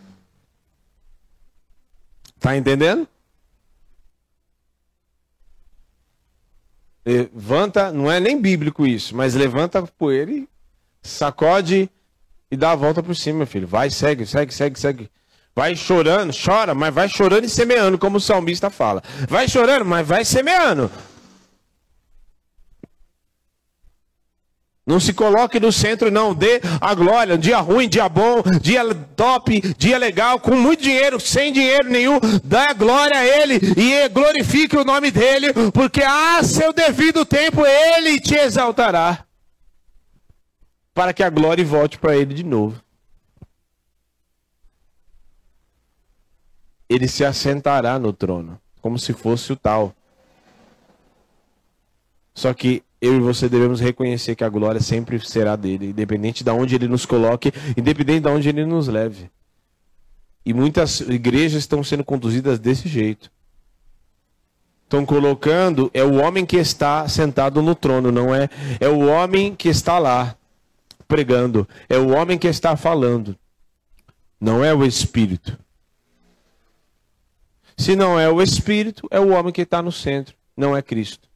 Tá 2.38 2.57
entendendo? 2.57 3.07
Levanta, 7.05 7.93
não 7.93 8.11
é 8.11 8.20
nem 8.20 8.41
bíblico 8.41 8.86
isso, 8.86 9.15
mas 9.15 9.36
levanta 9.36 9.80
a 9.80 9.88
poeira 9.88 10.32
e 10.32 10.49
sacode 11.01 11.89
e 12.52 12.58
dá 12.58 12.72
a 12.72 12.76
volta 12.76 13.04
por 13.04 13.16
cima, 13.16 13.39
meu 13.39 13.47
filho. 13.47 13.68
Vai, 13.68 13.89
segue, 13.89 14.26
segue, 14.26 14.54
segue, 14.54 14.80
segue. 14.80 15.10
Vai 15.56 15.76
chorando, 15.76 16.34
chora, 16.34 16.74
mas 16.74 16.93
vai 16.93 17.10
chorando 17.10 17.43
e 17.43 17.50
semeando, 17.50 17.97
como 17.97 18.18
o 18.18 18.22
salmista 18.22 18.70
fala. 18.70 19.04
Vai 19.28 19.47
chorando, 19.47 19.86
mas 19.86 20.08
vai 20.08 20.24
semeando. 20.24 20.89
Não 24.86 25.00
se 25.00 25.14
coloque 25.14 25.60
no 25.60 25.72
centro, 25.72 26.10
não. 26.10 26.34
Dê 26.34 26.60
a 26.82 26.95
glória. 26.95 27.38
Dia 27.38 27.60
ruim, 27.60 27.88
dia 27.88 28.10
bom, 28.10 28.41
dia 28.60 28.84
top, 29.16 29.76
dia 29.78 30.00
legal, 30.00 30.39
com 30.39 30.56
muito 30.56 30.82
dinheiro, 30.82 31.20
sem 31.20 31.54
dinheiro 31.54 31.88
nenhum. 31.88 32.20
Dá 32.43 32.72
a 32.72 32.74
glória 32.74 33.20
a 33.20 33.24
Ele 33.24 33.60
e 33.78 34.10
glorifique 34.10 34.76
o 34.76 34.84
nome 34.84 35.12
dEle, 35.12 35.54
porque 35.72 36.02
a 36.02 36.41
seu 36.41 36.74
devido 36.74 37.24
tempo 37.24 37.64
Ele 37.64 38.20
te 38.20 38.34
exaltará 38.34 39.28
para 40.94 41.14
que 41.14 41.24
a 41.24 41.30
glória 41.30 41.64
volte 41.66 41.98
para 41.98 42.16
ele 42.16 42.34
de 42.34 42.44
novo. 42.44 42.82
Ele 46.90 47.08
se 47.08 47.24
assentará 47.24 48.00
no 48.00 48.12
trono, 48.12 48.60
como 48.82 48.98
se 48.98 49.14
fosse 49.14 49.54
o 49.54 49.56
tal. 49.56 49.96
Só 52.34 52.54
que 52.54 52.84
eu 53.02 53.16
e 53.16 53.20
você 53.20 53.48
devemos 53.48 53.80
reconhecer 53.80 54.36
que 54.36 54.44
a 54.44 54.50
glória 54.50 54.82
sempre 54.82 55.20
será 55.20 55.56
dele, 55.56 55.90
independente 55.90 56.44
de 56.44 56.52
onde 56.52 56.76
ele 56.76 56.88
nos 56.88 57.06
coloque, 57.06 57.52
independente 57.78 58.22
de 58.22 58.28
onde 58.28 58.50
ele 58.50 58.66
nos 58.66 58.88
leve. 58.88 59.30
E 60.46 60.54
muitas 60.54 61.00
igrejas 61.02 61.60
estão 61.60 61.84
sendo 61.84 62.04
conduzidas 62.04 62.60
desse 62.60 62.90
jeito. 62.90 63.32
Estão 64.84 65.06
colocando, 65.06 65.92
é 65.94 66.04
o 66.04 66.16
homem 66.16 66.46
que 66.46 66.58
está 66.58 67.08
sentado 67.08 67.62
no 67.62 67.76
trono, 67.76 68.12
não 68.12 68.34
é? 68.34 68.50
É 68.80 68.90
o 68.90 69.08
homem 69.08 69.56
que 69.56 69.70
está 69.70 70.00
lá 70.00 70.36
pregando, 71.10 71.68
é 71.89 71.97
o 71.97 72.10
homem 72.10 72.38
que 72.38 72.47
está 72.47 72.78
falando, 72.78 73.36
não 74.39 74.64
é 74.64 74.74
o 74.74 74.86
Espírito. 74.86 75.60
Se 77.76 77.95
não 77.95 78.20
é 78.20 78.30
o 78.30 78.41
Espírito, 78.41 79.07
é 79.10 79.20
o 79.20 79.30
homem 79.30 79.51
que 79.51 79.62
está 79.62 79.82
no 79.82 79.91
centro, 79.91 80.36
não 80.55 80.78
é 80.78 80.82
Cristo. 80.84 81.28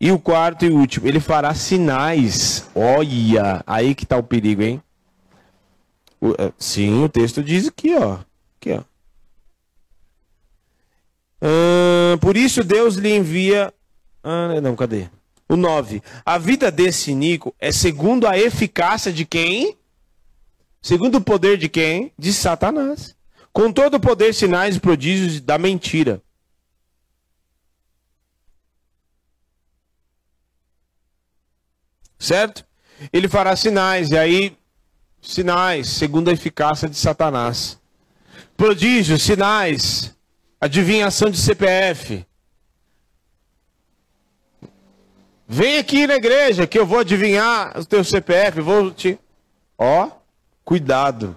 E 0.00 0.10
o 0.10 0.18
quarto 0.18 0.64
e 0.64 0.70
último, 0.70 1.06
ele 1.06 1.20
fará 1.20 1.54
sinais. 1.54 2.68
Olha, 2.74 3.62
aí 3.66 3.94
que 3.94 4.04
está 4.04 4.16
o 4.16 4.22
perigo, 4.22 4.62
hein? 4.62 4.82
O, 6.20 6.32
é, 6.32 6.52
sim, 6.58 7.04
o 7.04 7.08
texto 7.08 7.42
diz 7.42 7.68
aqui, 7.68 7.94
ó. 7.94 8.18
Aqui, 8.56 8.72
ó. 8.72 8.82
Ah, 11.40 12.16
por 12.20 12.36
isso 12.36 12.64
Deus 12.64 12.96
lhe 12.96 13.14
envia. 13.14 13.72
Ah, 14.24 14.60
não, 14.60 14.74
cadê? 14.74 15.08
O 15.48 15.56
9. 15.56 16.02
A 16.24 16.38
vida 16.38 16.70
desse 16.70 17.14
Nico 17.14 17.54
é 17.58 17.70
segundo 17.70 18.26
a 18.26 18.36
eficácia 18.36 19.12
de 19.12 19.24
quem? 19.24 19.76
Segundo 20.82 21.16
o 21.16 21.20
poder 21.20 21.56
de 21.56 21.68
quem? 21.68 22.12
De 22.18 22.32
Satanás. 22.32 23.14
Com 23.52 23.72
todo 23.72 23.94
o 23.94 24.00
poder, 24.00 24.34
sinais 24.34 24.76
e 24.76 24.80
prodígios 24.80 25.40
da 25.40 25.56
mentira. 25.56 26.22
Certo? 32.18 32.64
Ele 33.12 33.28
fará 33.28 33.54
sinais, 33.54 34.10
e 34.10 34.18
aí, 34.18 34.56
sinais, 35.20 35.88
segundo 35.88 36.28
a 36.28 36.32
eficácia 36.32 36.88
de 36.88 36.96
Satanás. 36.96 37.78
Prodígios, 38.56 39.22
sinais, 39.22 40.14
adivinhação 40.60 41.30
de 41.30 41.38
CPF. 41.38 42.26
Vem 45.48 45.78
aqui 45.78 46.06
na 46.06 46.16
igreja 46.16 46.66
que 46.66 46.78
eu 46.78 46.84
vou 46.84 46.98
adivinhar 46.98 47.78
o 47.78 47.84
teu 47.84 48.02
CPF, 48.02 48.60
vou 48.60 48.90
te. 48.90 49.16
Ó, 49.78 50.08
cuidado. 50.64 51.36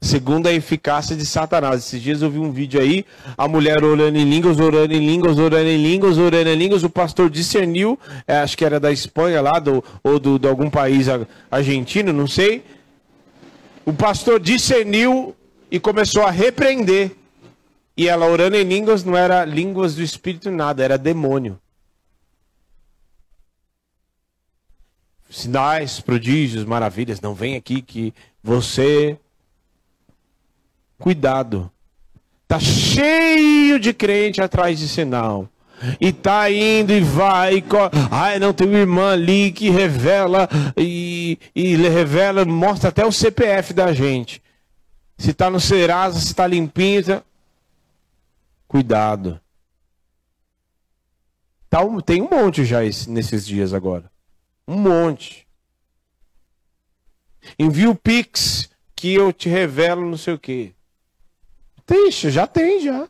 Segundo 0.00 0.48
a 0.48 0.52
eficácia 0.52 1.14
de 1.14 1.24
Satanás. 1.24 1.84
Esses 1.84 2.02
dias 2.02 2.22
eu 2.22 2.30
vi 2.30 2.38
um 2.38 2.50
vídeo 2.50 2.80
aí, 2.80 3.04
a 3.38 3.46
mulher 3.46 3.84
orando 3.84 4.18
em 4.18 4.24
línguas, 4.24 4.58
orando 4.58 4.92
em 4.92 5.06
línguas, 5.06 5.38
orando 5.38 5.68
em 5.68 5.80
línguas, 5.80 6.18
orando 6.18 6.48
em 6.48 6.56
línguas. 6.56 6.82
O 6.82 6.90
pastor 6.90 7.30
discerniu, 7.30 7.98
é, 8.26 8.38
acho 8.38 8.56
que 8.56 8.64
era 8.64 8.80
da 8.80 8.90
Espanha 8.90 9.40
lá, 9.40 9.60
do, 9.60 9.84
ou 10.02 10.18
do, 10.18 10.38
de 10.38 10.48
algum 10.48 10.68
país 10.68 11.06
argentino, 11.50 12.12
não 12.12 12.26
sei. 12.26 12.64
O 13.84 13.92
pastor 13.92 14.40
discerniu 14.40 15.36
e 15.70 15.78
começou 15.78 16.24
a 16.24 16.30
repreender. 16.30 17.19
E 18.00 18.08
ela 18.08 18.26
orando 18.26 18.56
em 18.56 18.64
línguas 18.64 19.04
não 19.04 19.14
era 19.14 19.44
línguas 19.44 19.94
do 19.94 20.02
espírito 20.02 20.50
nada, 20.50 20.82
era 20.82 20.96
demônio. 20.96 21.60
Sinais, 25.28 26.00
prodígios, 26.00 26.64
maravilhas, 26.64 27.20
não 27.20 27.34
vem 27.34 27.56
aqui 27.56 27.82
que 27.82 28.14
você 28.42 29.18
cuidado. 30.98 31.70
Tá 32.48 32.58
cheio 32.58 33.78
de 33.78 33.92
crente 33.92 34.40
atrás 34.40 34.78
de 34.78 34.88
sinal. 34.88 35.46
E 36.00 36.10
tá 36.10 36.50
indo 36.50 36.94
e 36.94 37.00
vai. 37.00 37.58
E... 37.58 37.64
Ai, 38.10 38.38
não, 38.38 38.54
tem 38.54 38.66
uma 38.66 38.78
irmã 38.78 39.12
ali 39.12 39.52
que 39.52 39.68
revela 39.68 40.48
e, 40.74 41.38
e 41.54 41.76
revela, 41.76 42.46
mostra 42.46 42.88
até 42.88 43.04
o 43.04 43.12
CPF 43.12 43.74
da 43.74 43.92
gente. 43.92 44.42
Se 45.18 45.32
está 45.32 45.50
no 45.50 45.60
Serasa, 45.60 46.18
se 46.18 46.28
está 46.28 46.46
limpinho. 46.46 47.04
Tá... 47.04 47.22
Cuidado. 48.70 49.40
Tá 51.68 51.82
um, 51.82 52.00
tem 52.00 52.22
um 52.22 52.30
monte 52.30 52.64
já 52.64 52.84
esse, 52.84 53.10
nesses 53.10 53.44
dias 53.44 53.74
agora. 53.74 54.08
Um 54.66 54.76
monte. 54.76 55.44
Envia 57.58 57.90
o 57.90 57.96
Pix 57.96 58.70
que 58.94 59.12
eu 59.12 59.32
te 59.32 59.48
revelo 59.48 60.08
não 60.08 60.16
sei 60.16 60.34
o 60.34 60.38
quê. 60.38 60.72
Tem, 61.84 62.12
já 62.12 62.46
tem, 62.46 62.80
já. 62.80 63.08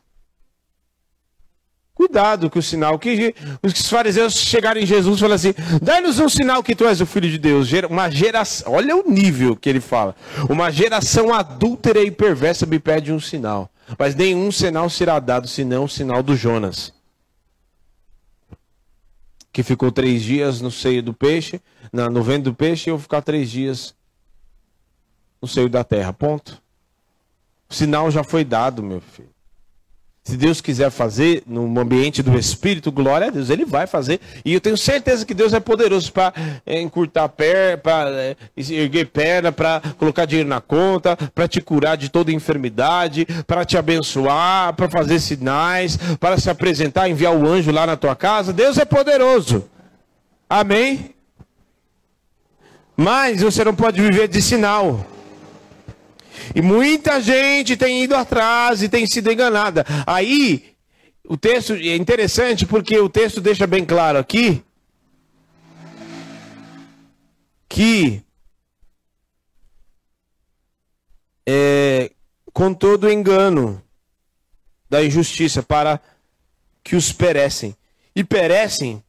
Cuidado 1.93 2.49
com 2.49 2.57
o 2.57 2.63
sinal. 2.63 2.97
Que 2.97 3.35
os 3.61 3.87
fariseus 3.87 4.33
chegaram 4.33 4.81
em 4.81 4.85
Jesus 4.87 5.17
e 5.17 5.19
falaram 5.19 5.35
assim: 5.35 5.53
dá-nos 5.79 6.17
um 6.17 6.27
sinal 6.27 6.63
que 6.63 6.73
tu 6.73 6.87
és 6.87 7.01
o 7.01 7.05
filho 7.05 7.29
de 7.29 7.37
Deus. 7.37 7.69
Uma 7.87 8.09
geração, 8.09 8.73
olha 8.73 8.95
o 8.95 9.07
nível 9.07 9.55
que 9.55 9.69
ele 9.69 9.79
fala. 9.79 10.15
Uma 10.49 10.71
geração 10.71 11.31
adúltera 11.31 12.01
e 12.01 12.09
perversa 12.09 12.65
me 12.65 12.79
pede 12.79 13.13
um 13.13 13.19
sinal. 13.19 13.70
Mas 13.97 14.15
nenhum 14.15 14.51
sinal 14.51 14.89
será 14.89 15.19
dado 15.19 15.47
senão 15.47 15.85
o 15.85 15.89
sinal 15.89 16.21
do 16.21 16.35
Jonas. 16.35 16.93
Que 19.51 19.63
ficou 19.63 19.91
três 19.91 20.21
dias 20.21 20.61
no 20.61 20.71
seio 20.71 21.03
do 21.03 21.13
peixe, 21.13 21.61
no 21.91 22.23
vento 22.23 22.45
do 22.45 22.53
peixe, 22.53 22.89
e 22.89 22.91
eu 22.91 22.99
ficar 22.99 23.21
três 23.21 23.49
dias 23.49 23.95
no 25.41 25.47
seio 25.47 25.69
da 25.69 25.83
terra. 25.83 26.13
Ponto. 26.13 26.61
O 27.69 27.73
sinal 27.73 28.11
já 28.11 28.23
foi 28.23 28.43
dado, 28.45 28.83
meu 28.83 29.01
filho. 29.01 29.30
Se 30.31 30.37
Deus 30.37 30.61
quiser 30.61 30.89
fazer 30.89 31.43
no 31.45 31.77
ambiente 31.77 32.23
do 32.23 32.39
Espírito, 32.39 32.89
glória 32.89 33.27
a 33.27 33.29
Deus, 33.29 33.49
Ele 33.49 33.65
vai 33.65 33.85
fazer. 33.85 34.21
E 34.45 34.53
eu 34.53 34.61
tenho 34.61 34.77
certeza 34.77 35.25
que 35.25 35.33
Deus 35.33 35.51
é 35.51 35.59
poderoso 35.59 36.09
para 36.13 36.33
é, 36.65 36.79
encurtar 36.79 37.27
perna, 37.27 37.77
para 37.77 38.09
é, 38.11 38.37
erguer 38.55 39.07
perna, 39.07 39.51
para 39.51 39.81
colocar 39.97 40.23
dinheiro 40.23 40.47
na 40.47 40.61
conta, 40.61 41.17
para 41.35 41.49
te 41.49 41.59
curar 41.59 41.97
de 41.97 42.07
toda 42.07 42.31
enfermidade, 42.31 43.27
para 43.45 43.65
te 43.65 43.77
abençoar, 43.77 44.73
para 44.73 44.89
fazer 44.89 45.19
sinais, 45.19 45.97
para 46.17 46.37
se 46.37 46.49
apresentar, 46.49 47.09
enviar 47.09 47.35
o 47.35 47.45
anjo 47.45 47.69
lá 47.69 47.85
na 47.85 47.97
tua 47.97 48.15
casa. 48.15 48.53
Deus 48.53 48.77
é 48.77 48.85
poderoso. 48.85 49.65
Amém? 50.49 51.13
Mas 52.95 53.41
você 53.41 53.65
não 53.65 53.75
pode 53.75 54.01
viver 54.01 54.29
de 54.29 54.41
sinal. 54.41 55.05
E 56.55 56.61
muita 56.61 57.21
gente 57.21 57.77
tem 57.77 58.03
ido 58.03 58.15
atrás 58.15 58.81
e 58.81 58.89
tem 58.89 59.05
sido 59.05 59.31
enganada. 59.31 59.85
Aí, 60.05 60.75
o 61.27 61.37
texto 61.37 61.73
é 61.73 61.95
interessante 61.95 62.65
porque 62.65 62.97
o 62.99 63.09
texto 63.09 63.39
deixa 63.39 63.65
bem 63.65 63.85
claro 63.85 64.17
aqui 64.17 64.63
que 67.69 68.21
é, 71.47 72.11
com 72.51 72.73
todo 72.73 73.05
o 73.05 73.11
engano 73.11 73.81
da 74.89 75.03
injustiça 75.03 75.63
para 75.63 76.01
que 76.83 76.97
os 76.97 77.13
perecem. 77.13 77.75
E 78.13 78.25
perecem 78.25 79.01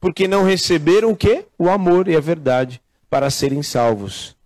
porque 0.00 0.26
não 0.26 0.42
receberam 0.42 1.10
o 1.10 1.16
que? 1.16 1.44
O 1.58 1.68
amor 1.68 2.08
e 2.08 2.16
a 2.16 2.20
verdade 2.20 2.80
para 3.10 3.28
serem 3.28 3.62
salvos. 3.62 4.37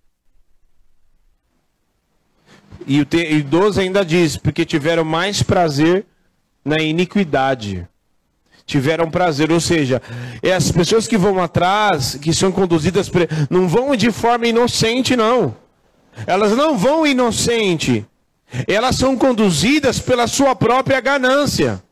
E 2.87 3.01
o 3.01 3.45
12 3.45 3.81
ainda 3.81 4.05
diz: 4.05 4.37
porque 4.37 4.65
tiveram 4.65 5.05
mais 5.05 5.43
prazer 5.43 6.07
na 6.65 6.79
iniquidade. 6.79 7.87
Tiveram 8.65 9.11
prazer, 9.11 9.51
ou 9.51 9.61
seja, 9.61 10.01
é 10.43 10.53
as 10.53 10.71
pessoas 10.71 11.09
que 11.09 11.19
vão 11.19 11.43
atrás, 11.43 12.15
que 12.15 12.33
são 12.33 12.53
conduzidas, 12.53 13.11
não 13.51 13.67
vão 13.67 13.95
de 13.97 14.11
forma 14.13 14.47
inocente, 14.47 15.17
não. 15.17 15.55
Elas 16.27 16.53
não 16.53 16.79
vão 16.79 17.07
inocente. 17.07 18.07
Elas 18.69 18.97
são 18.97 19.17
conduzidas 19.17 19.99
pela 19.99 20.27
sua 20.27 20.55
própria 20.55 21.01
ganância. 21.01 21.83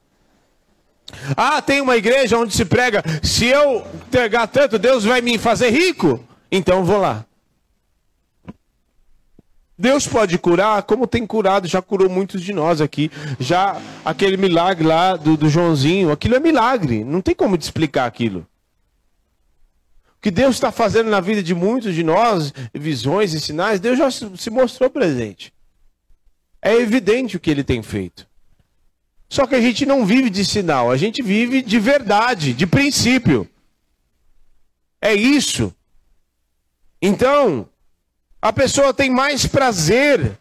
Ah, 1.36 1.60
tem 1.60 1.80
uma 1.80 1.96
igreja 1.96 2.38
onde 2.38 2.54
se 2.54 2.64
prega: 2.64 3.02
se 3.22 3.46
eu 3.46 3.84
pegar 4.10 4.46
tanto, 4.46 4.78
Deus 4.78 5.04
vai 5.04 5.20
me 5.20 5.38
fazer 5.38 5.70
rico. 5.70 6.24
Então 6.52 6.84
vou 6.84 6.98
lá. 6.98 7.24
Deus 9.80 10.06
pode 10.06 10.36
curar, 10.36 10.82
como 10.82 11.06
tem 11.06 11.26
curado, 11.26 11.66
já 11.66 11.80
curou 11.80 12.10
muitos 12.10 12.42
de 12.42 12.52
nós 12.52 12.82
aqui. 12.82 13.10
Já 13.38 13.80
aquele 14.04 14.36
milagre 14.36 14.86
lá 14.86 15.16
do, 15.16 15.38
do 15.38 15.48
Joãozinho, 15.48 16.12
aquilo 16.12 16.34
é 16.34 16.38
milagre, 16.38 17.02
não 17.02 17.22
tem 17.22 17.34
como 17.34 17.56
te 17.56 17.62
explicar 17.62 18.04
aquilo. 18.04 18.46
O 20.18 20.20
que 20.20 20.30
Deus 20.30 20.56
está 20.56 20.70
fazendo 20.70 21.08
na 21.08 21.18
vida 21.18 21.42
de 21.42 21.54
muitos 21.54 21.94
de 21.94 22.04
nós, 22.04 22.52
visões 22.74 23.32
e 23.32 23.40
sinais, 23.40 23.80
Deus 23.80 23.96
já 23.96 24.10
se 24.10 24.50
mostrou 24.50 24.90
presente. 24.90 25.50
É 26.60 26.74
evidente 26.74 27.38
o 27.38 27.40
que 27.40 27.50
ele 27.50 27.64
tem 27.64 27.82
feito. 27.82 28.28
Só 29.30 29.46
que 29.46 29.54
a 29.54 29.60
gente 29.62 29.86
não 29.86 30.04
vive 30.04 30.28
de 30.28 30.44
sinal, 30.44 30.90
a 30.90 30.96
gente 30.98 31.22
vive 31.22 31.62
de 31.62 31.78
verdade, 31.78 32.52
de 32.52 32.66
princípio. 32.66 33.48
É 35.00 35.14
isso. 35.14 35.74
Então, 37.00 37.66
a 38.40 38.52
pessoa 38.52 38.94
tem 38.94 39.10
mais 39.10 39.46
prazer 39.46 40.38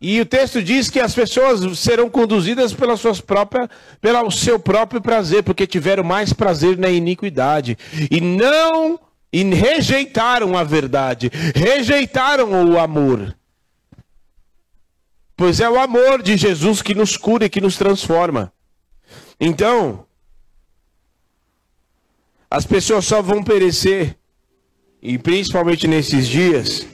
E 0.00 0.20
o 0.20 0.26
texto 0.26 0.62
diz 0.62 0.90
que 0.90 1.00
as 1.00 1.14
pessoas 1.14 1.78
serão 1.78 2.10
conduzidas 2.10 2.74
pelas 2.74 3.00
suas 3.00 3.20
próprias, 3.20 3.68
pelo 4.00 4.30
seu 4.30 4.58
próprio 4.58 5.00
prazer, 5.00 5.42
porque 5.42 5.66
tiveram 5.66 6.04
mais 6.04 6.32
prazer 6.32 6.76
na 6.76 6.90
iniquidade 6.90 7.78
e 8.10 8.20
não 8.20 9.00
e 9.32 9.42
rejeitaram 9.42 10.56
a 10.56 10.62
verdade, 10.62 11.30
rejeitaram 11.54 12.70
o 12.70 12.78
amor. 12.78 13.36
Pois 15.36 15.60
é 15.60 15.68
o 15.68 15.78
amor 15.78 16.22
de 16.22 16.36
Jesus 16.36 16.80
que 16.80 16.94
nos 16.94 17.16
cura 17.16 17.46
e 17.46 17.50
que 17.50 17.60
nos 17.60 17.76
transforma. 17.76 18.52
Então, 19.38 20.06
as 22.50 22.64
pessoas 22.64 23.04
só 23.04 23.20
vão 23.20 23.42
perecer, 23.42 24.16
e 25.02 25.18
principalmente 25.18 25.86
nesses 25.86 26.26
dias, 26.26 26.86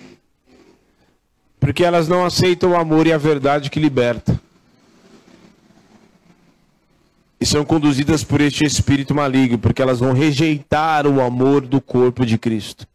porque 1.58 1.84
elas 1.84 2.08
não 2.08 2.24
aceitam 2.24 2.72
o 2.72 2.76
amor 2.76 3.06
e 3.06 3.12
a 3.12 3.18
verdade 3.18 3.70
que 3.70 3.80
liberta. 3.80 4.40
E 7.40 7.46
são 7.46 7.64
conduzidas 7.64 8.22
por 8.22 8.40
este 8.40 8.64
espírito 8.64 9.14
maligno, 9.14 9.58
porque 9.58 9.82
elas 9.82 9.98
vão 9.98 10.12
rejeitar 10.12 11.06
o 11.06 11.20
amor 11.20 11.66
do 11.66 11.80
corpo 11.80 12.24
de 12.24 12.38
Cristo. 12.38 12.86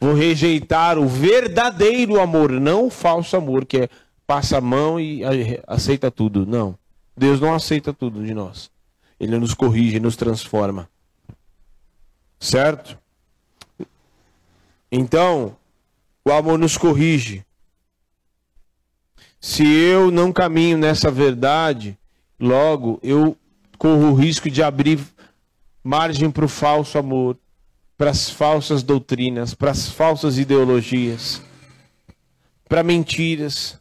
Vão 0.00 0.14
rejeitar 0.14 0.98
o 0.98 1.06
verdadeiro 1.06 2.20
amor, 2.20 2.50
não 2.52 2.86
o 2.86 2.90
falso 2.90 3.36
amor, 3.36 3.64
que 3.64 3.78
é 3.78 3.88
passa 4.26 4.58
a 4.58 4.60
mão 4.60 4.98
e 4.98 5.22
aceita 5.66 6.10
tudo. 6.10 6.46
Não. 6.46 6.78
Deus 7.16 7.40
não 7.40 7.54
aceita 7.54 7.92
tudo 7.92 8.24
de 8.24 8.32
nós. 8.32 8.70
Ele 9.18 9.38
nos 9.38 9.54
corrige, 9.54 10.00
nos 10.00 10.16
transforma. 10.16 10.88
Certo? 12.40 12.98
Então, 14.94 15.56
o 16.22 16.30
amor 16.30 16.58
nos 16.58 16.76
corrige. 16.76 17.42
Se 19.40 19.66
eu 19.66 20.10
não 20.10 20.30
caminho 20.30 20.76
nessa 20.76 21.10
verdade, 21.10 21.98
logo 22.38 23.00
eu 23.02 23.34
corro 23.78 24.10
o 24.10 24.14
risco 24.14 24.50
de 24.50 24.62
abrir 24.62 25.00
margem 25.82 26.30
para 26.30 26.44
o 26.44 26.48
falso 26.48 26.98
amor, 26.98 27.38
para 27.96 28.10
as 28.10 28.28
falsas 28.28 28.82
doutrinas, 28.82 29.54
para 29.54 29.70
as 29.70 29.88
falsas 29.88 30.36
ideologias, 30.36 31.40
para 32.68 32.82
mentiras. 32.82 33.80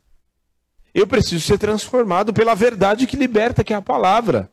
Eu 0.94 1.06
preciso 1.06 1.46
ser 1.46 1.58
transformado 1.58 2.34
pela 2.34 2.56
verdade 2.56 3.06
que 3.06 3.18
liberta, 3.18 3.66
que 3.66 3.74
é 3.74 3.76
a 3.76 3.82
palavra. 3.82 4.50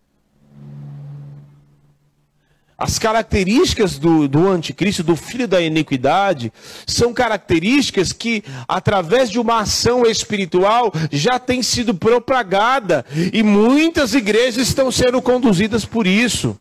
As 2.80 2.96
características 2.96 3.98
do, 3.98 4.28
do 4.28 4.46
anticristo, 4.46 5.02
do 5.02 5.16
filho 5.16 5.48
da 5.48 5.60
iniquidade, 5.60 6.52
são 6.86 7.12
características 7.12 8.12
que, 8.12 8.44
através 8.68 9.28
de 9.28 9.40
uma 9.40 9.58
ação 9.58 10.06
espiritual, 10.06 10.92
já 11.10 11.40
tem 11.40 11.60
sido 11.60 11.92
propagada. 11.92 13.04
E 13.32 13.42
muitas 13.42 14.14
igrejas 14.14 14.68
estão 14.68 14.92
sendo 14.92 15.20
conduzidas 15.20 15.84
por 15.84 16.06
isso. 16.06 16.56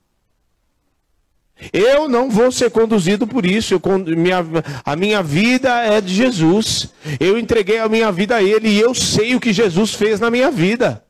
Eu 1.72 2.10
não 2.10 2.32
vou 2.32 2.52
ser 2.52 2.72
conduzido 2.72 3.28
por 3.28 3.46
isso. 3.46 3.76
Eu, 3.76 3.82
minha, 4.18 4.44
a 4.84 4.96
minha 4.96 5.22
vida 5.22 5.70
é 5.84 6.02
de 6.02 6.16
Jesus. 6.16 6.90
Eu 7.20 7.38
entreguei 7.38 7.78
a 7.78 7.88
minha 7.88 8.12
vida 8.12 8.38
a 8.38 8.44
Ele 8.44 8.70
e 8.70 8.80
eu 8.80 8.96
sei 8.96 9.36
o 9.36 9.40
que 9.40 9.54
Jesus 9.54 9.94
fez 9.94 10.20
na 10.20 10.32
minha 10.32 10.50
vida. 10.50 11.04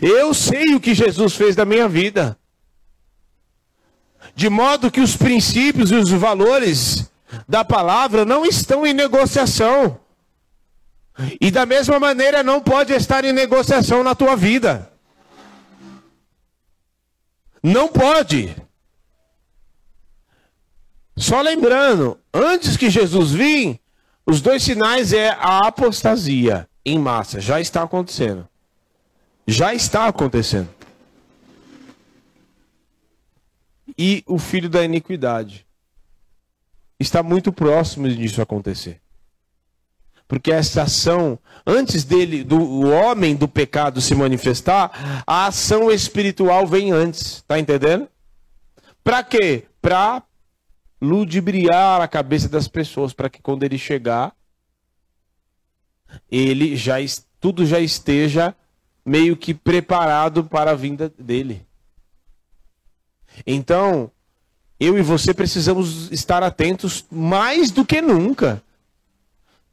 Eu 0.00 0.32
sei 0.32 0.74
o 0.74 0.80
que 0.80 0.94
Jesus 0.94 1.34
fez 1.34 1.54
na 1.54 1.66
minha 1.66 1.86
vida 1.86 2.38
de 4.34 4.48
modo 4.48 4.90
que 4.90 5.00
os 5.00 5.16
princípios 5.16 5.90
e 5.90 5.94
os 5.94 6.10
valores 6.10 7.10
da 7.48 7.64
palavra 7.64 8.24
não 8.24 8.44
estão 8.44 8.86
em 8.86 8.92
negociação. 8.92 9.98
E 11.40 11.50
da 11.50 11.66
mesma 11.66 12.00
maneira 12.00 12.42
não 12.42 12.60
pode 12.60 12.92
estar 12.92 13.24
em 13.24 13.32
negociação 13.32 14.02
na 14.02 14.14
tua 14.14 14.34
vida. 14.34 14.90
Não 17.62 17.86
pode. 17.88 18.56
Só 21.16 21.40
lembrando, 21.40 22.18
antes 22.32 22.76
que 22.76 22.90
Jesus 22.90 23.32
vir, 23.32 23.78
os 24.26 24.40
dois 24.40 24.62
sinais 24.62 25.12
é 25.12 25.30
a 25.30 25.66
apostasia 25.66 26.68
em 26.84 26.98
massa, 26.98 27.40
já 27.40 27.60
está 27.60 27.82
acontecendo. 27.82 28.48
Já 29.46 29.74
está 29.74 30.06
acontecendo. 30.06 30.68
E 33.98 34.22
o 34.26 34.38
filho 34.38 34.68
da 34.68 34.84
iniquidade. 34.84 35.66
Está 36.98 37.22
muito 37.22 37.52
próximo 37.52 38.08
disso 38.08 38.40
acontecer. 38.40 39.00
Porque 40.28 40.50
essa 40.50 40.84
ação, 40.84 41.38
antes 41.66 42.04
dele, 42.04 42.42
do 42.42 42.88
homem 42.88 43.36
do 43.36 43.46
pecado 43.46 44.00
se 44.00 44.14
manifestar, 44.14 45.22
a 45.26 45.46
ação 45.46 45.90
espiritual 45.90 46.66
vem 46.66 46.90
antes. 46.90 47.36
Está 47.36 47.58
entendendo? 47.58 48.08
Para 49.04 49.22
quê? 49.22 49.66
Para 49.80 50.22
ludibriar 51.00 52.00
a 52.00 52.08
cabeça 52.08 52.48
das 52.48 52.68
pessoas, 52.68 53.12
para 53.12 53.28
que 53.28 53.42
quando 53.42 53.64
ele 53.64 53.76
chegar, 53.76 54.34
ele 56.30 56.76
já 56.76 56.94
tudo 57.40 57.66
já 57.66 57.80
esteja 57.80 58.54
meio 59.04 59.36
que 59.36 59.52
preparado 59.52 60.44
para 60.44 60.70
a 60.70 60.76
vinda 60.76 61.12
dele. 61.18 61.66
Então, 63.46 64.10
eu 64.78 64.98
e 64.98 65.02
você 65.02 65.32
precisamos 65.32 66.10
estar 66.10 66.42
atentos 66.42 67.04
mais 67.10 67.70
do 67.70 67.84
que 67.84 68.00
nunca. 68.00 68.62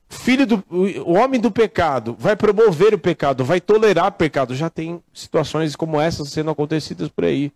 Filho 0.08 0.46
do 0.46 0.64
o 0.70 1.14
homem 1.14 1.40
do 1.40 1.52
pecado 1.52 2.16
vai 2.20 2.36
promover 2.36 2.94
o 2.96 3.00
pecado, 3.00 3.44
vai 3.44 3.62
tolerar 3.62 4.08
o 4.08 4.12
pecado. 4.12 4.56
Já 4.56 4.70
tem 4.70 5.02
situações 5.14 5.76
como 5.76 6.00
essas 6.00 6.30
sendo 6.30 6.50
acontecidas 6.50 7.10
por 7.10 7.26
aí. 7.26 7.52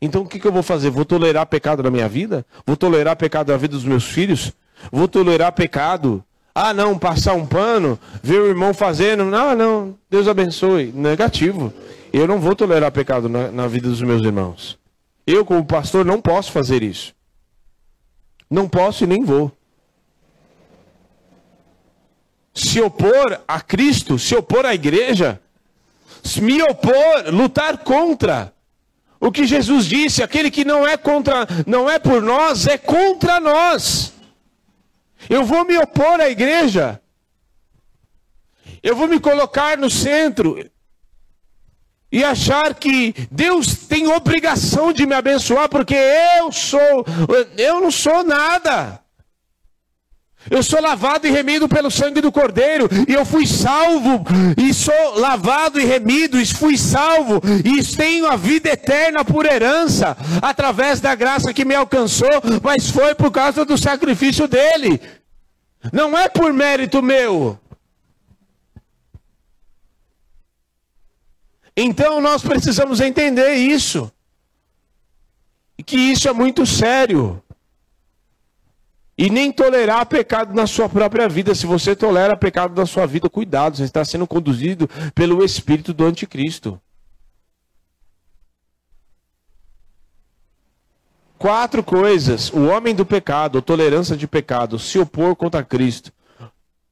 Então 0.00 0.22
o 0.22 0.28
que, 0.28 0.38
que 0.38 0.46
eu 0.46 0.52
vou 0.52 0.62
fazer? 0.62 0.90
Vou 0.90 1.04
tolerar 1.04 1.46
pecado 1.46 1.82
na 1.82 1.90
minha 1.90 2.08
vida? 2.08 2.44
Vou 2.66 2.76
tolerar 2.76 3.16
pecado 3.16 3.52
na 3.52 3.58
vida 3.58 3.74
dos 3.74 3.84
meus 3.84 4.04
filhos? 4.04 4.52
Vou 4.90 5.08
tolerar 5.08 5.52
pecado? 5.52 6.24
Ah, 6.54 6.72
não, 6.72 6.98
passar 6.98 7.34
um 7.34 7.46
pano, 7.46 7.98
ver 8.22 8.40
o 8.40 8.46
irmão 8.46 8.72
fazendo. 8.72 9.24
Não, 9.24 9.54
não, 9.54 9.98
Deus 10.08 10.26
abençoe. 10.26 10.92
Negativo. 10.92 11.72
Eu 12.12 12.26
não 12.26 12.40
vou 12.40 12.54
tolerar 12.54 12.90
pecado 12.90 13.28
na, 13.28 13.50
na 13.50 13.66
vida 13.66 13.88
dos 13.88 14.02
meus 14.02 14.22
irmãos. 14.22 14.78
Eu, 15.26 15.44
como 15.44 15.64
pastor, 15.64 16.04
não 16.04 16.20
posso 16.20 16.52
fazer 16.52 16.82
isso. 16.82 17.14
Não 18.48 18.68
posso 18.68 19.04
e 19.04 19.06
nem 19.06 19.24
vou. 19.24 19.50
Se 22.54 22.80
opor 22.80 23.42
a 23.46 23.60
Cristo, 23.60 24.18
se 24.18 24.34
opor 24.36 24.64
à 24.64 24.72
igreja, 24.74 25.40
me 26.40 26.62
opor, 26.62 27.32
lutar 27.32 27.78
contra. 27.78 28.52
O 29.18 29.32
que 29.32 29.46
Jesus 29.46 29.86
disse, 29.86 30.22
aquele 30.22 30.50
que 30.50 30.64
não 30.64 30.86
é 30.86 30.96
contra, 30.96 31.46
não 31.66 31.90
é 31.90 31.98
por 31.98 32.22
nós, 32.22 32.66
é 32.66 32.78
contra 32.78 33.40
nós. 33.40 34.12
Eu 35.28 35.44
vou 35.44 35.64
me 35.64 35.76
opor 35.76 36.20
à 36.20 36.28
igreja. 36.28 37.00
Eu 38.82 38.94
vou 38.94 39.08
me 39.08 39.18
colocar 39.18 39.76
no 39.76 39.90
centro 39.90 40.58
e 42.10 42.22
achar 42.24 42.74
que 42.74 43.14
Deus 43.30 43.74
tem 43.88 44.06
obrigação 44.06 44.92
de 44.92 45.06
me 45.06 45.14
abençoar 45.14 45.68
porque 45.68 45.96
eu 46.38 46.52
sou, 46.52 47.04
eu 47.56 47.80
não 47.80 47.90
sou 47.90 48.22
nada. 48.22 49.00
Eu 50.50 50.62
sou 50.62 50.80
lavado 50.80 51.26
e 51.26 51.30
remido 51.30 51.68
pelo 51.68 51.90
sangue 51.90 52.20
do 52.20 52.30
Cordeiro, 52.30 52.88
e 53.08 53.12
eu 53.12 53.24
fui 53.24 53.46
salvo, 53.46 54.24
e 54.56 54.72
sou 54.72 55.18
lavado 55.18 55.80
e 55.80 55.84
remido, 55.84 56.40
e 56.40 56.46
fui 56.46 56.78
salvo, 56.78 57.42
e 57.64 57.84
tenho 57.96 58.30
a 58.30 58.36
vida 58.36 58.68
eterna 58.68 59.24
por 59.24 59.44
herança, 59.44 60.16
através 60.40 61.00
da 61.00 61.14
graça 61.14 61.52
que 61.52 61.64
me 61.64 61.74
alcançou, 61.74 62.30
mas 62.62 62.88
foi 62.88 63.14
por 63.14 63.32
causa 63.32 63.64
do 63.64 63.76
sacrifício 63.76 64.46
dele, 64.46 65.00
não 65.92 66.16
é 66.16 66.28
por 66.28 66.52
mérito 66.52 67.02
meu. 67.02 67.58
Então 71.76 72.20
nós 72.20 72.42
precisamos 72.42 73.00
entender 73.00 73.54
isso. 73.54 74.10
E 75.76 75.82
que 75.82 75.96
isso 75.96 76.28
é 76.28 76.32
muito 76.32 76.64
sério. 76.64 77.42
E 79.18 79.28
nem 79.28 79.52
tolerar 79.52 80.06
pecado 80.06 80.54
na 80.54 80.66
sua 80.66 80.88
própria 80.88 81.28
vida. 81.28 81.54
Se 81.54 81.66
você 81.66 81.94
tolera 81.94 82.36
pecado 82.36 82.74
na 82.74 82.86
sua 82.86 83.06
vida, 83.06 83.28
cuidado, 83.28 83.76
você 83.76 83.84
está 83.84 84.04
sendo 84.04 84.26
conduzido 84.26 84.88
pelo 85.14 85.44
espírito 85.44 85.92
do 85.92 86.04
anticristo. 86.04 86.80
Quatro 91.38 91.82
coisas: 91.82 92.50
o 92.52 92.66
homem 92.66 92.94
do 92.94 93.04
pecado, 93.04 93.60
tolerância 93.60 94.16
de 94.16 94.26
pecado, 94.26 94.78
se 94.78 94.98
opor 94.98 95.36
contra 95.36 95.62
Cristo, 95.62 96.12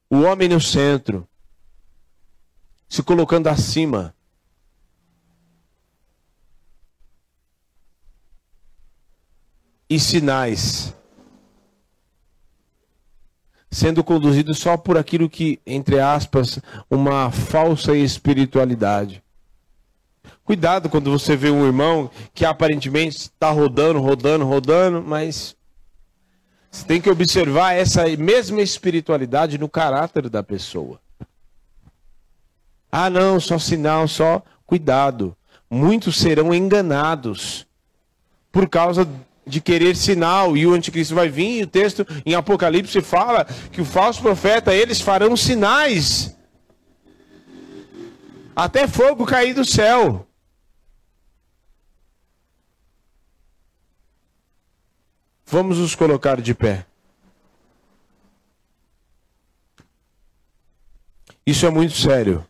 o 0.09 0.21
homem 0.21 0.49
no 0.49 0.61
centro, 0.61 1.27
se 2.89 3.03
colocando 3.03 3.49
acima, 3.49 4.14
e 9.89 9.99
sinais. 9.99 10.95
sendo 13.75 14.05
conduzido 14.05 14.55
só 14.55 14.77
por 14.77 14.97
aquilo 14.97 15.29
que, 15.29 15.61
entre 15.67 15.99
aspas, 15.99 16.61
uma 16.89 17.33
falsa 17.33 17.97
espiritualidade. 17.97 19.21
Cuidado 20.45 20.89
quando 20.89 21.11
você 21.11 21.37
vê 21.37 21.51
um 21.51 21.67
irmão 21.67 22.09
que 22.33 22.45
aparentemente 22.45 23.17
está 23.17 23.51
rodando, 23.51 24.01
rodando, 24.01 24.45
rodando, 24.45 25.03
mas 25.03 25.57
você 26.71 26.87
tem 26.87 27.01
que 27.01 27.11
observar 27.11 27.73
essa 27.73 28.05
mesma 28.17 28.63
espiritualidade 28.63 29.59
no 29.59 29.69
caráter 29.69 30.29
da 30.29 30.43
pessoa. 30.43 31.01
Ah, 32.93 33.11
não, 33.11 33.41
só 33.41 33.59
sinal, 33.59 34.07
só 34.07 34.41
cuidado. 34.65 35.37
Muitos 35.69 36.17
serão 36.17 36.55
enganados 36.55 37.67
por 38.53 38.69
causa 38.69 39.09
de 39.47 39.61
querer 39.61 39.97
sinal 39.97 40.57
e 40.57 40.67
o 40.67 40.73
anticristo 40.73 41.15
vai 41.15 41.29
vir, 41.29 41.61
e 41.61 41.63
o 41.63 41.67
texto 41.67 42.07
em 42.25 42.35
Apocalipse 42.35 43.01
fala 43.01 43.45
que 43.45 43.81
o 43.81 43.85
falso 43.85 44.21
profeta, 44.21 44.75
eles 44.75 45.01
farão 45.01 45.37
sinais. 45.37 46.37
Até 48.57 48.87
fogo 48.87 49.27
cair 49.27 49.55
do 49.55 49.65
céu. 49.65 50.27
Vamos 55.47 55.79
nos 55.79 55.95
colocar 55.95 56.41
de 56.41 56.55
pé. 56.55 56.87
Isso 61.47 61.67
é 61.67 61.71
muito 61.71 61.95
sério. 61.95 62.47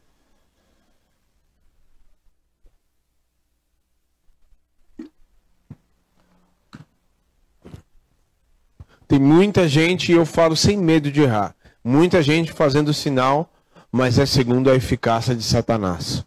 Tem 9.07 9.19
muita 9.19 9.69
gente, 9.69 10.11
e 10.11 10.15
eu 10.15 10.25
falo 10.25 10.57
sem 10.57 10.77
medo 10.77 11.11
de 11.11 11.23
errar, 11.23 11.55
muita 11.83 12.23
gente 12.23 12.53
fazendo 12.53 12.95
sinal, 12.95 13.53
mas 13.93 14.19
é 14.19 14.27
segundo 14.27 14.71
a 14.71 14.75
eficácia 14.75 15.35
de 15.35 15.43
Satanás. 15.43 16.25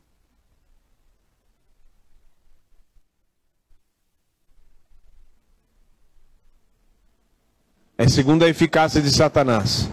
É 7.98 8.08
segundo 8.08 8.46
a 8.46 8.48
eficácia 8.48 9.02
de 9.02 9.10
Satanás. 9.10 9.90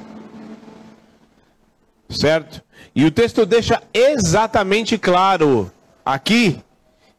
Certo? 2.11 2.63
E 2.95 3.05
o 3.05 3.11
texto 3.11 3.47
deixa 3.47 3.83
exatamente 3.95 4.99
claro 4.99 5.73
aqui 6.05 6.63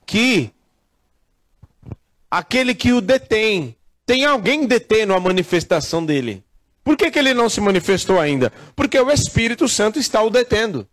que 0.05 0.53
aquele 2.29 2.75
que 2.75 2.93
o 2.93 3.01
detém 3.01 3.75
tem 4.05 4.23
alguém 4.25 4.67
detendo 4.67 5.13
a 5.13 5.19
manifestação 5.19 6.05
dele. 6.05 6.43
Por 6.83 6.95
que, 6.95 7.09
que 7.09 7.17
ele 7.17 7.33
não 7.33 7.49
se 7.49 7.59
manifestou 7.59 8.19
ainda? 8.19 8.51
Porque 8.75 8.99
o 8.99 9.11
Espírito 9.11 9.67
Santo 9.67 9.97
está 9.97 10.21
o 10.21 10.29
detendo. 10.29 10.87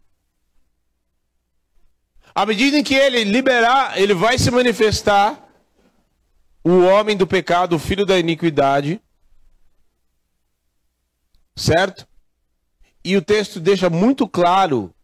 À 2.35 2.47
medida 2.47 2.79
em 2.79 2.83
que 2.83 2.95
ele 2.95 3.25
liberar, 3.25 4.01
ele 4.01 4.15
vai 4.15 4.39
se 4.39 4.51
manifestar 4.51 5.47
o 6.65 6.81
homem 6.81 7.15
do 7.15 7.27
pecado, 7.27 7.77
o 7.77 7.79
filho 7.79 8.07
da 8.07 8.19
iniquidade. 8.19 9.03
Certo? 11.55 12.09
E 13.05 13.15
o 13.15 13.21
texto 13.23 13.61
deixa 13.61 13.91
muito 13.91 14.27
claro 14.27 14.95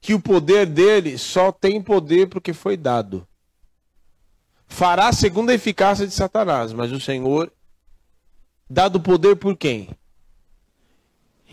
que 0.00 0.14
o 0.14 0.20
poder 0.20 0.64
dele 0.64 1.18
só 1.18 1.52
tem 1.52 1.82
poder 1.82 2.28
porque 2.28 2.54
foi 2.54 2.78
dado 2.78 3.28
fará 4.72 5.12
segundo 5.12 5.50
a 5.50 5.54
eficácia 5.54 6.06
de 6.06 6.14
Satanás, 6.14 6.72
mas 6.72 6.90
o 6.90 6.98
Senhor, 6.98 7.52
dado 8.68 8.98
poder 8.98 9.36
por 9.36 9.54
quem? 9.54 9.90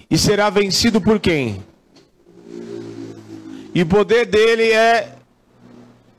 E 0.09 0.17
será 0.17 0.49
vencido 0.49 1.01
por 1.01 1.19
quem? 1.19 1.61
E 3.75 3.81
o 3.81 3.85
poder 3.85 4.25
dele 4.25 4.71
é 4.71 5.17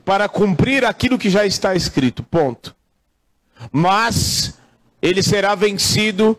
para 0.05 0.29
cumprir 0.29 0.85
aquilo 0.85 1.19
que 1.19 1.31
já 1.31 1.47
está 1.47 1.75
escrito. 1.75 2.23
Ponto. 2.23 2.77
Mas 3.73 4.59
ele 5.01 5.23
será 5.23 5.55
vencido 5.55 6.39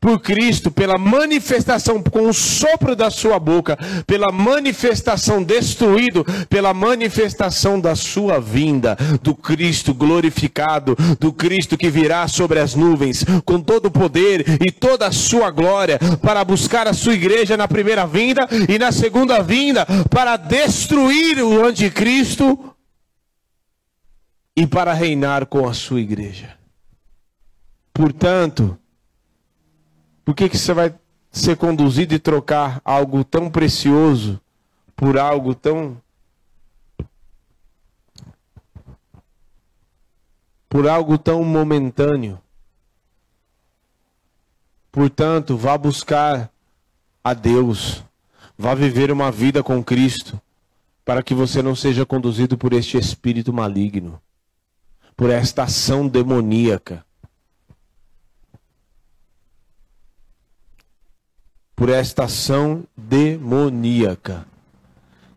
por 0.00 0.18
Cristo, 0.20 0.70
pela 0.70 0.96
manifestação, 0.96 2.02
com 2.02 2.28
o 2.28 2.32
sopro 2.32 2.96
da 2.96 3.10
sua 3.10 3.38
boca, 3.38 3.76
pela 4.06 4.32
manifestação 4.32 5.42
destruído, 5.42 6.24
pela 6.48 6.72
manifestação 6.72 7.78
da 7.78 7.94
sua 7.94 8.40
vinda, 8.40 8.96
do 9.22 9.34
Cristo 9.34 9.92
glorificado, 9.92 10.96
do 11.20 11.30
Cristo 11.32 11.76
que 11.76 11.90
virá 11.90 12.26
sobre 12.26 12.58
as 12.58 12.74
nuvens, 12.74 13.24
com 13.44 13.60
todo 13.60 13.86
o 13.86 13.90
poder 13.90 14.62
e 14.66 14.72
toda 14.72 15.06
a 15.06 15.12
sua 15.12 15.50
glória, 15.50 15.98
para 16.22 16.42
buscar 16.44 16.88
a 16.88 16.94
sua 16.94 17.12
igreja 17.12 17.56
na 17.56 17.68
primeira 17.68 18.06
vinda 18.06 18.48
e 18.68 18.78
na 18.78 18.90
segunda 18.90 19.42
vinda, 19.42 19.86
para 20.08 20.38
destruir 20.38 21.42
o 21.42 21.62
anticristo 21.66 22.74
e 24.56 24.66
para 24.66 24.94
reinar 24.94 25.44
com 25.44 25.68
a 25.68 25.74
sua 25.74 26.00
igreja. 26.00 26.56
Portanto, 27.92 28.79
por 30.24 30.34
que, 30.34 30.48
que 30.48 30.58
você 30.58 30.72
vai 30.72 30.94
ser 31.30 31.56
conduzido 31.56 32.14
e 32.14 32.18
trocar 32.18 32.80
algo 32.84 33.24
tão 33.24 33.50
precioso 33.50 34.40
por 34.96 35.18
algo 35.18 35.54
tão. 35.54 36.00
por 40.68 40.86
algo 40.88 41.18
tão 41.18 41.42
momentâneo? 41.42 42.40
Portanto, 44.92 45.56
vá 45.56 45.76
buscar 45.76 46.50
a 47.22 47.34
Deus, 47.34 48.04
vá 48.56 48.74
viver 48.74 49.10
uma 49.10 49.30
vida 49.30 49.62
com 49.62 49.82
Cristo, 49.82 50.40
para 51.04 51.22
que 51.22 51.34
você 51.34 51.62
não 51.62 51.74
seja 51.74 52.06
conduzido 52.06 52.56
por 52.56 52.72
este 52.72 52.96
espírito 52.96 53.52
maligno, 53.52 54.20
por 55.16 55.30
esta 55.30 55.64
ação 55.64 56.06
demoníaca. 56.06 57.04
Por 61.80 61.88
esta 61.88 62.24
ação 62.24 62.84
demoníaca, 62.94 64.44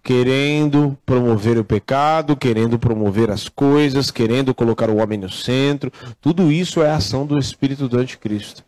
querendo 0.03 0.97
promover 1.05 1.57
o 1.57 1.63
pecado, 1.63 2.35
querendo 2.35 2.77
promover 2.77 3.31
as 3.31 3.47
coisas, 3.47 4.11
querendo 4.11 4.53
colocar 4.53 4.89
o 4.89 4.97
homem 4.97 5.17
no 5.17 5.29
centro. 5.29 5.89
Tudo 6.19 6.51
isso 6.51 6.83
é 6.83 6.89
a 6.89 6.97
ação 6.97 7.25
do 7.25 7.39
espírito 7.39 7.87
do 7.87 7.97
anticristo. 7.97 8.61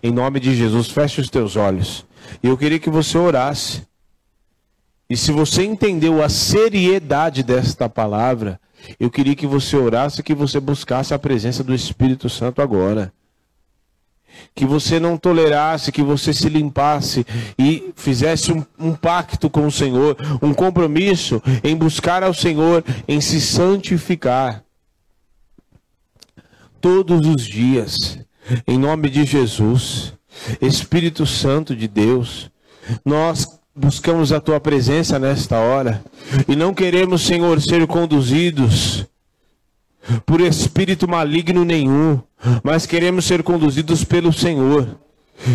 Em 0.00 0.12
nome 0.12 0.38
de 0.38 0.54
Jesus, 0.54 0.88
feche 0.88 1.20
os 1.20 1.28
teus 1.28 1.56
olhos. 1.56 2.06
Eu 2.40 2.56
queria 2.56 2.78
que 2.78 2.88
você 2.88 3.18
orasse. 3.18 3.82
E 5.08 5.16
se 5.16 5.32
você 5.32 5.64
entendeu 5.64 6.22
a 6.22 6.28
seriedade 6.28 7.42
desta 7.42 7.88
palavra, 7.88 8.60
eu 9.00 9.10
queria 9.10 9.34
que 9.34 9.48
você 9.48 9.76
orasse, 9.76 10.22
que 10.22 10.32
você 10.32 10.60
buscasse 10.60 11.12
a 11.12 11.18
presença 11.18 11.64
do 11.64 11.74
Espírito 11.74 12.28
Santo 12.28 12.62
agora 12.62 13.12
que 14.54 14.64
você 14.64 14.98
não 14.98 15.16
tolerasse, 15.16 15.92
que 15.92 16.02
você 16.02 16.32
se 16.32 16.48
limpasse 16.48 17.26
e 17.58 17.92
fizesse 17.96 18.52
um, 18.52 18.64
um, 18.78 18.94
pacto 18.94 19.48
com 19.48 19.66
o 19.66 19.70
Senhor, 19.70 20.16
um 20.42 20.52
compromisso 20.52 21.42
em 21.62 21.76
buscar 21.76 22.22
ao 22.22 22.34
Senhor, 22.34 22.84
em 23.06 23.20
se 23.20 23.40
santificar. 23.40 24.62
Todos 26.80 27.26
os 27.26 27.44
dias, 27.44 28.18
em 28.66 28.78
nome 28.78 29.10
de 29.10 29.24
Jesus, 29.24 30.14
Espírito 30.60 31.26
Santo 31.26 31.76
de 31.76 31.86
Deus, 31.86 32.50
nós 33.04 33.46
buscamos 33.74 34.32
a 34.32 34.40
tua 34.40 34.58
presença 34.58 35.18
nesta 35.18 35.58
hora 35.58 36.02
e 36.48 36.56
não 36.56 36.74
queremos, 36.74 37.22
Senhor, 37.22 37.60
ser 37.60 37.86
conduzidos 37.86 39.06
por 40.24 40.40
espírito 40.40 41.08
maligno 41.08 41.64
nenhum, 41.64 42.20
mas 42.62 42.86
queremos 42.86 43.24
ser 43.24 43.42
conduzidos 43.42 44.04
pelo 44.04 44.32
Senhor. 44.32 44.98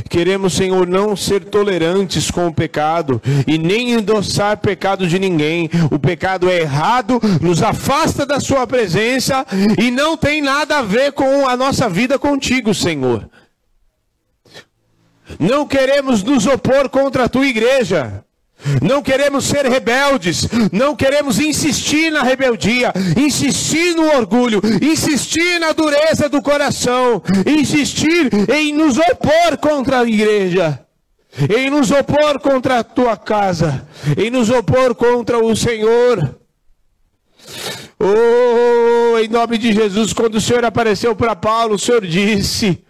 Queremos, 0.10 0.54
Senhor, 0.54 0.88
não 0.88 1.16
ser 1.16 1.46
tolerantes 1.46 2.32
com 2.32 2.48
o 2.48 2.54
pecado 2.54 3.22
e 3.46 3.58
nem 3.58 3.92
endossar 3.92 4.58
pecado 4.58 5.08
de 5.08 5.20
ninguém. 5.20 5.70
O 5.92 6.00
pecado 6.00 6.50
é 6.50 6.62
errado, 6.62 7.20
nos 7.40 7.62
afasta 7.62 8.26
da 8.26 8.40
Sua 8.40 8.66
presença 8.66 9.46
e 9.78 9.92
não 9.92 10.18
tem 10.18 10.42
nada 10.42 10.80
a 10.80 10.82
ver 10.82 11.12
com 11.12 11.48
a 11.48 11.56
nossa 11.56 11.88
vida 11.88 12.18
contigo, 12.18 12.74
Senhor. 12.74 13.30
Não 15.40 15.68
queremos 15.68 16.24
nos 16.24 16.46
opor 16.46 16.90
contra 16.90 17.26
a 17.26 17.30
tua 17.30 17.46
igreja. 17.46 18.24
Não 18.82 19.02
queremos 19.02 19.46
ser 19.46 19.66
rebeldes, 19.66 20.48
não 20.72 20.96
queremos 20.96 21.40
insistir 21.40 22.12
na 22.12 22.24
rebeldia, 22.24 22.92
insistir 23.16 23.96
no 23.96 24.08
orgulho, 24.16 24.62
insistir 24.82 25.60
na 25.60 25.72
dureza 25.72 26.28
do 26.28 26.42
coração, 26.42 27.22
insistir 27.46 28.30
em 28.50 28.74
nos 28.74 28.98
opor 28.98 29.58
contra 29.60 30.00
a 30.00 30.08
igreja, 30.08 30.80
em 31.56 31.70
nos 31.70 31.92
opor 31.92 32.40
contra 32.40 32.80
a 32.80 32.84
tua 32.84 33.16
casa, 33.16 33.88
em 34.18 34.32
nos 34.32 34.50
opor 34.50 34.96
contra 34.96 35.38
o 35.38 35.56
Senhor. 35.56 36.38
Oh, 38.00 39.18
em 39.20 39.28
nome 39.28 39.58
de 39.58 39.72
Jesus, 39.74 40.12
quando 40.12 40.36
o 40.36 40.42
Senhor 40.42 40.66
apareceu 40.66 41.16
para 41.16 41.36
Paulo, 41.36 41.76
o 41.76 41.80
Senhor 41.80 42.06
disse: 42.06 42.85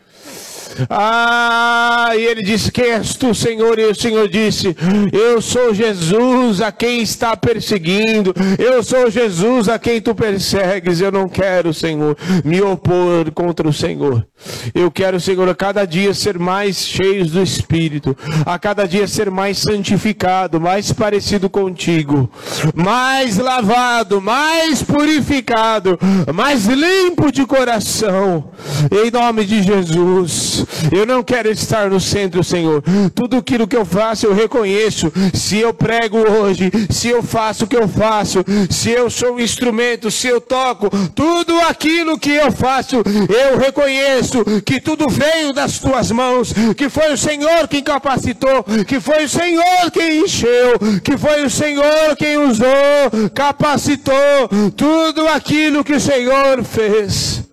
Ah, 0.89 2.09
e 2.15 2.23
ele 2.23 2.43
disse: 2.43 2.71
Quem 2.71 2.91
és 2.91 3.15
tu, 3.15 3.33
Senhor? 3.33 3.79
E 3.79 3.85
o 3.85 3.95
Senhor 3.95 4.27
disse: 4.27 4.75
Eu 5.11 5.41
sou 5.41 5.73
Jesus 5.73 6.61
a 6.61 6.71
quem 6.71 7.01
está 7.01 7.35
perseguindo. 7.35 8.33
Eu 8.57 8.83
sou 8.83 9.09
Jesus 9.09 9.69
a 9.69 9.79
quem 9.79 10.01
tu 10.01 10.13
persegues. 10.13 10.99
Eu 10.99 11.11
não 11.11 11.29
quero, 11.29 11.73
Senhor, 11.73 12.17
me 12.43 12.61
opor 12.61 13.31
contra 13.31 13.67
o 13.67 13.73
Senhor. 13.73 14.25
Eu 14.73 14.91
quero, 14.91 15.19
Senhor, 15.19 15.47
a 15.47 15.55
cada 15.55 15.85
dia 15.85 16.13
ser 16.13 16.37
mais 16.37 16.77
cheios 16.77 17.31
do 17.31 17.41
Espírito, 17.41 18.15
a 18.45 18.59
cada 18.59 18.87
dia 18.87 19.07
ser 19.07 19.31
mais 19.31 19.57
santificado, 19.59 20.59
mais 20.59 20.91
parecido 20.91 21.49
contigo, 21.49 22.29
mais 22.75 23.37
lavado, 23.37 24.21
mais 24.21 24.83
purificado, 24.83 25.97
mais 26.33 26.65
limpo 26.65 27.31
de 27.31 27.45
coração. 27.45 28.51
Em 28.91 29.09
nome 29.09 29.45
de 29.45 29.63
Jesus. 29.63 30.64
Eu 30.91 31.05
não 31.05 31.23
quero 31.23 31.49
estar 31.51 31.89
no 31.89 31.99
centro, 31.99 32.43
Senhor. 32.43 32.83
Tudo 33.13 33.37
aquilo 33.37 33.67
que 33.67 33.75
eu 33.75 33.85
faço, 33.85 34.25
eu 34.25 34.33
reconheço. 34.33 35.11
Se 35.33 35.57
eu 35.57 35.73
prego 35.73 36.17
hoje, 36.17 36.71
se 36.89 37.09
eu 37.09 37.21
faço 37.23 37.65
o 37.65 37.67
que 37.67 37.75
eu 37.75 37.87
faço, 37.87 38.43
se 38.69 38.89
eu 38.89 39.09
sou 39.09 39.35
um 39.35 39.39
instrumento, 39.39 40.09
se 40.11 40.27
eu 40.27 40.39
toco, 40.41 40.89
tudo 41.13 41.59
aquilo 41.61 42.19
que 42.19 42.31
eu 42.31 42.51
faço, 42.51 42.97
eu 42.97 43.57
reconheço 43.57 44.43
que 44.65 44.79
tudo 44.79 45.07
veio 45.09 45.53
das 45.53 45.79
tuas 45.79 46.11
mãos, 46.11 46.53
que 46.75 46.89
foi 46.89 47.13
o 47.13 47.17
Senhor 47.17 47.67
quem 47.67 47.83
capacitou, 47.83 48.63
que 48.87 48.99
foi 48.99 49.25
o 49.25 49.29
Senhor 49.29 49.91
quem 49.91 50.23
encheu, 50.23 50.79
que 51.03 51.17
foi 51.17 51.43
o 51.43 51.49
Senhor 51.49 52.15
quem 52.17 52.37
usou, 52.37 53.29
capacitou 53.33 54.49
tudo 54.75 55.27
aquilo 55.27 55.83
que 55.83 55.93
o 55.93 55.99
Senhor 55.99 56.63
fez. 56.63 57.43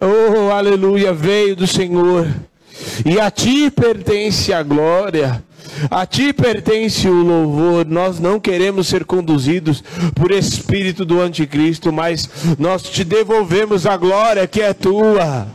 Oh, 0.00 0.50
aleluia, 0.50 1.12
veio 1.12 1.54
do 1.54 1.66
Senhor. 1.66 2.28
E 3.04 3.20
a 3.20 3.30
ti 3.30 3.70
pertence 3.70 4.52
a 4.52 4.62
glória. 4.62 5.42
A 5.90 6.06
ti 6.06 6.32
pertence 6.32 7.08
o 7.08 7.22
louvor. 7.22 7.86
Nós 7.86 8.18
não 8.18 8.38
queremos 8.38 8.88
ser 8.88 9.04
conduzidos 9.04 9.82
por 10.14 10.30
espírito 10.30 11.04
do 11.04 11.20
anticristo, 11.20 11.92
mas 11.92 12.28
nós 12.58 12.82
te 12.82 13.04
devolvemos 13.04 13.86
a 13.86 13.96
glória 13.96 14.46
que 14.46 14.60
é 14.60 14.72
tua 14.72 15.46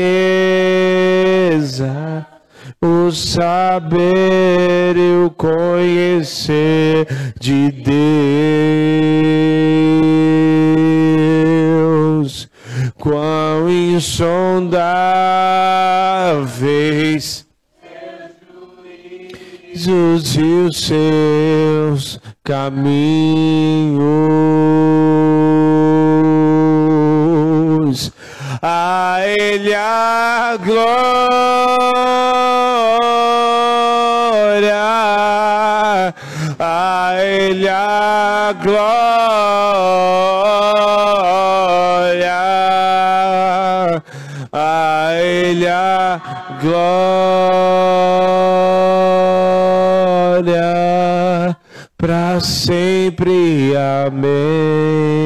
o 2.81 3.11
saber 3.11 4.97
e 4.97 5.23
o 5.23 5.29
conhecer 5.29 7.05
de 7.39 7.71
Deus, 7.71 7.91
quão 13.01 13.67
insondáveis 13.67 14.71
os 19.73 20.35
e 20.35 20.43
os 20.43 20.85
seus 20.85 22.19
caminhos. 22.43 22.91
A 28.61 29.17
Ele 29.39 29.73
a 29.73 30.55
glória, 30.63 30.85
a 36.59 37.15
Ele 37.19 37.67
a 37.67 38.53
glória, 38.61 40.50
Ele 45.19 45.67
a 45.67 46.21
glória 46.61 47.01
para 51.97 52.39
sempre. 52.39 53.73
Amém. 54.07 55.21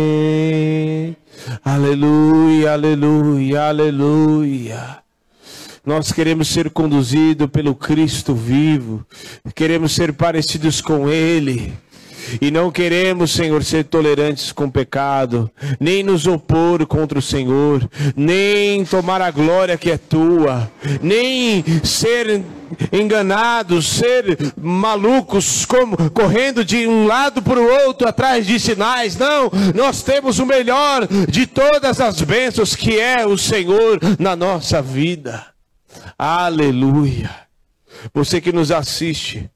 Aleluia, 1.63 2.73
aleluia, 2.73 3.63
aleluia. 3.67 4.97
Nós 5.85 6.11
queremos 6.11 6.47
ser 6.47 6.69
conduzidos 6.71 7.47
pelo 7.47 7.75
Cristo 7.75 8.33
vivo, 8.33 9.05
queremos 9.53 9.91
ser 9.93 10.13
parecidos 10.13 10.81
com 10.81 11.07
Ele. 11.07 11.73
E 12.41 12.51
não 12.51 12.71
queremos, 12.71 13.31
Senhor, 13.31 13.63
ser 13.63 13.85
tolerantes 13.85 14.51
com 14.51 14.65
o 14.65 14.71
pecado, 14.71 15.49
nem 15.79 16.03
nos 16.03 16.27
opor 16.27 16.85
contra 16.85 17.19
o 17.19 17.21
Senhor, 17.21 17.87
nem 18.15 18.83
tomar 18.85 19.21
a 19.21 19.31
glória 19.31 19.77
que 19.77 19.91
é 19.91 19.97
tua, 19.97 20.71
nem 21.01 21.63
ser 21.83 22.43
enganados, 22.91 23.87
ser 23.87 24.53
malucos, 24.57 25.65
como 25.65 26.09
correndo 26.11 26.63
de 26.63 26.87
um 26.87 27.05
lado 27.05 27.41
para 27.41 27.59
o 27.59 27.85
outro 27.85 28.07
atrás 28.07 28.45
de 28.45 28.59
sinais. 28.59 29.17
Não, 29.17 29.51
nós 29.73 30.01
temos 30.01 30.39
o 30.39 30.45
melhor 30.45 31.07
de 31.29 31.45
todas 31.45 31.99
as 32.01 32.21
bênçãos 32.21 32.75
que 32.75 32.99
é 32.99 33.25
o 33.25 33.37
Senhor 33.37 33.99
na 34.19 34.35
nossa 34.35 34.81
vida. 34.81 35.45
Aleluia. 36.17 37.29
Você 38.13 38.39
que 38.39 38.51
nos 38.51 38.71
assiste, 38.71 39.49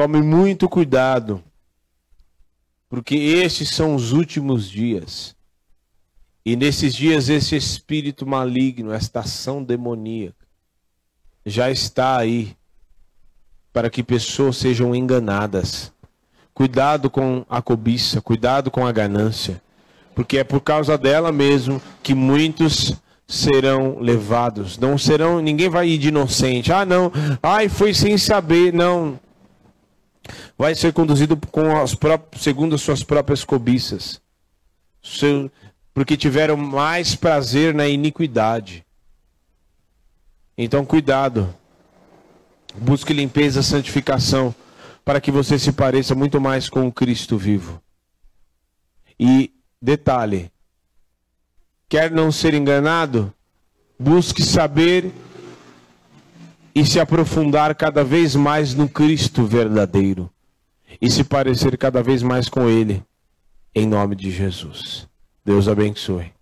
tome 0.00 0.22
muito 0.22 0.66
cuidado, 0.66 1.44
porque 2.88 3.14
estes 3.14 3.68
são 3.68 3.94
os 3.94 4.12
últimos 4.12 4.66
dias. 4.66 5.36
E 6.42 6.56
nesses 6.56 6.94
dias, 6.94 7.28
esse 7.28 7.54
espírito 7.54 8.26
maligno, 8.26 8.94
esta 8.94 9.20
ação 9.20 9.62
demoníaca, 9.62 10.46
já 11.44 11.70
está 11.70 12.16
aí 12.16 12.56
para 13.74 13.90
que 13.90 14.02
pessoas 14.02 14.56
sejam 14.56 14.94
enganadas. 14.94 15.92
Cuidado 16.54 17.10
com 17.10 17.44
a 17.46 17.60
cobiça, 17.60 18.22
cuidado 18.22 18.70
com 18.70 18.86
a 18.86 18.92
ganância, 18.92 19.60
porque 20.14 20.38
é 20.38 20.44
por 20.44 20.62
causa 20.62 20.96
dela 20.96 21.30
mesmo 21.30 21.78
que 22.02 22.14
muitos 22.14 22.94
serão 23.28 23.98
levados. 24.00 24.78
Não 24.78 24.96
serão, 24.96 25.42
ninguém 25.42 25.68
vai 25.68 25.88
ir 25.88 25.98
de 25.98 26.08
inocente. 26.08 26.72
Ah, 26.72 26.86
não. 26.86 27.12
Ai, 27.42 27.68
foi 27.68 27.92
sem 27.92 28.16
saber, 28.16 28.72
não. 28.72 29.20
Vai 30.56 30.74
ser 30.74 30.92
conduzido 30.92 31.36
com 31.36 31.76
as 31.76 31.94
próprias, 31.94 32.42
segundo 32.42 32.74
as 32.74 32.82
suas 32.82 33.02
próprias 33.02 33.44
cobiças. 33.44 34.20
Seu, 35.02 35.50
porque 35.94 36.16
tiveram 36.16 36.56
mais 36.56 37.14
prazer 37.14 37.74
na 37.74 37.88
iniquidade. 37.88 38.84
Então, 40.56 40.84
cuidado. 40.84 41.54
Busque 42.74 43.12
limpeza, 43.12 43.62
santificação, 43.62 44.54
para 45.04 45.20
que 45.20 45.30
você 45.30 45.58
se 45.58 45.72
pareça 45.72 46.14
muito 46.14 46.40
mais 46.40 46.68
com 46.68 46.86
o 46.86 46.92
Cristo 46.92 47.36
vivo. 47.36 47.82
E 49.18 49.52
detalhe: 49.80 50.52
quer 51.88 52.10
não 52.10 52.30
ser 52.30 52.54
enganado? 52.54 53.32
Busque 53.98 54.42
saber 54.42 55.12
e 56.74 56.84
se 56.84 57.00
aprofundar 57.00 57.74
cada 57.74 58.04
vez 58.04 58.34
mais 58.34 58.74
no 58.74 58.88
Cristo 58.88 59.44
verdadeiro 59.44 60.30
e 61.00 61.10
se 61.10 61.24
parecer 61.24 61.76
cada 61.76 62.02
vez 62.02 62.22
mais 62.22 62.48
com 62.48 62.68
Ele, 62.68 63.02
em 63.74 63.86
nome 63.86 64.14
de 64.14 64.30
Jesus. 64.30 65.08
Deus 65.44 65.68
abençoe. 65.68 66.32